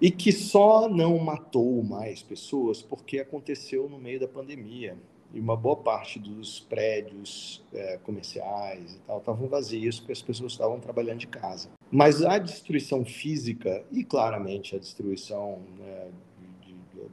E 0.00 0.10
que 0.10 0.32
só 0.32 0.88
não 0.88 1.16
matou 1.18 1.80
mais 1.84 2.20
pessoas 2.20 2.82
porque 2.82 3.20
aconteceu 3.20 3.88
no 3.88 3.98
meio 3.98 4.18
da 4.18 4.26
pandemia. 4.26 4.98
E 5.34 5.40
uma 5.40 5.56
boa 5.56 5.76
parte 5.76 6.18
dos 6.18 6.60
prédios 6.60 7.64
é, 7.72 7.98
comerciais 7.98 8.94
e 8.94 8.98
tal 9.06 9.18
estavam 9.18 9.48
vazios 9.48 9.98
porque 9.98 10.12
as 10.12 10.22
pessoas 10.22 10.52
estavam 10.52 10.78
trabalhando 10.78 11.20
de 11.20 11.26
casa. 11.26 11.70
Mas 11.90 12.22
a 12.22 12.38
destruição 12.38 13.04
física 13.04 13.82
e 13.90 14.04
claramente 14.04 14.76
a 14.76 14.78
destruição 14.78 15.60
né, 15.78 16.10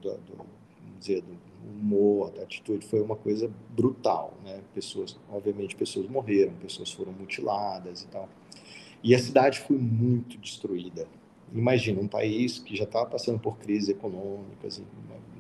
do, 0.02 0.18
do, 0.18 0.36
vamos 0.36 1.00
dizer, 1.00 1.22
do 1.22 1.38
humor, 1.70 2.32
da 2.32 2.44
atitude, 2.44 2.86
foi 2.86 3.02
uma 3.02 3.16
coisa 3.16 3.52
brutal, 3.70 4.34
né? 4.44 4.62
Pessoas, 4.74 5.18
obviamente, 5.30 5.76
pessoas 5.76 6.08
morreram, 6.08 6.54
pessoas 6.54 6.92
foram 6.92 7.12
mutiladas 7.12 8.04
e 8.04 8.08
tal. 8.08 8.30
E 9.04 9.16
a 9.16 9.20
cidade 9.20 9.60
foi 9.60 9.78
muito 9.78 10.38
destruída. 10.38 11.08
Imagina 11.54 12.02
um 12.02 12.08
país 12.08 12.60
que 12.60 12.76
já 12.76 12.84
estava 12.84 13.06
passando 13.06 13.40
por 13.40 13.58
crises 13.58 13.90
econômicas, 13.90 14.82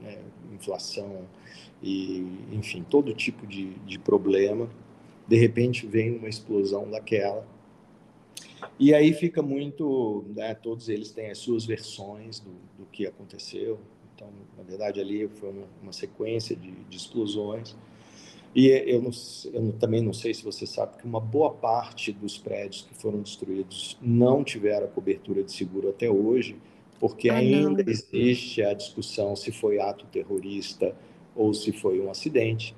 né, 0.01 0.17
inflação 0.53 1.25
e, 1.81 2.25
enfim, 2.51 2.85
todo 2.89 3.13
tipo 3.13 3.47
de, 3.47 3.73
de 3.85 3.97
problema. 3.99 4.69
De 5.27 5.37
repente 5.37 5.85
vem 5.85 6.17
uma 6.17 6.27
explosão 6.27 6.89
daquela 6.89 7.45
e 8.79 8.93
aí 8.93 9.13
fica 9.13 9.41
muito, 9.41 10.23
né, 10.35 10.53
todos 10.53 10.89
eles 10.89 11.11
têm 11.11 11.29
as 11.29 11.37
suas 11.37 11.65
versões 11.65 12.39
do, 12.39 12.51
do 12.77 12.85
que 12.91 13.05
aconteceu. 13.05 13.79
Então, 14.15 14.29
na 14.57 14.63
verdade, 14.63 14.99
ali 14.99 15.27
foi 15.27 15.49
uma, 15.49 15.67
uma 15.81 15.93
sequência 15.93 16.55
de, 16.55 16.71
de, 16.71 16.97
explosões. 16.97 17.75
E 18.55 18.67
eu, 18.67 19.01
não, 19.01 19.11
eu, 19.53 19.73
também 19.73 20.01
não 20.01 20.13
sei 20.13 20.33
se 20.33 20.43
você 20.43 20.65
sabe 20.65 20.97
que 20.97 21.05
uma 21.05 21.19
boa 21.19 21.51
parte 21.51 22.11
dos 22.11 22.37
prédios 22.37 22.81
que 22.81 22.95
foram 22.95 23.21
destruídos 23.21 23.97
não 24.01 24.43
tiveram 24.43 24.87
a 24.87 24.89
cobertura 24.89 25.43
de 25.43 25.51
seguro 25.51 25.89
até 25.89 26.09
hoje, 26.09 26.57
porque 26.99 27.29
ah, 27.29 27.35
ainda 27.35 27.83
não. 27.83 27.91
existe 27.91 28.61
a 28.63 28.73
discussão 28.73 29.35
se 29.35 29.51
foi 29.51 29.79
ato 29.79 30.05
terrorista 30.05 30.95
ou 31.39 31.53
se 31.53 31.71
foi 31.71 32.01
um 32.01 32.11
acidente. 32.11 32.75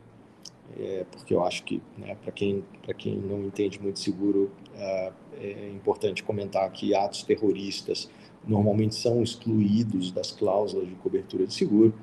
É, 0.80 1.04
porque 1.12 1.34
eu 1.34 1.44
acho 1.44 1.64
que, 1.64 1.82
né, 1.98 2.16
para 2.22 2.32
quem, 2.32 2.64
quem 2.98 3.18
não 3.18 3.44
entende 3.44 3.82
muito 3.82 4.00
seguro, 4.00 4.52
é, 4.76 5.12
é 5.42 5.70
importante 5.70 6.24
comentar 6.24 6.72
que 6.72 6.94
atos 6.94 7.24
terroristas 7.24 8.10
normalmente 8.48 8.96
são 8.96 9.22
excluídos 9.22 10.12
das 10.12 10.32
cláusulas 10.32 10.88
de 10.88 10.96
cobertura 10.96 11.46
de 11.46 11.54
seguro. 11.54 11.94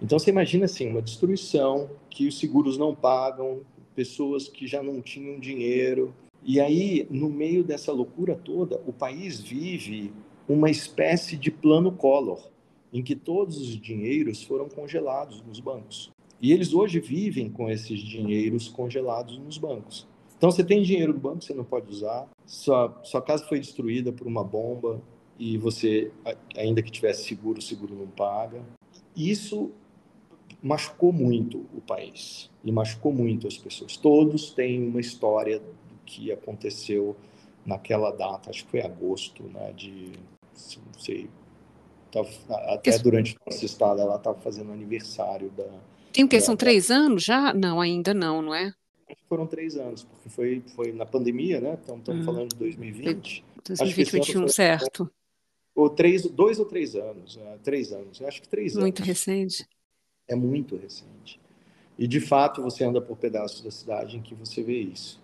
Então 0.00 0.18
você 0.18 0.30
imagina 0.30 0.64
assim, 0.64 0.88
uma 0.88 1.02
destruição 1.02 1.90
que 2.08 2.28
os 2.28 2.38
seguros 2.38 2.78
não 2.78 2.94
pagam, 2.94 3.60
pessoas 3.94 4.48
que 4.48 4.66
já 4.66 4.82
não 4.82 5.02
tinham 5.02 5.38
dinheiro. 5.38 6.14
E 6.42 6.60
aí, 6.60 7.06
no 7.10 7.28
meio 7.28 7.64
dessa 7.64 7.92
loucura 7.92 8.36
toda, 8.36 8.80
o 8.86 8.92
país 8.92 9.40
vive 9.40 10.12
uma 10.48 10.70
espécie 10.70 11.36
de 11.36 11.50
plano 11.50 11.90
Collor, 11.90 12.53
em 12.94 13.02
que 13.02 13.16
todos 13.16 13.60
os 13.60 13.76
dinheiros 13.78 14.42
foram 14.44 14.68
congelados 14.68 15.42
nos 15.42 15.58
bancos. 15.58 16.12
E 16.40 16.52
eles 16.52 16.72
hoje 16.72 17.00
vivem 17.00 17.50
com 17.50 17.68
esses 17.68 18.00
dinheiros 18.00 18.68
congelados 18.68 19.36
nos 19.36 19.58
bancos. 19.58 20.06
Então 20.38 20.50
você 20.50 20.62
tem 20.62 20.80
dinheiro 20.82 21.12
no 21.12 21.18
banco, 21.18 21.42
você 21.42 21.52
não 21.52 21.64
pode 21.64 21.90
usar, 21.90 22.28
sua, 22.46 23.00
sua 23.02 23.20
casa 23.20 23.44
foi 23.46 23.58
destruída 23.58 24.12
por 24.12 24.26
uma 24.26 24.44
bomba, 24.44 25.02
e 25.38 25.58
você, 25.58 26.12
ainda 26.56 26.82
que 26.82 26.90
tivesse 26.90 27.26
seguro, 27.26 27.58
o 27.58 27.62
seguro 27.62 27.94
não 27.94 28.06
paga. 28.06 28.62
Isso 29.16 29.72
machucou 30.62 31.12
muito 31.12 31.66
o 31.74 31.80
país 31.80 32.50
e 32.62 32.70
machucou 32.70 33.12
muito 33.12 33.46
as 33.46 33.58
pessoas. 33.58 33.96
Todos 33.96 34.50
têm 34.50 34.86
uma 34.86 35.00
história 35.00 35.58
do 35.58 35.74
que 36.06 36.30
aconteceu 36.30 37.16
naquela 37.66 38.10
data, 38.10 38.50
acho 38.50 38.64
que 38.64 38.70
foi 38.70 38.82
agosto, 38.82 39.42
né, 39.44 39.72
de, 39.72 40.12
não 40.52 40.98
sei, 40.98 41.28
tava, 42.14 42.28
até 42.72 42.98
durante 42.98 43.36
a 43.36 43.50
nossa 43.50 43.64
estada 43.64 44.02
ela 44.02 44.16
estava 44.16 44.38
fazendo 44.40 44.72
aniversário 44.72 45.50
da... 45.50 45.66
Tem 46.12 46.24
o 46.24 46.28
que, 46.28 46.40
são 46.40 46.56
três 46.56 46.90
anos 46.90 47.24
já? 47.24 47.52
Não, 47.52 47.80
ainda 47.80 48.14
não, 48.14 48.40
não 48.40 48.54
é? 48.54 48.72
Foram 49.28 49.46
três 49.46 49.76
anos, 49.76 50.04
porque 50.04 50.28
foi, 50.28 50.62
foi 50.74 50.92
na 50.92 51.04
pandemia, 51.04 51.60
né, 51.60 51.78
então 51.82 51.98
estamos 51.98 52.22
hum. 52.22 52.24
falando 52.24 52.50
de 52.50 52.56
2020. 52.56 53.44
2020, 53.66 54.12
2021, 54.12 54.48
certo 54.48 55.10
ou 55.74 55.90
três, 55.90 56.22
dois 56.22 56.58
ou 56.58 56.64
três 56.64 56.94
anos, 56.94 57.36
é, 57.36 57.58
três 57.62 57.92
anos, 57.92 58.20
eu 58.20 58.28
acho 58.28 58.40
que 58.40 58.48
três 58.48 58.74
muito 58.74 58.84
anos. 58.84 59.00
Muito 59.00 59.02
recente. 59.02 59.68
É 60.28 60.34
muito 60.34 60.76
recente. 60.76 61.40
E 61.98 62.06
de 62.06 62.20
fato 62.20 62.62
você 62.62 62.84
anda 62.84 63.00
por 63.00 63.16
pedaços 63.16 63.60
da 63.60 63.70
cidade 63.70 64.16
em 64.16 64.22
que 64.22 64.34
você 64.34 64.62
vê 64.62 64.78
isso. 64.78 65.20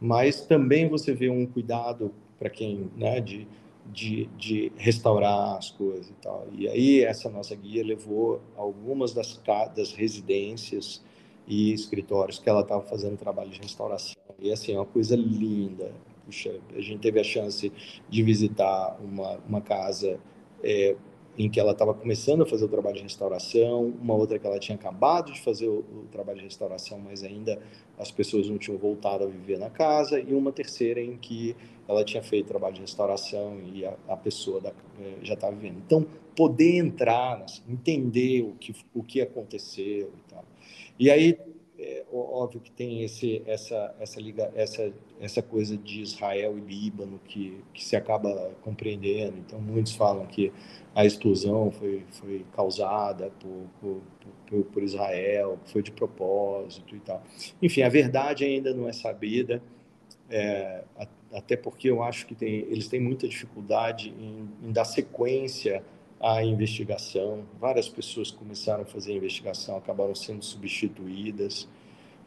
Mas 0.00 0.40
também 0.40 0.88
você 0.88 1.14
vê 1.14 1.28
um 1.28 1.46
cuidado 1.46 2.12
para 2.38 2.50
quem, 2.50 2.90
né, 2.96 3.20
de, 3.20 3.46
de, 3.86 4.26
de 4.36 4.72
restaurar 4.76 5.56
as 5.56 5.70
coisas 5.70 6.08
e 6.08 6.14
tal. 6.14 6.46
E 6.52 6.68
aí 6.68 7.02
essa 7.02 7.28
nossa 7.28 7.54
guia 7.54 7.84
levou 7.84 8.40
algumas 8.56 9.12
das, 9.12 9.40
das 9.74 9.92
residências 9.92 11.02
e 11.46 11.72
escritórios 11.72 12.38
que 12.38 12.48
ela 12.48 12.60
estava 12.60 12.82
fazendo 12.82 13.16
trabalho 13.16 13.50
de 13.50 13.60
restauração. 13.60 14.14
E 14.38 14.52
assim, 14.52 14.72
é 14.74 14.76
uma 14.76 14.86
coisa 14.86 15.16
linda, 15.16 15.92
puxa, 16.24 16.54
a 16.74 16.80
gente 16.80 17.00
teve 17.00 17.20
a 17.20 17.24
chance 17.24 17.72
de 18.08 18.22
visitar 18.22 18.98
uma, 19.00 19.38
uma 19.48 19.60
casa 19.60 20.18
é, 20.62 20.96
em 21.36 21.48
que 21.48 21.58
ela 21.58 21.72
estava 21.72 21.94
começando 21.94 22.42
a 22.42 22.46
fazer 22.46 22.64
o 22.64 22.68
trabalho 22.68 22.96
de 22.96 23.02
restauração, 23.02 23.94
uma 24.00 24.14
outra 24.14 24.38
que 24.38 24.46
ela 24.46 24.58
tinha 24.58 24.76
acabado 24.76 25.32
de 25.32 25.40
fazer 25.40 25.68
o, 25.68 25.78
o, 25.78 26.06
trabalho 26.10 26.38
de 26.38 26.44
restauração, 26.44 26.98
mas 26.98 27.22
ainda 27.22 27.58
as 27.98 28.10
pessoas 28.10 28.48
não 28.48 28.58
tinham 28.58 28.78
voltado 28.78 29.24
a 29.24 29.26
viver 29.26 29.58
na 29.58 29.70
casa, 29.70 30.20
e 30.20 30.34
uma 30.34 30.52
terceira 30.52 31.00
em 31.00 31.16
que 31.16 31.56
ela 31.88 32.04
tinha 32.04 32.22
feito 32.22 32.46
trabalho 32.46 32.74
de 32.74 32.80
restauração 32.80 33.60
e 33.72 33.84
a, 33.84 33.96
a 34.08 34.16
pessoa 34.16 34.60
da, 34.60 34.70
é, 35.00 35.16
já 35.22 35.34
estava 35.34 35.54
vivendo. 35.54 35.78
Então, 35.84 36.06
poder 36.36 36.76
entrar, 36.76 37.44
entender 37.68 38.42
o 38.42 38.54
que, 38.54 38.74
o 38.94 39.02
que 39.02 39.20
aconteceu 39.20 40.12
e 40.16 40.30
tal. 40.30 40.44
E 40.98 41.10
aí 41.10 41.38
é 41.78 42.04
óbvio 42.12 42.60
que 42.60 42.70
tem 42.70 43.02
esse, 43.02 43.42
essa, 43.44 43.94
essa, 43.98 44.20
liga, 44.20 44.52
essa, 44.54 44.92
essa 45.20 45.42
coisa 45.42 45.76
de 45.76 46.00
Israel 46.00 46.56
e 46.56 46.60
Líbano 46.60 47.18
que, 47.24 47.58
que 47.74 47.84
se 47.84 47.96
acaba 47.96 48.52
compreendendo. 48.62 49.38
Então, 49.38 49.60
muitos 49.60 49.94
falam 49.94 50.24
que 50.26 50.52
a 50.94 51.04
explosão 51.04 51.72
foi, 51.72 52.04
foi 52.10 52.44
causada 52.52 53.32
por, 53.40 53.66
por, 53.80 54.02
por, 54.46 54.64
por 54.66 54.82
Israel, 54.82 55.58
foi 55.64 55.82
de 55.82 55.90
propósito 55.90 56.94
e 56.94 57.00
tal. 57.00 57.22
Enfim, 57.60 57.82
a 57.82 57.88
verdade 57.88 58.44
ainda 58.44 58.72
não 58.72 58.88
é 58.88 58.92
sabida, 58.92 59.60
é, 60.30 60.84
até 61.32 61.56
porque 61.56 61.88
eu 61.88 62.02
acho 62.02 62.26
que 62.26 62.34
tem, 62.34 62.66
eles 62.68 62.88
têm 62.88 63.00
muita 63.00 63.26
dificuldade 63.26 64.14
em, 64.18 64.68
em 64.68 64.72
dar 64.72 64.84
sequência 64.84 65.82
a 66.22 66.44
investigação. 66.44 67.44
Várias 67.60 67.88
pessoas 67.88 68.30
começaram 68.30 68.82
a 68.82 68.86
fazer 68.86 69.12
a 69.12 69.16
investigação, 69.16 69.76
acabaram 69.76 70.14
sendo 70.14 70.44
substituídas. 70.44 71.68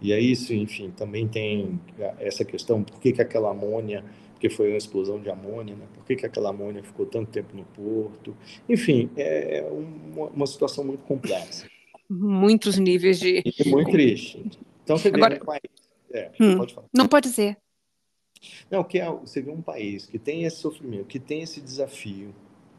E 0.02 0.12
é 0.12 0.20
isso, 0.20 0.54
enfim, 0.54 0.92
também 0.92 1.26
tem 1.28 1.80
essa 2.20 2.44
questão, 2.44 2.84
por 2.84 3.00
que, 3.00 3.14
que 3.14 3.22
aquela 3.22 3.52
amônia, 3.52 4.04
porque 4.34 4.50
foi 4.50 4.70
uma 4.70 4.78
explosão 4.78 5.22
de 5.22 5.30
amônia, 5.30 5.74
né? 5.74 5.86
por 5.94 6.04
que, 6.04 6.18
que 6.18 6.26
aquela 6.26 6.50
amônia 6.50 6.84
ficou 6.84 7.06
tanto 7.06 7.32
tempo 7.32 7.56
no 7.56 7.64
porto? 7.64 8.36
Enfim, 8.68 9.10
é 9.16 9.66
uma, 9.72 10.28
uma 10.28 10.46
situação 10.46 10.84
muito 10.84 11.04
complexa. 11.06 11.66
Muitos 12.10 12.78
níveis 12.78 13.18
de... 13.20 13.42
E 13.46 13.70
muito 13.70 13.92
triste. 13.92 14.44
Então, 14.84 14.98
você 14.98 15.10
vê 15.10 15.16
Agora... 15.16 15.36
um 15.42 15.46
país... 15.46 15.62
É, 16.12 16.32
hum, 16.40 16.58
pode 16.58 16.74
falar. 16.74 16.88
Não 16.94 17.08
pode 17.08 17.30
dizer. 17.30 17.58
Não, 18.70 18.84
que 18.84 19.00
é, 19.00 19.10
você 19.10 19.42
vê 19.42 19.52
um 19.52 19.62
país 19.62 20.06
que 20.06 20.20
tem 20.20 20.44
esse 20.44 20.58
sofrimento, 20.58 21.06
que 21.06 21.20
tem 21.20 21.42
esse 21.42 21.62
desafio, 21.62 22.34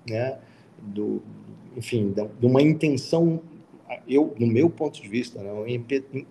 né, 0.08 0.38
do, 0.78 1.22
enfim, 1.76 2.12
de 2.12 2.46
uma 2.46 2.62
intenção, 2.62 3.40
eu, 4.06 4.34
no 4.38 4.46
meu 4.46 4.68
ponto 4.68 5.00
de 5.00 5.08
vista, 5.08 5.42
né, 5.42 5.52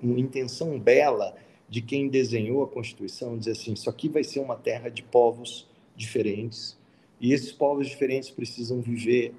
uma 0.01 0.19
intenção 0.19 0.79
bela 0.79 1.35
de 1.67 1.81
quem 1.81 2.07
desenhou 2.07 2.63
a 2.63 2.67
Constituição, 2.67 3.37
dizer 3.37 3.51
assim, 3.51 3.73
isso 3.73 3.89
aqui 3.89 4.07
vai 4.07 4.23
ser 4.23 4.39
uma 4.39 4.55
terra 4.55 4.89
de 4.89 5.03
povos 5.03 5.67
diferentes, 5.95 6.77
e 7.19 7.33
esses 7.33 7.51
povos 7.51 7.87
diferentes 7.87 8.29
precisam 8.29 8.81
viver 8.81 9.33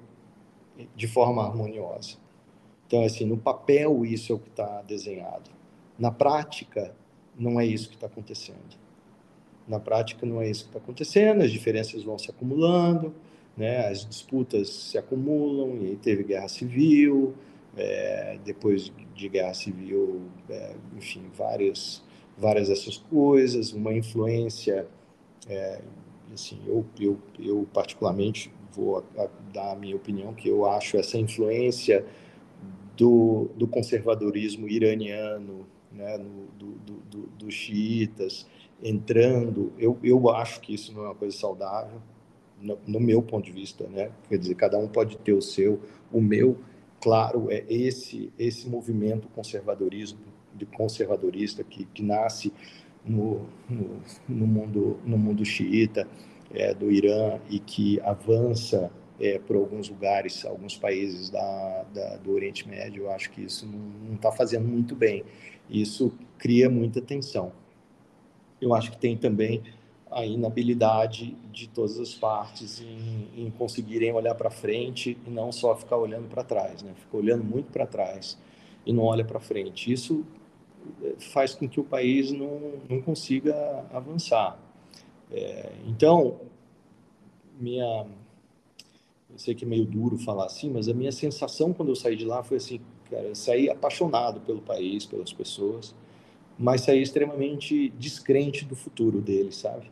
de 0.95 1.07
forma 1.07 1.43
harmoniosa. 1.43 2.17
Então, 2.85 3.03
assim, 3.03 3.25
no 3.25 3.37
papel 3.37 4.05
isso 4.05 4.31
é 4.31 4.35
o 4.35 4.39
que 4.39 4.49
está 4.49 4.81
desenhado. 4.81 5.49
Na 5.97 6.11
prática, 6.11 6.95
não 7.37 7.59
é 7.59 7.65
isso 7.65 7.89
que 7.89 7.95
está 7.95 8.07
acontecendo. 8.07 8.77
Na 9.67 9.79
prática, 9.79 10.25
não 10.25 10.41
é 10.41 10.49
isso 10.49 10.63
que 10.63 10.69
está 10.69 10.79
acontecendo, 10.79 11.41
as 11.41 11.51
diferenças 11.51 12.03
vão 12.03 12.17
se 12.17 12.29
acumulando, 12.29 13.13
né? 13.55 13.87
as 13.87 14.05
disputas 14.05 14.69
se 14.69 14.97
acumulam, 14.97 15.77
e 15.81 15.87
aí 15.87 15.95
teve 15.97 16.23
guerra 16.23 16.47
civil, 16.47 17.33
é, 17.75 18.39
depois 18.43 18.91
de 19.13 19.29
guerra 19.29 19.53
civil, 19.53 20.21
é, 20.49 20.75
enfim, 20.95 21.23
várias, 21.37 22.03
várias 22.37 22.69
dessas 22.69 22.97
coisas, 22.97 23.73
uma 23.73 23.93
influência, 23.93 24.87
é, 25.47 25.81
assim, 26.33 26.59
eu, 26.65 26.85
eu, 26.99 27.19
eu 27.39 27.67
particularmente 27.73 28.51
vou 28.71 29.03
dar 29.53 29.71
a 29.71 29.75
minha 29.75 29.95
opinião, 29.95 30.33
que 30.33 30.47
eu 30.47 30.65
acho 30.65 30.97
essa 30.97 31.17
influência 31.17 32.05
do, 32.95 33.49
do 33.55 33.67
conservadorismo 33.67 34.67
iraniano, 34.67 35.67
né, 35.91 36.17
no, 36.17 36.45
do, 36.57 36.71
do, 37.09 37.27
dos 37.37 37.53
xiitas, 37.53 38.45
entrando, 38.81 39.73
eu, 39.77 39.97
eu 40.03 40.29
acho 40.29 40.61
que 40.61 40.73
isso 40.73 40.93
não 40.93 41.03
é 41.03 41.07
uma 41.07 41.15
coisa 41.15 41.35
saudável, 41.35 42.01
no, 42.61 42.77
no, 42.87 42.99
meu 42.99 43.21
ponto 43.21 43.45
de 43.45 43.51
vista, 43.51 43.87
né? 43.87 44.11
Quer 44.29 44.37
dizer, 44.37 44.55
cada 44.55 44.77
um 44.77 44.87
pode 44.87 45.17
ter 45.17 45.33
o 45.33 45.41
seu, 45.41 45.79
o 46.11 46.21
meu, 46.21 46.57
claro, 47.01 47.51
é 47.51 47.63
esse 47.69 48.31
esse 48.37 48.67
movimento 48.67 49.27
conservadorismo, 49.29 50.19
de 50.55 50.65
conservadorista 50.65 51.63
que, 51.63 51.85
que 51.85 52.01
nasce 52.01 52.51
no, 53.05 53.47
no, 53.69 54.01
no 54.27 54.47
mundo 54.47 54.99
no 55.05 55.17
mundo 55.17 55.45
xiita 55.45 56.07
é, 56.51 56.73
do 56.73 56.91
Irã 56.91 57.39
e 57.49 57.59
que 57.59 57.99
avança 58.01 58.91
é, 59.19 59.37
por 59.39 59.55
alguns 59.55 59.89
lugares, 59.89 60.45
alguns 60.45 60.77
países 60.77 61.29
da, 61.29 61.85
da, 61.93 62.17
do 62.17 62.31
Oriente 62.31 62.67
Médio, 62.67 63.03
eu 63.03 63.11
acho 63.11 63.29
que 63.31 63.41
isso 63.41 63.67
não 63.67 64.15
está 64.15 64.31
fazendo 64.31 64.67
muito 64.67 64.95
bem. 64.95 65.23
Isso 65.69 66.13
cria 66.37 66.69
muita 66.69 67.01
tensão 67.01 67.51
eu 68.61 68.73
acho 68.73 68.91
que 68.91 68.97
tem 68.97 69.15
também 69.15 69.63
a 70.11 70.25
inabilidade 70.25 71.35
de 71.51 71.67
todas 71.67 71.99
as 71.99 72.13
partes 72.13 72.81
em, 72.81 73.27
em 73.35 73.51
conseguirem 73.51 74.13
olhar 74.13 74.35
para 74.35 74.49
frente 74.49 75.17
e 75.25 75.29
não 75.29 75.51
só 75.51 75.75
ficar 75.75 75.97
olhando 75.97 76.27
para 76.29 76.43
trás, 76.43 76.81
né? 76.81 76.93
Fica 76.95 77.17
olhando 77.17 77.43
muito 77.43 77.71
para 77.71 77.85
trás 77.85 78.37
e 78.85 78.93
não 78.93 79.03
olha 79.03 79.25
para 79.25 79.39
frente. 79.39 79.91
Isso 79.91 80.25
eh, 81.03 81.15
faz 81.19 81.53
com 81.53 81.67
que 81.67 81.79
o 81.79 81.83
país 81.83 82.31
não, 82.31 82.73
não 82.89 83.01
consiga 83.01 83.85
avançar. 83.91 84.57
É, 85.29 85.73
então, 85.85 86.39
minha, 87.59 88.05
eu 89.29 89.37
sei 89.37 89.53
que 89.53 89.65
é 89.65 89.67
meio 89.67 89.85
duro 89.85 90.17
falar 90.17 90.45
assim, 90.45 90.69
mas 90.69 90.87
a 90.87 90.93
minha 90.93 91.11
sensação 91.11 91.73
quando 91.73 91.89
eu 91.89 91.95
saí 91.95 92.15
de 92.15 92.23
lá 92.23 92.41
foi 92.43 92.57
assim, 92.57 92.79
cara, 93.09 93.23
eu 93.23 93.35
saí 93.35 93.69
apaixonado 93.69 94.39
pelo 94.39 94.61
país, 94.61 95.05
pelas 95.05 95.33
pessoas 95.33 95.93
mas 96.57 96.81
sair 96.81 97.01
extremamente 97.01 97.89
descrente 97.89 98.65
do 98.65 98.75
futuro 98.75 99.21
dele, 99.21 99.51
sabe? 99.51 99.91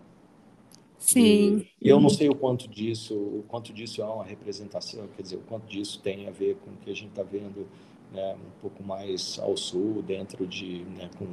Sim. 0.98 1.68
E 1.80 1.88
eu 1.88 2.00
não 2.00 2.10
sei 2.10 2.30
o 2.30 2.36
quanto 2.36 2.68
disso, 2.68 3.14
o 3.14 3.44
quanto 3.48 3.72
disso 3.72 4.02
é 4.02 4.06
uma 4.06 4.24
representação, 4.24 5.08
quer 5.16 5.22
dizer, 5.22 5.36
o 5.36 5.42
quanto 5.42 5.68
disso 5.68 6.00
tem 6.02 6.28
a 6.28 6.32
ver 6.32 6.56
com 6.56 6.72
o 6.72 6.78
que 6.78 6.90
a 6.90 6.96
gente 6.96 7.10
está 7.10 7.22
vendo 7.22 7.68
né, 8.12 8.36
um 8.36 8.60
pouco 8.60 8.82
mais 8.84 9.38
ao 9.40 9.56
sul, 9.56 10.02
dentro 10.02 10.48
de 10.48 10.84
né, 10.98 11.10
com 11.20 11.28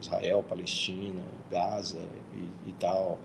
Israel, 0.00 0.42
Palestina, 0.42 1.22
Gaza 1.48 2.02
e, 2.34 2.70
e 2.70 2.72
tal, 2.80 3.20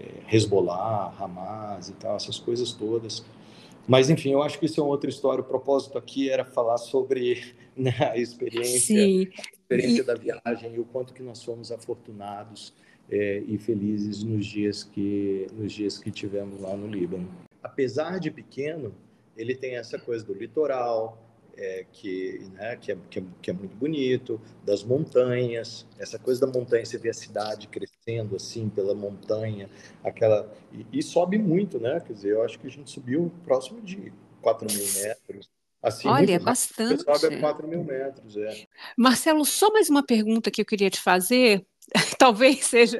é, 0.00 0.34
Hezbollah, 0.34 1.14
Hamas 1.20 1.90
e 1.90 1.92
tal, 1.94 2.16
essas 2.16 2.38
coisas 2.38 2.72
todas. 2.72 3.22
Mas 3.86 4.08
enfim, 4.08 4.30
eu 4.30 4.42
acho 4.42 4.58
que 4.58 4.64
isso 4.64 4.80
é 4.80 4.82
uma 4.82 4.90
outra 4.92 5.10
história. 5.10 5.42
O 5.42 5.46
propósito 5.46 5.98
aqui 5.98 6.30
era 6.30 6.42
falar 6.42 6.78
sobre 6.78 7.54
né, 7.76 7.94
a 8.00 8.16
experiência 8.16 8.96
Sim 8.96 9.28
experiência 9.64 10.02
e... 10.02 10.04
da 10.04 10.14
viagem 10.14 10.74
e 10.74 10.78
o 10.78 10.84
quanto 10.84 11.12
que 11.12 11.22
nós 11.22 11.42
fomos 11.42 11.72
afortunados 11.72 12.72
é, 13.10 13.42
e 13.46 13.58
felizes 13.58 14.22
nos 14.22 14.46
dias 14.46 14.82
que 14.82 15.46
nos 15.52 15.72
dias 15.72 15.98
que 15.98 16.10
tivemos 16.10 16.60
lá 16.60 16.76
no 16.76 16.86
Líbano. 16.86 17.28
Apesar 17.62 18.18
de 18.18 18.30
pequeno, 18.30 18.94
ele 19.36 19.54
tem 19.54 19.76
essa 19.76 19.98
coisa 19.98 20.24
do 20.24 20.34
litoral, 20.34 21.18
é, 21.56 21.86
que, 21.92 22.40
né, 22.54 22.76
que, 22.76 22.92
é, 22.92 22.96
que, 23.10 23.18
é, 23.18 23.22
que, 23.42 23.50
é, 23.50 23.52
muito 23.52 23.76
bonito, 23.76 24.40
das 24.64 24.82
montanhas, 24.82 25.86
essa 25.98 26.18
coisa 26.18 26.40
da 26.40 26.46
montanha, 26.46 26.84
você 26.84 26.98
vê 26.98 27.10
a 27.10 27.14
cidade 27.14 27.68
crescendo 27.68 28.36
assim 28.36 28.68
pela 28.68 28.94
montanha, 28.94 29.68
aquela 30.02 30.52
e, 30.72 30.98
e 30.98 31.02
sobe 31.02 31.38
muito, 31.38 31.78
né? 31.78 32.00
Quer 32.00 32.12
dizer, 32.12 32.32
eu 32.32 32.42
acho 32.42 32.58
que 32.58 32.66
a 32.66 32.70
gente 32.70 32.90
subiu 32.90 33.32
próximo 33.44 33.80
de 33.80 34.12
4 34.42 34.66
mil 34.70 34.86
metros, 35.02 35.48
Assim, 35.84 36.08
Olha, 36.08 36.36
é 36.36 36.38
bastante. 36.38 37.02
Sobe 37.02 37.34
a 37.34 37.40
4 37.40 37.68
mil 37.68 37.84
metros, 37.84 38.38
é. 38.38 38.66
Marcelo, 38.96 39.44
só 39.44 39.70
mais 39.70 39.90
uma 39.90 40.02
pergunta 40.02 40.50
que 40.50 40.62
eu 40.62 40.64
queria 40.64 40.88
te 40.88 40.98
fazer. 40.98 41.62
Talvez 42.18 42.64
seja 42.64 42.98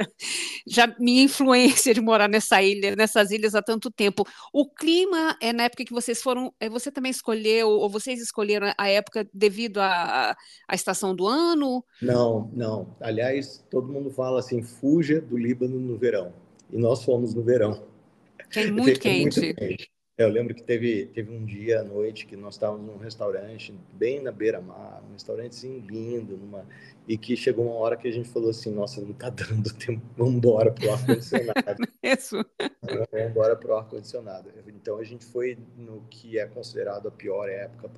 já 0.67 0.95
minha 0.99 1.23
influência 1.23 1.95
de 1.95 2.03
morar 2.03 2.29
nessa 2.29 2.63
ilha, 2.63 2.95
nessas 2.95 3.31
ilhas 3.31 3.55
há 3.55 3.63
tanto 3.63 3.91
tempo. 3.91 4.23
O 4.53 4.69
clima 4.69 5.35
é 5.41 5.51
na 5.51 5.63
época 5.63 5.83
que 5.83 5.95
vocês 5.95 6.21
foram, 6.21 6.53
é, 6.61 6.69
você 6.69 6.93
também 6.93 7.11
escolheu, 7.11 7.71
ou 7.71 7.89
vocês 7.89 8.21
escolheram 8.21 8.75
a 8.77 8.87
época 8.87 9.27
devido 9.33 9.79
à, 9.79 10.37
à 10.69 10.75
estação 10.75 11.17
do 11.17 11.27
ano? 11.27 11.83
Não, 12.03 12.51
não. 12.53 12.95
Aliás, 13.01 13.65
todo 13.71 13.91
mundo 13.91 14.11
fala 14.11 14.41
assim, 14.41 14.63
fuja 14.63 15.23
do 15.23 15.39
Líbano 15.39 15.81
no 15.81 15.97
verão. 15.97 16.35
E 16.71 16.77
nós 16.77 17.03
fomos 17.03 17.33
no 17.33 17.43
verão. 17.43 17.83
Que 18.51 18.61
é 18.61 18.71
muito 18.71 19.01
quente. 19.01 19.41
Muito 19.41 19.57
quente. 19.57 19.94
Eu 20.17 20.29
lembro 20.29 20.55
que 20.55 20.63
teve, 20.63 21.07
teve 21.07 21.33
um 21.35 21.45
dia 21.45 21.81
à 21.81 21.85
noite 21.85 22.25
que 22.25 22.37
nós 22.37 22.55
estávamos 22.55 22.87
num 22.87 22.99
restaurante 22.99 23.75
bem 23.95 24.23
na 24.23 24.31
beira-mar, 24.31 25.03
um 25.09 25.13
restaurante 25.13 25.51
assim, 25.51 25.81
lindo, 25.81 26.37
numa, 26.37 26.65
e 27.09 27.19
que 27.19 27.37
chegou 27.37 27.67
uma 27.67 27.75
hora 27.75 27.97
que 27.97 28.07
a 28.07 28.13
gente 28.13 28.29
falou 28.29 28.51
assim, 28.51 28.73
nossa, 28.73 29.01
não 29.01 29.11
está 29.11 29.29
dando 29.29 29.75
tempo, 29.75 30.01
vamos 30.17 30.35
embora 30.37 30.71
para 30.71 30.87
o 30.87 30.93
ar-condicionado. 30.93 31.89
Isso. 32.01 32.37
Vamos 32.87 33.31
embora 33.31 33.57
para 33.57 33.73
o 33.73 33.77
ar-condicionado. 33.77 34.51
Então 34.67 34.99
a 34.99 35.05
gente 35.05 35.25
foi 35.25 35.57
no 35.77 36.03
que 36.11 36.39
é 36.39 36.47
considerado 36.47 37.09
a 37.09 37.11
pior 37.11 37.49
época 37.49 37.89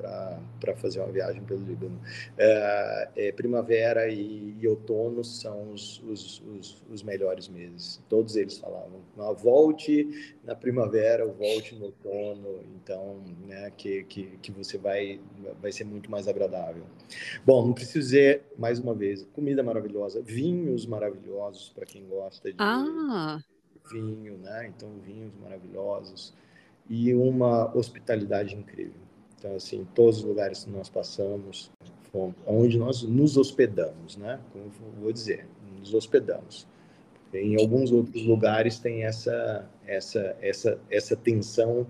para 0.60 0.76
fazer 0.76 1.00
uma 1.00 1.10
viagem 1.10 1.42
pelo 1.42 1.64
Líbano. 1.64 2.00
É, 2.38 3.08
é, 3.16 3.32
primavera 3.32 4.08
e, 4.08 4.56
e, 4.60 4.68
outono 4.68 5.24
são 5.24 5.72
os, 5.72 6.00
os, 6.02 6.42
os, 6.42 6.84
os, 6.90 7.02
melhores 7.02 7.48
meses. 7.48 8.00
Todos 8.08 8.36
eles 8.36 8.58
falavam, 8.58 9.00
volte 9.36 10.36
na 10.44 10.54
primavera, 10.54 11.26
volte 11.26 11.74
no 11.74 11.86
outono, 11.86 12.60
então, 12.76 13.20
né, 13.46 13.72
que, 13.76 14.04
que, 14.04 14.38
que 14.38 14.52
você 14.52 14.78
vai, 14.78 15.20
vai 15.60 15.72
ser 15.72 15.84
muito 15.84 16.10
mais 16.10 16.28
agradável. 16.28 16.84
Bom, 17.44 17.66
não 17.66 17.72
preciso 17.72 17.98
dizer 17.98 18.44
mais 18.56 18.78
uma 18.78 18.94
vez, 18.94 19.24
comida 19.32 19.62
maravilhosa, 19.62 20.22
vinhos 20.22 20.86
maravilhosos 20.86 21.70
para 21.70 21.84
quem 21.84 22.06
gosta 22.06 22.50
de 22.50 22.56
ah. 22.58 23.40
Vinho, 23.90 24.38
né? 24.38 24.72
Então, 24.74 24.90
vinhos 25.04 25.32
maravilhosos 25.40 26.34
e 26.88 27.14
uma 27.14 27.74
hospitalidade 27.76 28.54
incrível. 28.54 29.00
Então, 29.38 29.54
assim, 29.56 29.86
todos 29.94 30.18
os 30.18 30.24
lugares 30.24 30.64
que 30.64 30.70
nós 30.70 30.88
passamos, 30.88 31.70
onde 32.46 32.78
nós 32.78 33.02
nos 33.02 33.36
hospedamos, 33.36 34.16
né? 34.16 34.40
Como 34.52 34.70
vou 35.00 35.12
dizer, 35.12 35.46
nos 35.78 35.92
hospedamos. 35.94 36.66
Em 37.34 37.60
alguns 37.60 37.92
outros 37.92 38.24
lugares 38.24 38.78
tem 38.78 39.04
essa 39.04 39.68
essa 39.86 40.36
essa 40.40 40.80
essa 40.88 41.14
tensão 41.14 41.86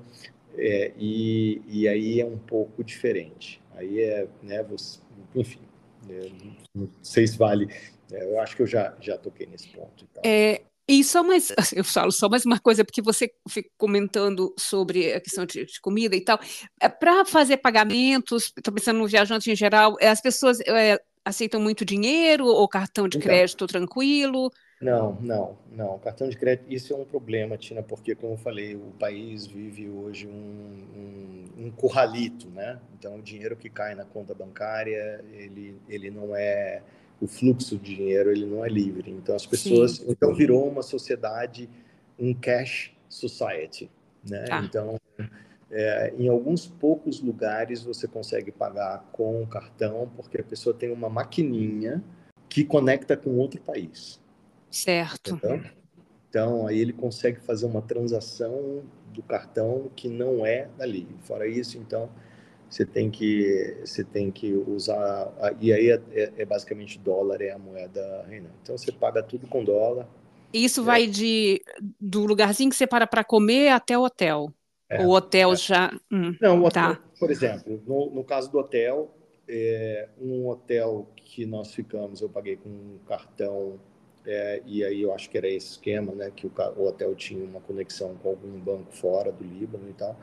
é, 0.57 0.93
e, 0.99 1.61
e 1.69 1.87
aí 1.87 2.21
é 2.21 2.25
um 2.25 2.39
pouco 2.39 2.83
diferente. 2.83 3.61
Aí 3.75 4.01
é, 4.01 4.27
né? 4.43 4.63
Você, 4.65 4.99
enfim, 5.35 5.61
é, 6.09 6.31
não 6.75 6.89
sei 7.03 7.27
se 7.27 7.37
vale. 7.39 7.69
É, 8.11 8.25
eu 8.25 8.41
acho 8.41 8.57
que 8.57 8.63
eu 8.63 8.67
já, 8.67 8.97
já 9.01 9.19
toquei 9.19 9.47
nesse 9.47 9.69
ponto. 9.69 10.07
É, 10.25 10.63
e 10.89 11.03
só 11.03 11.23
mais, 11.23 11.53
eu 11.75 11.85
falo 11.85 12.13
só 12.13 12.29
mais 12.29 12.45
uma 12.45 12.59
coisa, 12.61 12.85
porque 12.85 13.03
você 13.03 13.33
fica 13.49 13.71
comentando 13.77 14.55
sobre 14.59 15.13
a 15.13 15.21
questão 15.21 15.45
de, 15.45 15.65
de 15.65 15.81
comida 15.81 16.15
e 16.15 16.21
tal. 16.21 16.39
É, 16.81 16.89
Para 16.89 17.25
fazer 17.25 17.59
pagamentos, 17.59 18.53
estou 18.57 18.73
pensando 18.73 18.99
no 18.99 19.09
viajante 19.09 19.51
em 19.51 19.57
geral, 19.57 19.97
é, 20.01 20.09
as 20.09 20.21
pessoas 20.21 20.61
é, 20.61 20.99
aceitam 21.25 21.61
muito 21.61 21.85
dinheiro 21.85 22.47
ou 22.47 22.69
cartão 22.69 23.09
de 23.09 23.19
então, 23.19 23.29
crédito 23.29 23.67
tranquilo? 23.67 24.51
Não, 24.81 25.19
não, 25.21 25.59
não. 25.73 25.99
Cartão 25.99 26.29
de 26.29 26.37
crédito, 26.37 26.71
isso 26.71 26.93
é 26.93 26.97
um 26.97 27.05
problema, 27.05 27.57
Tina, 27.57 27.83
porque, 27.83 28.15
como 28.15 28.35
eu 28.35 28.39
falei, 28.39 28.77
o 28.77 28.93
país 28.99 29.47
vive 29.47 29.89
hoje 29.89 30.27
um, 30.27 31.51
um, 31.59 31.67
um 31.67 31.71
curralito, 31.71 32.49
né? 32.51 32.79
Então, 32.99 33.17
o 33.17 33.23
dinheiro 33.23 33.57
que 33.57 33.71
cai 33.71 33.95
na 33.95 34.05
conta 34.05 34.35
bancária, 34.35 35.25
ele, 35.33 35.81
ele 35.89 36.11
não 36.11 36.37
é 36.37 36.83
o 37.21 37.27
fluxo 37.27 37.79
de 37.79 37.97
dinheiro 37.97 38.31
ele 38.31 38.47
não 38.47 38.65
é 38.65 38.69
livre. 38.69 39.11
Então 39.11 39.35
as 39.35 39.47
pessoas, 39.47 39.97
Sim. 39.97 40.07
então 40.09 40.35
virou 40.35 40.69
uma 40.69 40.83
sociedade, 40.83 41.69
um 42.19 42.35
cash 42.35 42.93
society, 43.09 43.91
né? 44.29 44.45
Ah. 44.51 44.63
Então 44.65 45.01
é, 45.71 46.15
em 46.19 46.29
alguns 46.29 46.67
poucos 46.67 47.21
lugares 47.21 47.83
você 47.83 48.07
consegue 48.07 48.53
pagar 48.53 49.09
com 49.13 49.45
cartão 49.47 50.11
porque 50.15 50.41
a 50.41 50.45
pessoa 50.45 50.75
tem 50.75 50.93
uma 50.93 51.09
maquininha 51.09 52.03
que 52.49 52.65
conecta 52.65 53.17
com 53.17 53.37
outro 53.37 53.61
país. 53.61 54.21
Certo. 54.71 55.35
Então, 55.35 55.63
então 56.29 56.67
aí 56.67 56.79
ele 56.79 56.93
consegue 56.93 57.41
fazer 57.41 57.67
uma 57.67 57.83
transação 57.83 58.83
do 59.13 59.23
cartão 59.23 59.91
que 59.97 60.09
não 60.09 60.45
é 60.45 60.69
dali. 60.77 61.09
Fora 61.23 61.49
isso, 61.49 61.79
então 61.79 62.11
você 62.69 62.85
tem 62.85 63.11
que 63.11 63.79
você 63.85 64.03
tem 64.03 64.31
que 64.31 64.53
usar 64.53 65.33
e 65.61 65.73
aí 65.73 65.91
é, 65.91 66.03
é, 66.13 66.33
é 66.39 66.45
basicamente 66.45 66.99
dólar 66.99 67.41
é 67.41 67.51
a 67.51 67.59
moeda 67.59 68.25
reina. 68.29 68.51
Então 68.63 68.77
você 68.77 68.93
paga 68.93 69.23
tudo 69.23 69.47
com 69.47 69.65
dólar. 69.65 70.09
Isso 70.53 70.81
é. 70.81 70.85
vai 70.85 71.07
de 71.07 71.61
do 72.01 72.25
lugarzinho 72.25 72.71
que 72.71 72.77
você 72.77 72.87
para 72.87 73.07
para 73.07 73.25
comer 73.25 73.69
até 73.69 73.97
o 73.97 74.03
hotel. 74.03 74.53
É, 74.89 75.05
o 75.05 75.11
hotel 75.11 75.53
é. 75.53 75.57
já. 75.57 75.93
Hum, 76.11 76.37
Não, 76.41 76.63
o 76.63 76.71
tá. 76.71 76.91
hotel, 76.91 77.03
por 77.19 77.31
exemplo, 77.31 77.83
no, 77.87 78.11
no 78.11 78.25
caso 78.25 78.51
do 78.51 78.59
hotel, 78.59 79.13
é, 79.49 80.09
um 80.21 80.49
hotel 80.49 81.09
que 81.17 81.45
nós 81.45 81.73
ficamos, 81.75 82.21
eu 82.21 82.29
paguei 82.29 82.57
com 82.57 82.69
um 82.69 82.99
cartão, 83.07 83.81
é, 84.25 84.63
e 84.67 84.85
aí 84.85 85.03
eu 85.03 85.13
acho 85.13 85.31
que 85.31 85.39
era 85.39 85.49
esse 85.49 85.73
esquema, 85.73 86.13
né? 86.13 86.33
Que 86.35 86.47
o, 86.47 86.53
o 86.77 86.87
hotel 86.87 87.15
tinha 87.15 87.45
uma 87.45 87.61
conexão 87.61 88.17
com 88.17 88.29
algum 88.29 88.59
banco 88.59 88.93
fora 88.93 89.31
do 89.31 89.45
Líbano 89.45 89.89
e 89.89 89.93
tal. 89.93 90.17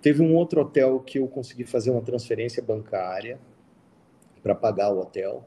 Teve 0.00 0.22
um 0.22 0.34
outro 0.34 0.60
hotel 0.60 1.00
que 1.00 1.18
eu 1.18 1.26
consegui 1.26 1.64
fazer 1.64 1.90
uma 1.90 2.02
transferência 2.02 2.62
bancária 2.62 3.38
para 4.42 4.54
pagar 4.54 4.92
o 4.92 5.00
hotel 5.00 5.44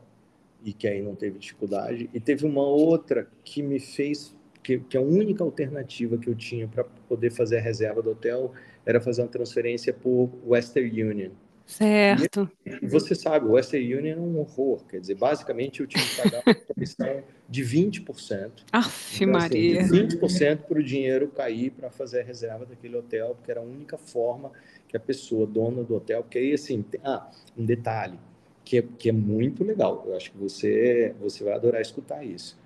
e 0.64 0.74
que 0.74 0.88
aí 0.88 1.02
não 1.02 1.16
teve 1.16 1.40
dificuldade. 1.40 2.10
E 2.14 2.20
teve 2.20 2.46
uma 2.46 2.64
outra 2.64 3.28
que 3.44 3.64
me 3.64 3.80
fez 3.80 4.36
que, 4.62 4.80
que 4.80 4.98
a 4.98 5.02
única 5.02 5.44
alternativa 5.44 6.18
que 6.18 6.28
eu 6.28 6.36
tinha 6.36 6.68
para 6.68 6.84
poder 6.84 7.32
fazer 7.32 7.58
a 7.58 7.62
reserva 7.62 8.02
do 8.02 8.12
hotel 8.12 8.52
era 8.86 9.02
fazer 9.02 9.22
uma 9.22 9.28
transferência 9.28 9.94
por 9.94 10.30
Western 10.46 11.04
Union. 11.04 11.32
Certo. 11.72 12.52
E 12.66 12.86
você 12.86 13.16
sabe, 13.16 13.46
o 13.46 13.52
Western 13.52 13.96
Union 13.96 14.18
é 14.18 14.20
um 14.20 14.40
horror. 14.40 14.84
Quer 14.90 15.00
dizer, 15.00 15.16
basicamente 15.16 15.80
eu 15.80 15.88
tinha 15.88 16.04
que 16.04 16.18
pagar 16.18 16.44
uma 16.46 16.56
comissão 16.56 17.24
de 17.48 17.64
20%. 17.64 18.52
Aff, 18.74 19.24
então, 19.24 19.26
assim, 19.26 19.26
Maria. 19.26 19.82
Assim, 19.82 20.08
20% 20.08 20.58
para 20.64 20.80
o 20.80 20.84
dinheiro 20.84 21.30
cair 21.30 21.72
para 21.72 21.90
fazer 21.90 22.22
a 22.22 22.24
reserva 22.24 22.66
daquele 22.66 22.98
hotel, 22.98 23.36
porque 23.36 23.52
era 23.52 23.62
a 23.62 23.64
única 23.64 23.98
forma 23.98 24.52
que 24.86 24.98
a 24.98 25.00
pessoa, 25.00 25.48
dona 25.48 25.82
do 25.82 25.96
hotel, 25.96 26.24
porque 26.24 26.38
aí 26.38 26.54
assim, 26.54 26.82
tem, 26.82 27.00
ah, 27.06 27.32
um 27.58 27.64
detalhe, 27.64 28.20
que 28.66 28.80
é, 28.80 28.84
que 29.00 29.08
é 29.08 29.14
muito 29.14 29.64
legal. 29.64 30.04
Eu 30.06 30.18
acho 30.18 30.32
que 30.32 30.38
você, 30.38 31.16
você 31.22 31.42
vai 31.42 31.54
adorar 31.54 31.82
escutar 31.82 32.22
isso. 32.26 32.60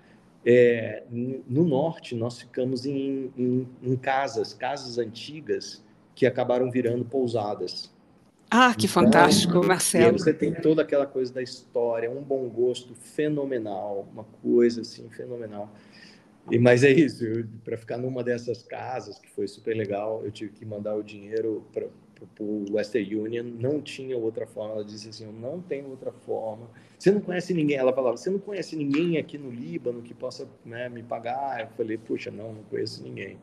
É, 0.43 1.03
no 1.11 1.63
norte, 1.63 2.15
nós 2.15 2.39
ficamos 2.39 2.87
em, 2.87 3.31
em, 3.37 3.67
em, 3.83 3.95
casas, 3.95 4.51
casas 4.53 4.97
antigas 4.97 5.83
que 6.15 6.25
acabaram 6.25 6.71
virando 6.71 7.05
pousadas. 7.05 7.93
Ah, 8.57 8.73
que 8.73 8.85
então, 8.85 9.03
fantástico, 9.03 9.61
Marcelo. 9.65 10.17
você 10.17 10.33
tem 10.33 10.53
toda 10.53 10.81
aquela 10.81 11.05
coisa 11.05 11.33
da 11.33 11.41
história, 11.41 12.09
um 12.09 12.21
bom 12.21 12.47
gosto 12.47 12.95
fenomenal, 12.95 14.07
uma 14.13 14.23
coisa 14.41 14.79
assim 14.79 15.09
fenomenal. 15.09 15.69
E, 16.49 16.57
mas 16.57 16.81
é 16.81 16.89
isso, 16.89 17.25
para 17.65 17.75
ficar 17.75 17.97
numa 17.97 18.23
dessas 18.23 18.63
casas, 18.63 19.19
que 19.19 19.29
foi 19.31 19.45
super 19.45 19.75
legal, 19.75 20.21
eu 20.23 20.31
tive 20.31 20.53
que 20.53 20.65
mandar 20.65 20.95
o 20.95 21.03
dinheiro 21.03 21.65
para 21.73 21.85
o 22.39 22.65
Western 22.71 23.15
Union, 23.17 23.43
não 23.43 23.81
tinha 23.81 24.17
outra 24.17 24.47
forma. 24.47 24.75
Ela 24.75 24.85
disse 24.85 25.09
assim: 25.09 25.25
Eu 25.25 25.33
não 25.33 25.59
tenho 25.59 25.89
outra 25.89 26.13
forma. 26.13 26.69
Você 26.97 27.11
não 27.11 27.19
conhece 27.19 27.53
ninguém? 27.53 27.75
Ela 27.75 27.91
falava: 27.91 28.15
Você 28.15 28.29
não 28.29 28.39
conhece 28.39 28.77
ninguém 28.77 29.17
aqui 29.17 29.37
no 29.37 29.51
Líbano 29.51 30.01
que 30.01 30.13
possa 30.13 30.47
né, 30.63 30.87
me 30.87 31.03
pagar? 31.03 31.59
Eu 31.59 31.67
falei: 31.75 31.97
Puxa, 31.97 32.31
não, 32.31 32.53
não 32.53 32.63
conheço 32.63 33.03
ninguém. 33.03 33.37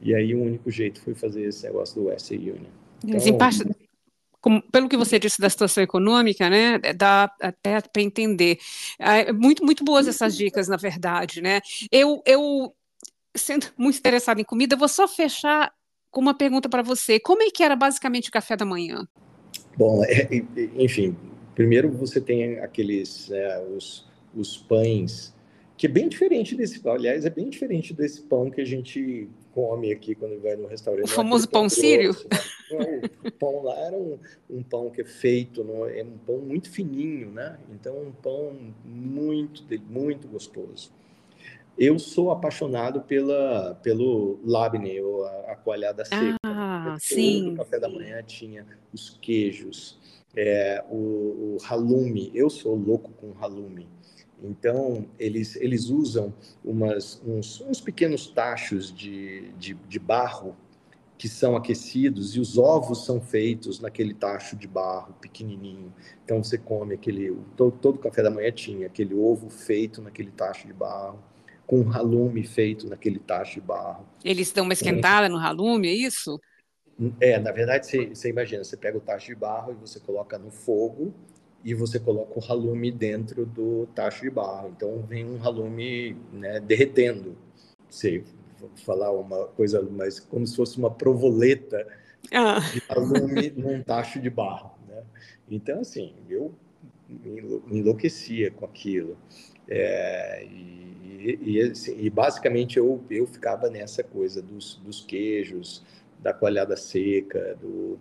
E 0.00 0.14
aí 0.16 0.34
o 0.34 0.42
único 0.42 0.68
jeito 0.68 1.00
foi 1.00 1.14
fazer 1.14 1.44
esse 1.44 1.64
negócio 1.64 1.94
do 2.00 2.08
Western 2.08 2.50
Union. 2.50 2.70
Então, 3.04 3.20
como, 4.40 4.62
pelo 4.70 4.88
que 4.88 4.96
você 4.96 5.18
disse 5.18 5.40
da 5.40 5.50
situação 5.50 5.82
econômica, 5.82 6.48
né, 6.48 6.78
dá 6.96 7.30
até 7.40 7.80
para 7.80 8.02
entender. 8.02 8.58
É, 8.98 9.32
muito, 9.32 9.64
muito 9.64 9.84
boas 9.84 10.06
essas 10.06 10.36
dicas, 10.36 10.68
na 10.68 10.76
verdade, 10.76 11.40
né? 11.40 11.60
Eu, 11.90 12.22
eu 12.24 12.74
sendo 13.36 13.66
muito 13.76 13.98
interessada 13.98 14.40
em 14.40 14.44
comida, 14.44 14.76
vou 14.76 14.88
só 14.88 15.06
fechar 15.06 15.72
com 16.10 16.20
uma 16.20 16.34
pergunta 16.34 16.68
para 16.68 16.82
você. 16.82 17.20
Como 17.20 17.42
é 17.42 17.50
que 17.50 17.62
era 17.62 17.76
basicamente 17.76 18.28
o 18.28 18.32
café 18.32 18.56
da 18.56 18.64
manhã? 18.64 19.06
Bom, 19.76 20.02
é, 20.04 20.28
enfim, 20.76 21.16
primeiro 21.54 21.90
você 21.90 22.20
tem 22.20 22.58
aqueles, 22.58 23.30
é, 23.30 23.64
os, 23.76 24.06
os 24.34 24.56
pães, 24.56 25.34
que 25.76 25.86
é 25.86 25.88
bem 25.88 26.08
diferente 26.08 26.56
desse. 26.56 26.86
Aliás, 26.88 27.24
é 27.24 27.30
bem 27.30 27.48
diferente 27.48 27.94
desse 27.94 28.22
pão 28.22 28.50
que 28.50 28.60
a 28.60 28.64
gente 28.64 29.28
come 29.58 29.90
aqui 29.90 30.14
quando 30.14 30.40
vai 30.40 30.54
no 30.54 30.68
restaurante. 30.68 31.08
O 31.08 31.10
é 31.10 31.14
famoso 31.14 31.48
pão 31.48 31.68
sírio? 31.68 32.12
Né? 32.70 33.00
o 33.24 33.32
pão 33.32 33.64
lá 33.64 33.76
era 33.76 33.96
um, 33.96 34.16
um 34.48 34.62
pão 34.62 34.88
que 34.88 35.00
é 35.00 35.04
feito, 35.04 35.64
não, 35.64 35.84
é 35.84 36.04
um 36.04 36.16
pão 36.18 36.38
muito 36.38 36.70
fininho, 36.70 37.32
né? 37.32 37.58
Então, 37.72 38.00
um 38.00 38.12
pão 38.12 38.56
muito, 38.84 39.64
muito 39.90 40.28
gostoso. 40.28 40.92
Eu 41.76 41.98
sou 41.98 42.30
apaixonado 42.30 43.00
pela, 43.00 43.74
pelo 43.82 44.38
labne, 44.44 45.00
ou 45.00 45.24
a, 45.24 45.52
a 45.52 45.56
coalhada 45.56 46.04
seca. 46.04 46.36
Ah, 46.44 46.96
sim. 47.00 47.50
No 47.50 47.56
café 47.56 47.80
da 47.80 47.88
manhã 47.88 48.22
tinha 48.22 48.64
os 48.92 49.18
queijos, 49.20 49.98
é, 50.36 50.84
o, 50.88 50.94
o 50.94 51.56
halloumi. 51.64 52.30
Eu 52.32 52.48
sou 52.48 52.76
louco 52.76 53.10
com 53.12 53.32
halloumi. 53.32 53.88
Então, 54.42 55.06
eles, 55.18 55.56
eles 55.56 55.88
usam 55.88 56.32
umas, 56.64 57.20
uns, 57.24 57.60
uns 57.60 57.80
pequenos 57.80 58.26
tachos 58.28 58.92
de, 58.94 59.50
de, 59.58 59.74
de, 59.74 59.98
barro 59.98 60.56
que 61.16 61.28
são 61.28 61.56
aquecidos 61.56 62.36
e 62.36 62.40
os 62.40 62.56
ovos 62.56 63.04
são 63.04 63.20
feitos 63.20 63.80
naquele 63.80 64.14
tacho 64.14 64.54
de 64.56 64.68
barro 64.68 65.12
pequenininho. 65.20 65.92
Então, 66.24 66.42
você 66.42 66.56
come 66.56 66.94
aquele... 66.94 67.36
Todo, 67.56 67.76
todo 67.78 67.98
café 67.98 68.22
da 68.22 68.30
manhã 68.30 68.52
tinha 68.52 68.86
aquele 68.86 69.14
ovo 69.14 69.50
feito 69.50 70.00
naquele 70.00 70.30
tacho 70.30 70.66
de 70.66 70.72
barro 70.72 71.18
com 71.66 71.90
halume 71.92 72.44
feito 72.44 72.88
naquele 72.88 73.18
tacho 73.18 73.54
de 73.54 73.60
barro. 73.60 74.06
Eles 74.24 74.50
dão 74.52 74.64
uma 74.64 74.72
esquentada 74.72 75.26
é. 75.26 75.28
no 75.28 75.36
halume, 75.36 75.88
é 75.88 75.92
isso? 75.92 76.40
É, 77.20 77.38
na 77.38 77.52
verdade, 77.52 77.86
você, 77.86 78.06
você, 78.06 78.30
imagina, 78.30 78.64
você 78.64 78.76
pega 78.76 78.96
o 78.96 79.00
tacho 79.00 79.26
de 79.26 79.34
barro 79.34 79.72
e 79.72 79.74
você 79.74 80.00
coloca 80.00 80.38
no 80.38 80.50
fogo 80.50 81.12
e 81.64 81.74
você 81.74 81.98
coloca 81.98 82.38
o 82.38 82.44
halume 82.44 82.90
dentro 82.90 83.44
do 83.44 83.86
tacho 83.94 84.22
de 84.22 84.30
barro. 84.30 84.72
Então 84.76 85.02
vem 85.02 85.24
um 85.24 85.42
halume 85.42 86.16
né, 86.32 86.60
derretendo. 86.60 87.36
Sei 87.88 88.24
falar 88.84 89.12
uma 89.12 89.46
coisa, 89.48 89.82
mas 89.82 90.18
como 90.18 90.46
se 90.46 90.56
fosse 90.56 90.78
uma 90.78 90.90
provoleta 90.90 91.86
ah. 92.32 92.58
de 92.72 92.82
halume 92.88 93.50
num 93.56 93.82
tacho 93.82 94.20
de 94.20 94.30
barro. 94.30 94.72
Né? 94.88 95.02
Então, 95.50 95.80
assim, 95.80 96.14
eu 96.28 96.52
me 97.08 97.78
enlouquecia 97.78 98.50
com 98.50 98.64
aquilo. 98.64 99.16
É, 99.68 100.44
e, 100.44 101.38
e, 101.42 101.60
assim, 101.62 101.96
e, 101.98 102.10
basicamente 102.10 102.78
eu, 102.78 103.02
eu 103.10 103.26
ficava 103.26 103.68
nessa 103.68 104.02
coisa 104.02 104.40
dos, 104.42 104.76
dos 104.76 105.00
queijos, 105.00 105.82
da 106.20 106.32
coalhada 106.32 106.76
seca, 106.76 107.56
do, 107.60 107.98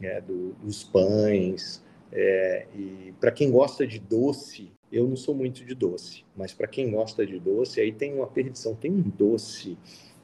é, 0.00 0.20
do 0.20 0.52
dos 0.54 0.82
pães. 0.82 1.82
É, 2.12 2.66
e 2.74 3.14
para 3.20 3.30
quem 3.30 3.50
gosta 3.50 3.86
de 3.86 3.98
doce, 3.98 4.70
eu 4.90 5.06
não 5.06 5.16
sou 5.16 5.34
muito 5.34 5.64
de 5.64 5.74
doce, 5.74 6.24
mas 6.36 6.52
para 6.52 6.66
quem 6.66 6.90
gosta 6.90 7.24
de 7.24 7.38
doce, 7.38 7.80
aí 7.80 7.92
tem 7.92 8.14
uma 8.14 8.26
perdição. 8.26 8.74
Tem 8.74 8.90
um 8.90 9.02
doce 9.02 9.78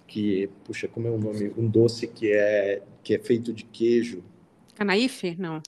que, 0.07 0.49
puxa, 0.64 0.89
como 0.89 1.07
é 1.07 1.11
o 1.11 1.18
nome? 1.18 1.53
Um 1.57 1.68
doce 1.68 2.07
que 2.07 2.32
é, 2.32 2.82
que 3.03 3.14
é 3.14 3.18
feito 3.18 3.53
de 3.53 3.64
queijo. 3.64 4.22
Canaífe? 4.74 5.37
Não. 5.39 5.62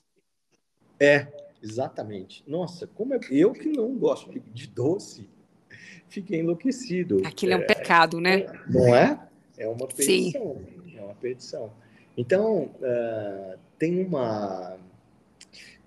É, 0.99 1.27
Exatamente. 1.61 2.43
Nossa, 2.47 2.87
como 2.87 3.13
é... 3.13 3.19
eu 3.29 3.51
que 3.51 3.69
não 3.69 3.95
gosto 3.95 4.31
de, 4.31 4.39
de 4.39 4.67
doce, 4.67 5.29
fiquei 6.07 6.39
enlouquecido. 6.39 7.21
Aquilo 7.25 7.53
é, 7.53 7.55
é 7.55 7.57
um 7.57 7.67
pecado, 7.67 8.19
né? 8.19 8.45
Não 8.67 8.95
é? 8.95 9.19
É 9.57 9.67
uma 9.67 9.87
perdição. 9.87 10.57
Sim. 10.85 10.97
É 10.97 11.01
uma 11.01 11.15
perdição. 11.15 11.71
Então, 12.17 12.63
uh, 12.63 13.59
tem 13.77 14.03
uma 14.03 14.77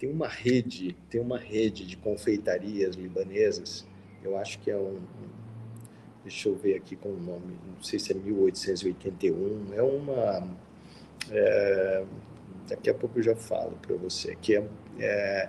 tem 0.03 0.11
uma 0.11 0.27
rede, 0.27 0.97
tem 1.09 1.21
uma 1.21 1.39
rede 1.39 1.87
de 1.87 1.97
confeitarias 1.97 2.97
libanesas. 2.97 3.87
Eu 4.21 4.37
acho 4.37 4.59
que 4.59 4.69
é 4.69 4.77
um, 4.77 4.99
deixa 6.25 6.49
eu 6.49 6.57
ver 6.57 6.75
aqui 6.75 6.97
com 6.97 7.11
o 7.11 7.17
nome, 7.17 7.57
não 7.65 7.81
sei 7.81 8.01
se 8.01 8.11
é 8.11 8.17
1881. 8.17 9.73
É 9.73 9.81
uma 9.81 10.49
é, 11.31 12.05
daqui 12.69 12.91
a 12.91 12.95
pouco 12.95 13.21
eu 13.21 13.23
já 13.23 13.37
falo 13.37 13.79
para 13.81 13.95
você 13.95 14.35
que 14.35 14.57
é, 14.57 14.69
é 14.99 15.49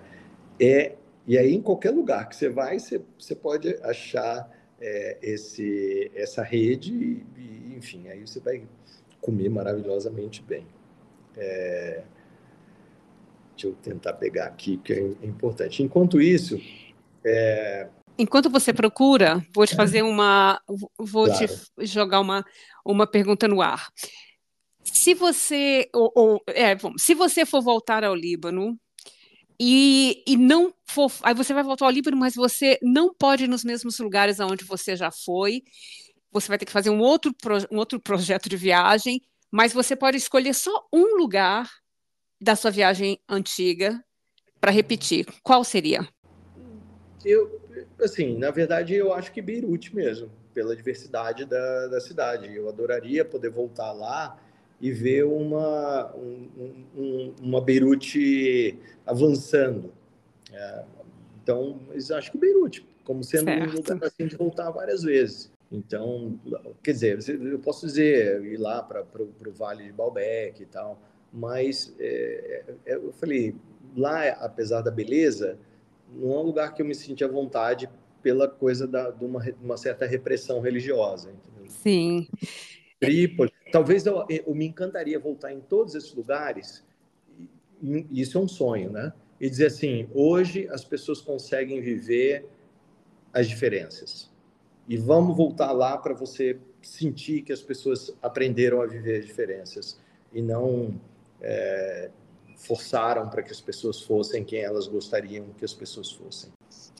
é 0.59 0.95
e 1.25 1.35
aí 1.35 1.55
em 1.55 1.61
qualquer 1.61 1.89
lugar 1.89 2.29
que 2.29 2.35
você 2.35 2.47
vai, 2.47 2.77
você, 2.77 3.01
você 3.17 3.33
pode 3.33 3.75
achar 3.81 4.47
é, 4.79 5.17
esse, 5.23 6.11
essa 6.13 6.43
rede 6.43 6.93
e, 6.93 7.25
e, 7.41 7.75
enfim, 7.75 8.07
aí 8.07 8.21
você 8.21 8.39
vai 8.39 8.61
comer 9.19 9.49
maravilhosamente 9.49 10.43
bem. 10.43 10.67
É, 11.35 12.03
deixa 13.55 13.67
eu 13.67 13.73
tentar 13.75 14.13
pegar 14.13 14.45
aqui, 14.45 14.77
que 14.77 14.93
é 14.93 14.99
importante. 15.25 15.81
Enquanto 15.81 16.21
isso, 16.21 16.59
é, 17.25 17.87
Enquanto 18.17 18.49
você 18.49 18.71
procura, 18.71 19.43
vou 19.53 19.65
te 19.65 19.75
fazer 19.75 20.03
uma, 20.03 20.61
vou 20.99 21.25
claro. 21.25 21.47
te 21.47 21.85
jogar 21.85 22.19
uma, 22.19 22.45
uma 22.85 23.07
pergunta 23.07 23.47
no 23.47 23.61
ar. 23.61 23.87
Se 24.83 25.15
você, 25.15 25.89
ou, 25.93 26.11
ou 26.15 26.43
é, 26.47 26.75
bom, 26.75 26.93
se 26.97 27.15
você 27.15 27.45
for 27.45 27.61
voltar 27.61 28.03
ao 28.03 28.13
Líbano 28.13 28.77
e, 29.59 30.23
e 30.27 30.37
não 30.37 30.73
for, 30.85 31.11
aí 31.23 31.33
você 31.33 31.53
vai 31.53 31.63
voltar 31.63 31.85
ao 31.85 31.91
Líbano, 31.91 32.15
mas 32.15 32.35
você 32.35 32.77
não 32.83 33.11
pode 33.13 33.45
ir 33.45 33.47
nos 33.47 33.63
mesmos 33.63 33.97
lugares 33.97 34.39
aonde 34.39 34.63
você 34.63 34.95
já 34.95 35.09
foi. 35.09 35.63
Você 36.31 36.47
vai 36.47 36.57
ter 36.57 36.65
que 36.65 36.71
fazer 36.71 36.91
um 36.91 36.99
outro, 36.99 37.33
um 37.71 37.77
outro 37.77 37.99
projeto 37.99 38.47
de 38.47 38.57
viagem, 38.57 39.21
mas 39.51 39.73
você 39.73 39.95
pode 39.95 40.17
escolher 40.17 40.53
só 40.53 40.71
um 40.93 41.17
lugar 41.17 41.67
da 42.43 42.57
sua 42.57 42.69
viagem 42.69 43.17
antiga 43.27 44.03
para 44.59 44.69
repetir. 44.69 45.25
Qual 45.41 45.63
seria? 45.63 46.05
Eu, 47.23 47.61
assim, 48.01 48.37
na 48.37 48.51
verdade, 48.51 48.93
eu 48.93 49.13
acho 49.13 49.31
que 49.31 49.41
Beirute 49.41 49.95
mesmo, 49.95 50.29
pela 50.53 50.75
diversidade 50.75 51.45
da, 51.45 51.87
da 51.87 52.01
cidade. 52.01 52.53
Eu 52.53 52.67
adoraria 52.67 53.23
poder 53.23 53.49
voltar 53.49 53.93
lá 53.93 54.37
e 54.81 54.91
ver 54.91 55.23
uma, 55.23 56.13
um, 56.15 56.49
um, 56.97 57.33
uma 57.41 57.61
Beirute 57.61 58.77
avançando. 59.05 59.93
É, 60.51 60.83
então, 61.41 61.79
acho 62.17 62.29
que 62.29 62.37
Beirute, 62.37 62.85
como 63.05 63.23
sendo 63.23 63.45
certo. 63.45 63.71
um 63.71 63.75
lugar 63.77 64.03
assim 64.03 64.27
de 64.27 64.35
voltar 64.35 64.69
várias 64.69 65.03
vezes. 65.03 65.49
Então, 65.71 66.37
quer 66.83 66.91
dizer, 66.91 67.19
eu 67.29 67.59
posso 67.59 67.87
dizer, 67.87 68.43
ir 68.43 68.57
lá 68.57 68.83
para 68.83 69.01
o 69.01 69.51
Vale 69.53 69.85
de 69.85 69.93
Baalbek 69.93 70.61
e 70.61 70.65
tal, 70.65 70.99
mas 71.33 71.95
é, 71.99 72.63
é, 72.85 72.95
eu 72.95 73.11
falei, 73.13 73.55
lá, 73.97 74.27
apesar 74.33 74.81
da 74.81 74.91
beleza, 74.91 75.57
não 76.13 76.31
é 76.33 76.37
um 76.37 76.43
lugar 76.43 76.73
que 76.73 76.81
eu 76.81 76.85
me 76.85 76.93
senti 76.93 77.23
à 77.23 77.27
vontade 77.27 77.89
pela 78.21 78.47
coisa 78.47 78.87
da, 78.87 79.09
de 79.09 79.25
uma, 79.25 79.43
uma 79.61 79.75
certa 79.75 80.05
repressão 80.05 80.61
religiosa. 80.61 81.31
Entendeu? 81.31 81.69
Sim. 81.69 82.27
Trípoli. 82.99 83.51
Talvez 83.71 84.05
eu, 84.05 84.23
eu, 84.29 84.53
me 84.53 84.67
encantaria 84.67 85.19
voltar 85.19 85.51
em 85.51 85.59
todos 85.59 85.95
esses 85.95 86.13
lugares, 86.13 86.85
isso 88.11 88.37
é 88.37 88.41
um 88.41 88.47
sonho, 88.47 88.91
né? 88.91 89.11
E 89.41 89.49
dizer 89.49 89.65
assim: 89.65 90.07
hoje 90.13 90.67
as 90.69 90.85
pessoas 90.85 91.19
conseguem 91.19 91.81
viver 91.81 92.45
as 93.33 93.49
diferenças. 93.49 94.31
E 94.87 94.95
vamos 94.95 95.35
voltar 95.35 95.71
lá 95.71 95.97
para 95.97 96.13
você 96.13 96.59
sentir 96.81 97.41
que 97.41 97.51
as 97.51 97.61
pessoas 97.61 98.15
aprenderam 98.21 98.81
a 98.81 98.85
viver 98.85 99.19
as 99.19 99.25
diferenças 99.25 99.99
e 100.31 100.41
não 100.41 100.93
é, 101.43 102.09
forçaram 102.55 103.29
para 103.29 103.43
que 103.43 103.51
as 103.51 103.59
pessoas 103.59 104.01
fossem 104.01 104.43
quem 104.43 104.61
elas 104.61 104.87
gostariam 104.87 105.47
que 105.57 105.65
as 105.65 105.73
pessoas 105.73 106.11
fossem. 106.11 106.51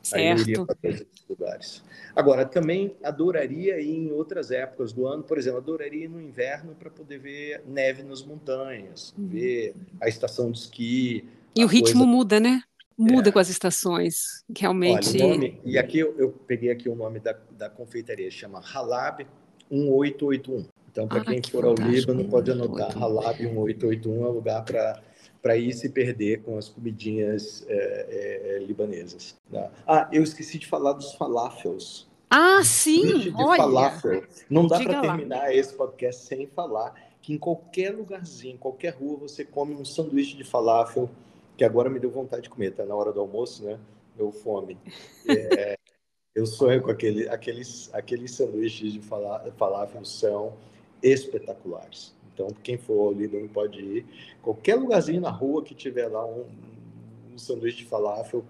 Certo. 0.04 0.22
Aí 0.22 0.28
eu 0.28 0.38
iria 0.38 0.66
para 0.66 0.76
todos 0.76 0.96
esses 0.98 1.26
lugares. 1.30 1.84
Agora, 2.14 2.46
também 2.46 2.96
adoraria 3.02 3.80
ir 3.80 3.96
em 3.96 4.12
outras 4.12 4.52
épocas 4.52 4.92
do 4.92 5.08
ano, 5.08 5.24
por 5.24 5.38
exemplo, 5.38 5.60
adoraria 5.60 6.04
ir 6.04 6.10
no 6.10 6.22
inverno 6.22 6.76
para 6.76 6.90
poder 6.90 7.20
ver 7.20 7.64
neve 7.66 8.04
nas 8.04 8.22
montanhas, 8.22 9.14
uhum. 9.18 9.28
ver 9.28 9.74
a 10.02 10.10
estação 10.10 10.52
de 10.52 10.60
esqui. 10.60 11.26
E 11.56 11.64
o 11.64 11.68
ritmo 11.68 12.00
coisa... 12.00 12.06
muda, 12.06 12.40
né? 12.40 12.62
Muda 12.98 13.30
é. 13.30 13.32
com 13.32 13.40
as 13.40 13.50
estações, 13.50 14.44
realmente. 14.56 15.10
Olha, 15.16 15.28
nome, 15.28 15.62
e 15.64 15.78
aqui 15.78 16.00
eu, 16.00 16.16
eu, 16.18 16.32
peguei 16.32 16.70
aqui 16.70 16.90
o 16.90 16.96
nome 16.96 17.20
da, 17.20 17.36
da 17.52 17.70
confeitaria, 17.70 18.30
chama 18.30 18.60
Halab 18.60 19.26
1881. 19.72 20.66
Então, 20.94 21.08
para 21.08 21.22
ah, 21.22 21.26
quem 21.26 21.42
que 21.42 21.50
for 21.50 21.66
ao 21.66 21.74
Líbano, 21.74 22.24
pode 22.26 22.52
anotar 22.52 22.96
Halab 22.96 23.42
1881 23.42 24.26
é 24.26 24.30
um 24.30 24.32
lugar 24.32 24.64
para 25.42 25.58
ir 25.58 25.74
se 25.74 25.90
perder 25.90 26.44
com 26.44 26.56
as 26.56 26.70
comidinhas 26.70 27.66
é, 27.68 27.74
é, 27.74 28.58
é, 28.58 28.60
libanesas. 28.60 29.36
Né? 29.50 29.72
Ah, 29.88 30.08
eu 30.14 30.22
esqueci 30.22 30.60
de 30.60 30.68
falar 30.68 30.94
dos 30.94 31.16
falafels. 31.16 32.08
Ah, 32.30 32.62
sim, 32.64 33.34
olha. 33.36 33.64
Falafel. 33.64 34.24
Não 34.48 34.68
dá 34.68 34.80
para 34.80 35.02
terminar 35.02 35.56
esse 35.56 35.74
podcast 35.74 36.26
sem 36.26 36.46
falar 36.46 36.94
que 37.24 37.34
em 37.34 37.40
qualquer 37.40 37.90
lugarzinho, 37.90 38.54
em 38.54 38.58
qualquer 38.58 38.94
rua, 38.94 39.18
você 39.18 39.44
come 39.44 39.74
um 39.74 39.84
sanduíche 39.84 40.38
de 40.38 40.44
falafel, 40.44 41.10
que 41.58 41.64
agora 41.64 41.90
me 41.90 42.00
deu 42.00 42.12
vontade 42.12 42.44
de 42.44 42.50
comer, 42.52 42.72
tá 42.72 42.86
na 42.86 42.94
hora 42.94 43.12
do 43.12 43.20
almoço, 43.20 43.64
né? 43.64 43.80
Deu 44.16 44.32
fome. 44.32 44.78
É, 45.28 45.76
eu 46.36 46.46
sonho 46.46 46.84
com 46.84 46.92
aquele, 46.92 47.28
aqueles, 47.30 47.90
aqueles 47.94 48.32
sanduíches 48.32 48.94
de 48.94 49.02
falafel 49.02 50.06
são 50.06 50.54
espetaculares. 51.04 52.16
Então, 52.34 52.48
quem 52.64 52.78
for 52.78 53.08
ao 53.08 53.14
Líbano 53.14 53.48
pode 53.48 53.80
ir. 53.80 54.06
Qualquer 54.42 54.76
lugarzinho 54.76 55.22
na 55.22 55.30
rua 55.30 55.64
que 55.64 55.76
tiver 55.76 56.08
lá 56.08 56.26
um, 56.26 56.46
um 57.34 57.38
sanduíche 57.38 57.78
de 57.78 57.86
falafel, 57.86 58.44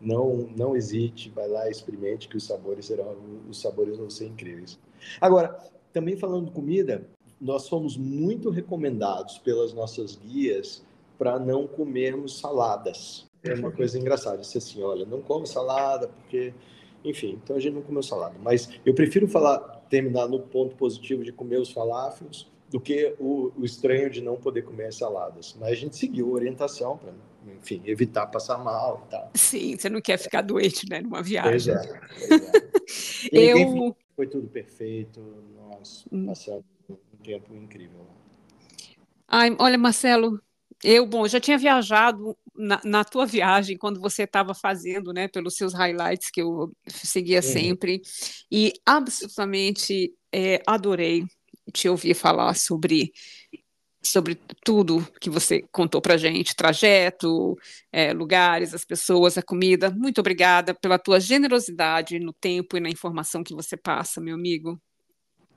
não 0.00 0.48
não 0.56 0.76
hesite, 0.76 1.30
vai 1.30 1.48
lá, 1.48 1.68
experimente 1.68 2.28
que 2.28 2.36
os 2.36 2.44
sabores 2.44 2.86
serão 2.86 3.16
os 3.48 3.60
sabores 3.60 3.96
vão 3.96 4.10
ser 4.10 4.26
incríveis. 4.26 4.78
Agora, 5.20 5.58
também 5.92 6.16
falando 6.16 6.46
de 6.46 6.52
comida, 6.52 7.06
nós 7.40 7.68
fomos 7.68 7.96
muito 7.96 8.50
recomendados 8.50 9.38
pelas 9.38 9.72
nossas 9.72 10.16
guias 10.16 10.82
para 11.18 11.38
não 11.38 11.66
comermos 11.66 12.38
saladas. 12.38 13.26
É 13.42 13.54
uma 13.54 13.70
coisa 13.70 13.98
engraçada, 13.98 14.38
disse 14.38 14.58
assim, 14.58 14.82
olha, 14.82 15.06
não 15.06 15.22
come 15.22 15.46
salada 15.46 16.08
porque, 16.08 16.52
enfim, 17.04 17.38
então 17.42 17.56
a 17.56 17.60
gente 17.60 17.74
não 17.74 17.82
comeu 17.82 18.02
salada. 18.02 18.34
Mas 18.42 18.68
eu 18.84 18.94
prefiro 18.94 19.26
falar, 19.26 19.79
terminar 19.90 20.28
no 20.28 20.40
ponto 20.40 20.76
positivo 20.76 21.22
de 21.22 21.32
comer 21.32 21.58
os 21.58 21.70
falafels 21.70 22.48
do 22.70 22.80
que 22.80 23.14
o, 23.18 23.52
o, 23.56 23.64
estranho 23.64 24.08
de 24.08 24.22
não 24.22 24.36
poder 24.36 24.62
comer 24.62 24.92
saladas. 24.92 25.56
Mas 25.58 25.70
a 25.70 25.74
gente 25.74 25.96
seguiu 25.96 26.28
a 26.28 26.32
orientação 26.32 26.96
para, 26.96 27.12
enfim, 27.52 27.82
evitar 27.84 28.28
passar 28.28 28.56
mal 28.58 29.04
e 29.06 29.10
tal. 29.10 29.30
Sim, 29.34 29.76
você 29.76 29.90
não 29.90 30.00
quer 30.00 30.16
ficar 30.18 30.40
doente, 30.42 30.88
né, 30.88 31.00
numa 31.00 31.20
viagem. 31.20 31.74
Pois 31.74 31.88
é. 31.88 32.00
Pois 32.28 33.28
é. 33.34 33.52
eu... 33.52 33.96
Foi 34.14 34.26
tudo 34.26 34.46
perfeito, 34.48 35.20
nós 35.56 36.06
hum. 36.12 36.26
passamos 36.26 36.64
um 36.88 37.16
tempo 37.22 37.54
incrível. 37.54 38.06
Ai, 39.26 39.56
olha, 39.58 39.78
Marcelo, 39.78 40.40
eu, 40.82 41.06
bom, 41.06 41.26
já 41.28 41.40
tinha 41.40 41.58
viajado 41.58 42.36
na, 42.54 42.80
na 42.84 43.04
tua 43.04 43.26
viagem, 43.26 43.76
quando 43.76 44.00
você 44.00 44.24
estava 44.24 44.54
fazendo, 44.54 45.12
né, 45.12 45.28
pelos 45.28 45.56
seus 45.56 45.74
highlights 45.74 46.30
que 46.30 46.42
eu 46.42 46.72
seguia 46.88 47.42
sempre, 47.42 48.02
e 48.50 48.72
absolutamente 48.84 50.12
é, 50.32 50.62
adorei 50.66 51.24
te 51.72 51.88
ouvir 51.88 52.14
falar 52.14 52.54
sobre 52.54 53.12
sobre 54.02 54.34
tudo 54.64 55.06
que 55.20 55.28
você 55.28 55.62
contou 55.70 56.00
para 56.00 56.16
gente, 56.16 56.56
trajeto, 56.56 57.54
é, 57.92 58.12
lugares, 58.12 58.72
as 58.72 58.84
pessoas, 58.84 59.36
a 59.36 59.42
comida. 59.42 59.90
Muito 59.90 60.20
obrigada 60.20 60.74
pela 60.74 60.98
tua 60.98 61.20
generosidade 61.20 62.18
no 62.18 62.32
tempo 62.32 62.76
e 62.76 62.80
na 62.80 62.88
informação 62.88 63.44
que 63.44 63.54
você 63.54 63.76
passa, 63.76 64.20
meu 64.20 64.34
amigo. 64.34 64.80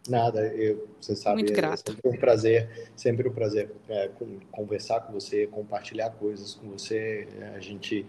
Nada, 0.07 0.45
eu, 0.47 0.87
você 0.99 1.15
sabe, 1.15 1.43
Muito 1.43 1.53
é 1.53 1.75
sempre 1.77 2.09
um 2.09 2.17
prazer, 2.17 2.89
sempre 2.95 3.27
um 3.27 3.31
prazer 3.31 3.71
é, 3.87 4.09
conversar 4.51 4.99
com 5.01 5.13
você, 5.13 5.47
compartilhar 5.47 6.09
coisas 6.11 6.55
com 6.55 6.69
você. 6.69 7.27
A 7.55 7.59
gente, 7.59 8.05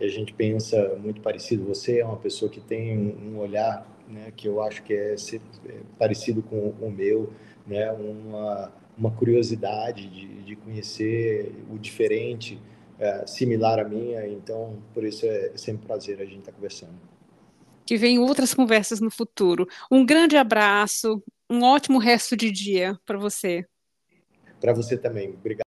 a 0.00 0.08
gente 0.08 0.34
pensa 0.34 0.96
muito 0.96 1.20
parecido. 1.20 1.64
Você 1.66 2.00
é 2.00 2.04
uma 2.04 2.16
pessoa 2.16 2.50
que 2.50 2.60
tem 2.60 2.98
um 2.98 3.38
olhar 3.38 3.86
né, 4.08 4.32
que 4.36 4.48
eu 4.48 4.60
acho 4.60 4.82
que 4.82 4.92
é, 4.92 5.14
é 5.14 5.80
parecido 5.98 6.42
com 6.42 6.70
o 6.80 6.90
meu 6.90 7.32
né, 7.66 7.90
uma, 7.92 8.72
uma 8.96 9.10
curiosidade 9.10 10.08
de, 10.08 10.42
de 10.42 10.56
conhecer 10.56 11.52
o 11.70 11.78
diferente, 11.78 12.60
é, 12.98 13.26
similar 13.26 13.78
à 13.78 13.84
minha, 13.84 14.26
então 14.26 14.78
por 14.94 15.04
isso 15.04 15.26
é 15.26 15.52
sempre 15.56 15.84
um 15.84 15.86
prazer 15.86 16.20
a 16.20 16.24
gente 16.24 16.38
estar 16.38 16.52
tá 16.52 16.56
conversando. 16.56 16.94
Que 17.84 17.96
venham 17.96 18.24
outras 18.24 18.52
conversas 18.52 19.00
no 19.00 19.10
futuro. 19.10 19.68
Um 19.90 20.04
grande 20.04 20.36
abraço, 20.36 21.22
um 21.50 21.62
ótimo 21.62 21.98
resto 21.98 22.36
de 22.36 22.50
dia 22.50 22.98
para 23.04 23.18
você. 23.18 23.64
Para 24.60 24.72
você 24.72 24.96
também, 24.96 25.30
obrigado. 25.30 25.64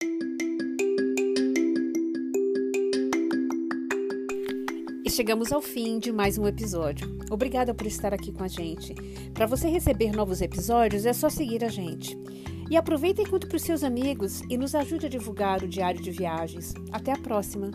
E 5.04 5.10
chegamos 5.10 5.52
ao 5.52 5.62
fim 5.62 5.98
de 5.98 6.12
mais 6.12 6.36
um 6.36 6.46
episódio. 6.46 7.18
Obrigada 7.30 7.74
por 7.74 7.86
estar 7.86 8.12
aqui 8.12 8.32
com 8.32 8.44
a 8.44 8.48
gente. 8.48 8.94
Para 9.32 9.46
você 9.46 9.68
receber 9.68 10.12
novos 10.12 10.40
episódios, 10.40 11.06
é 11.06 11.12
só 11.12 11.30
seguir 11.30 11.64
a 11.64 11.68
gente. 11.68 12.16
E 12.70 12.76
aproveita 12.76 13.22
e 13.22 13.26
conte 13.26 13.46
para 13.46 13.56
os 13.56 13.62
seus 13.62 13.82
amigos 13.82 14.42
e 14.50 14.58
nos 14.58 14.74
ajude 14.74 15.06
a 15.06 15.08
divulgar 15.08 15.62
o 15.62 15.68
Diário 15.68 16.02
de 16.02 16.10
Viagens. 16.10 16.74
Até 16.92 17.12
a 17.12 17.18
próxima! 17.18 17.70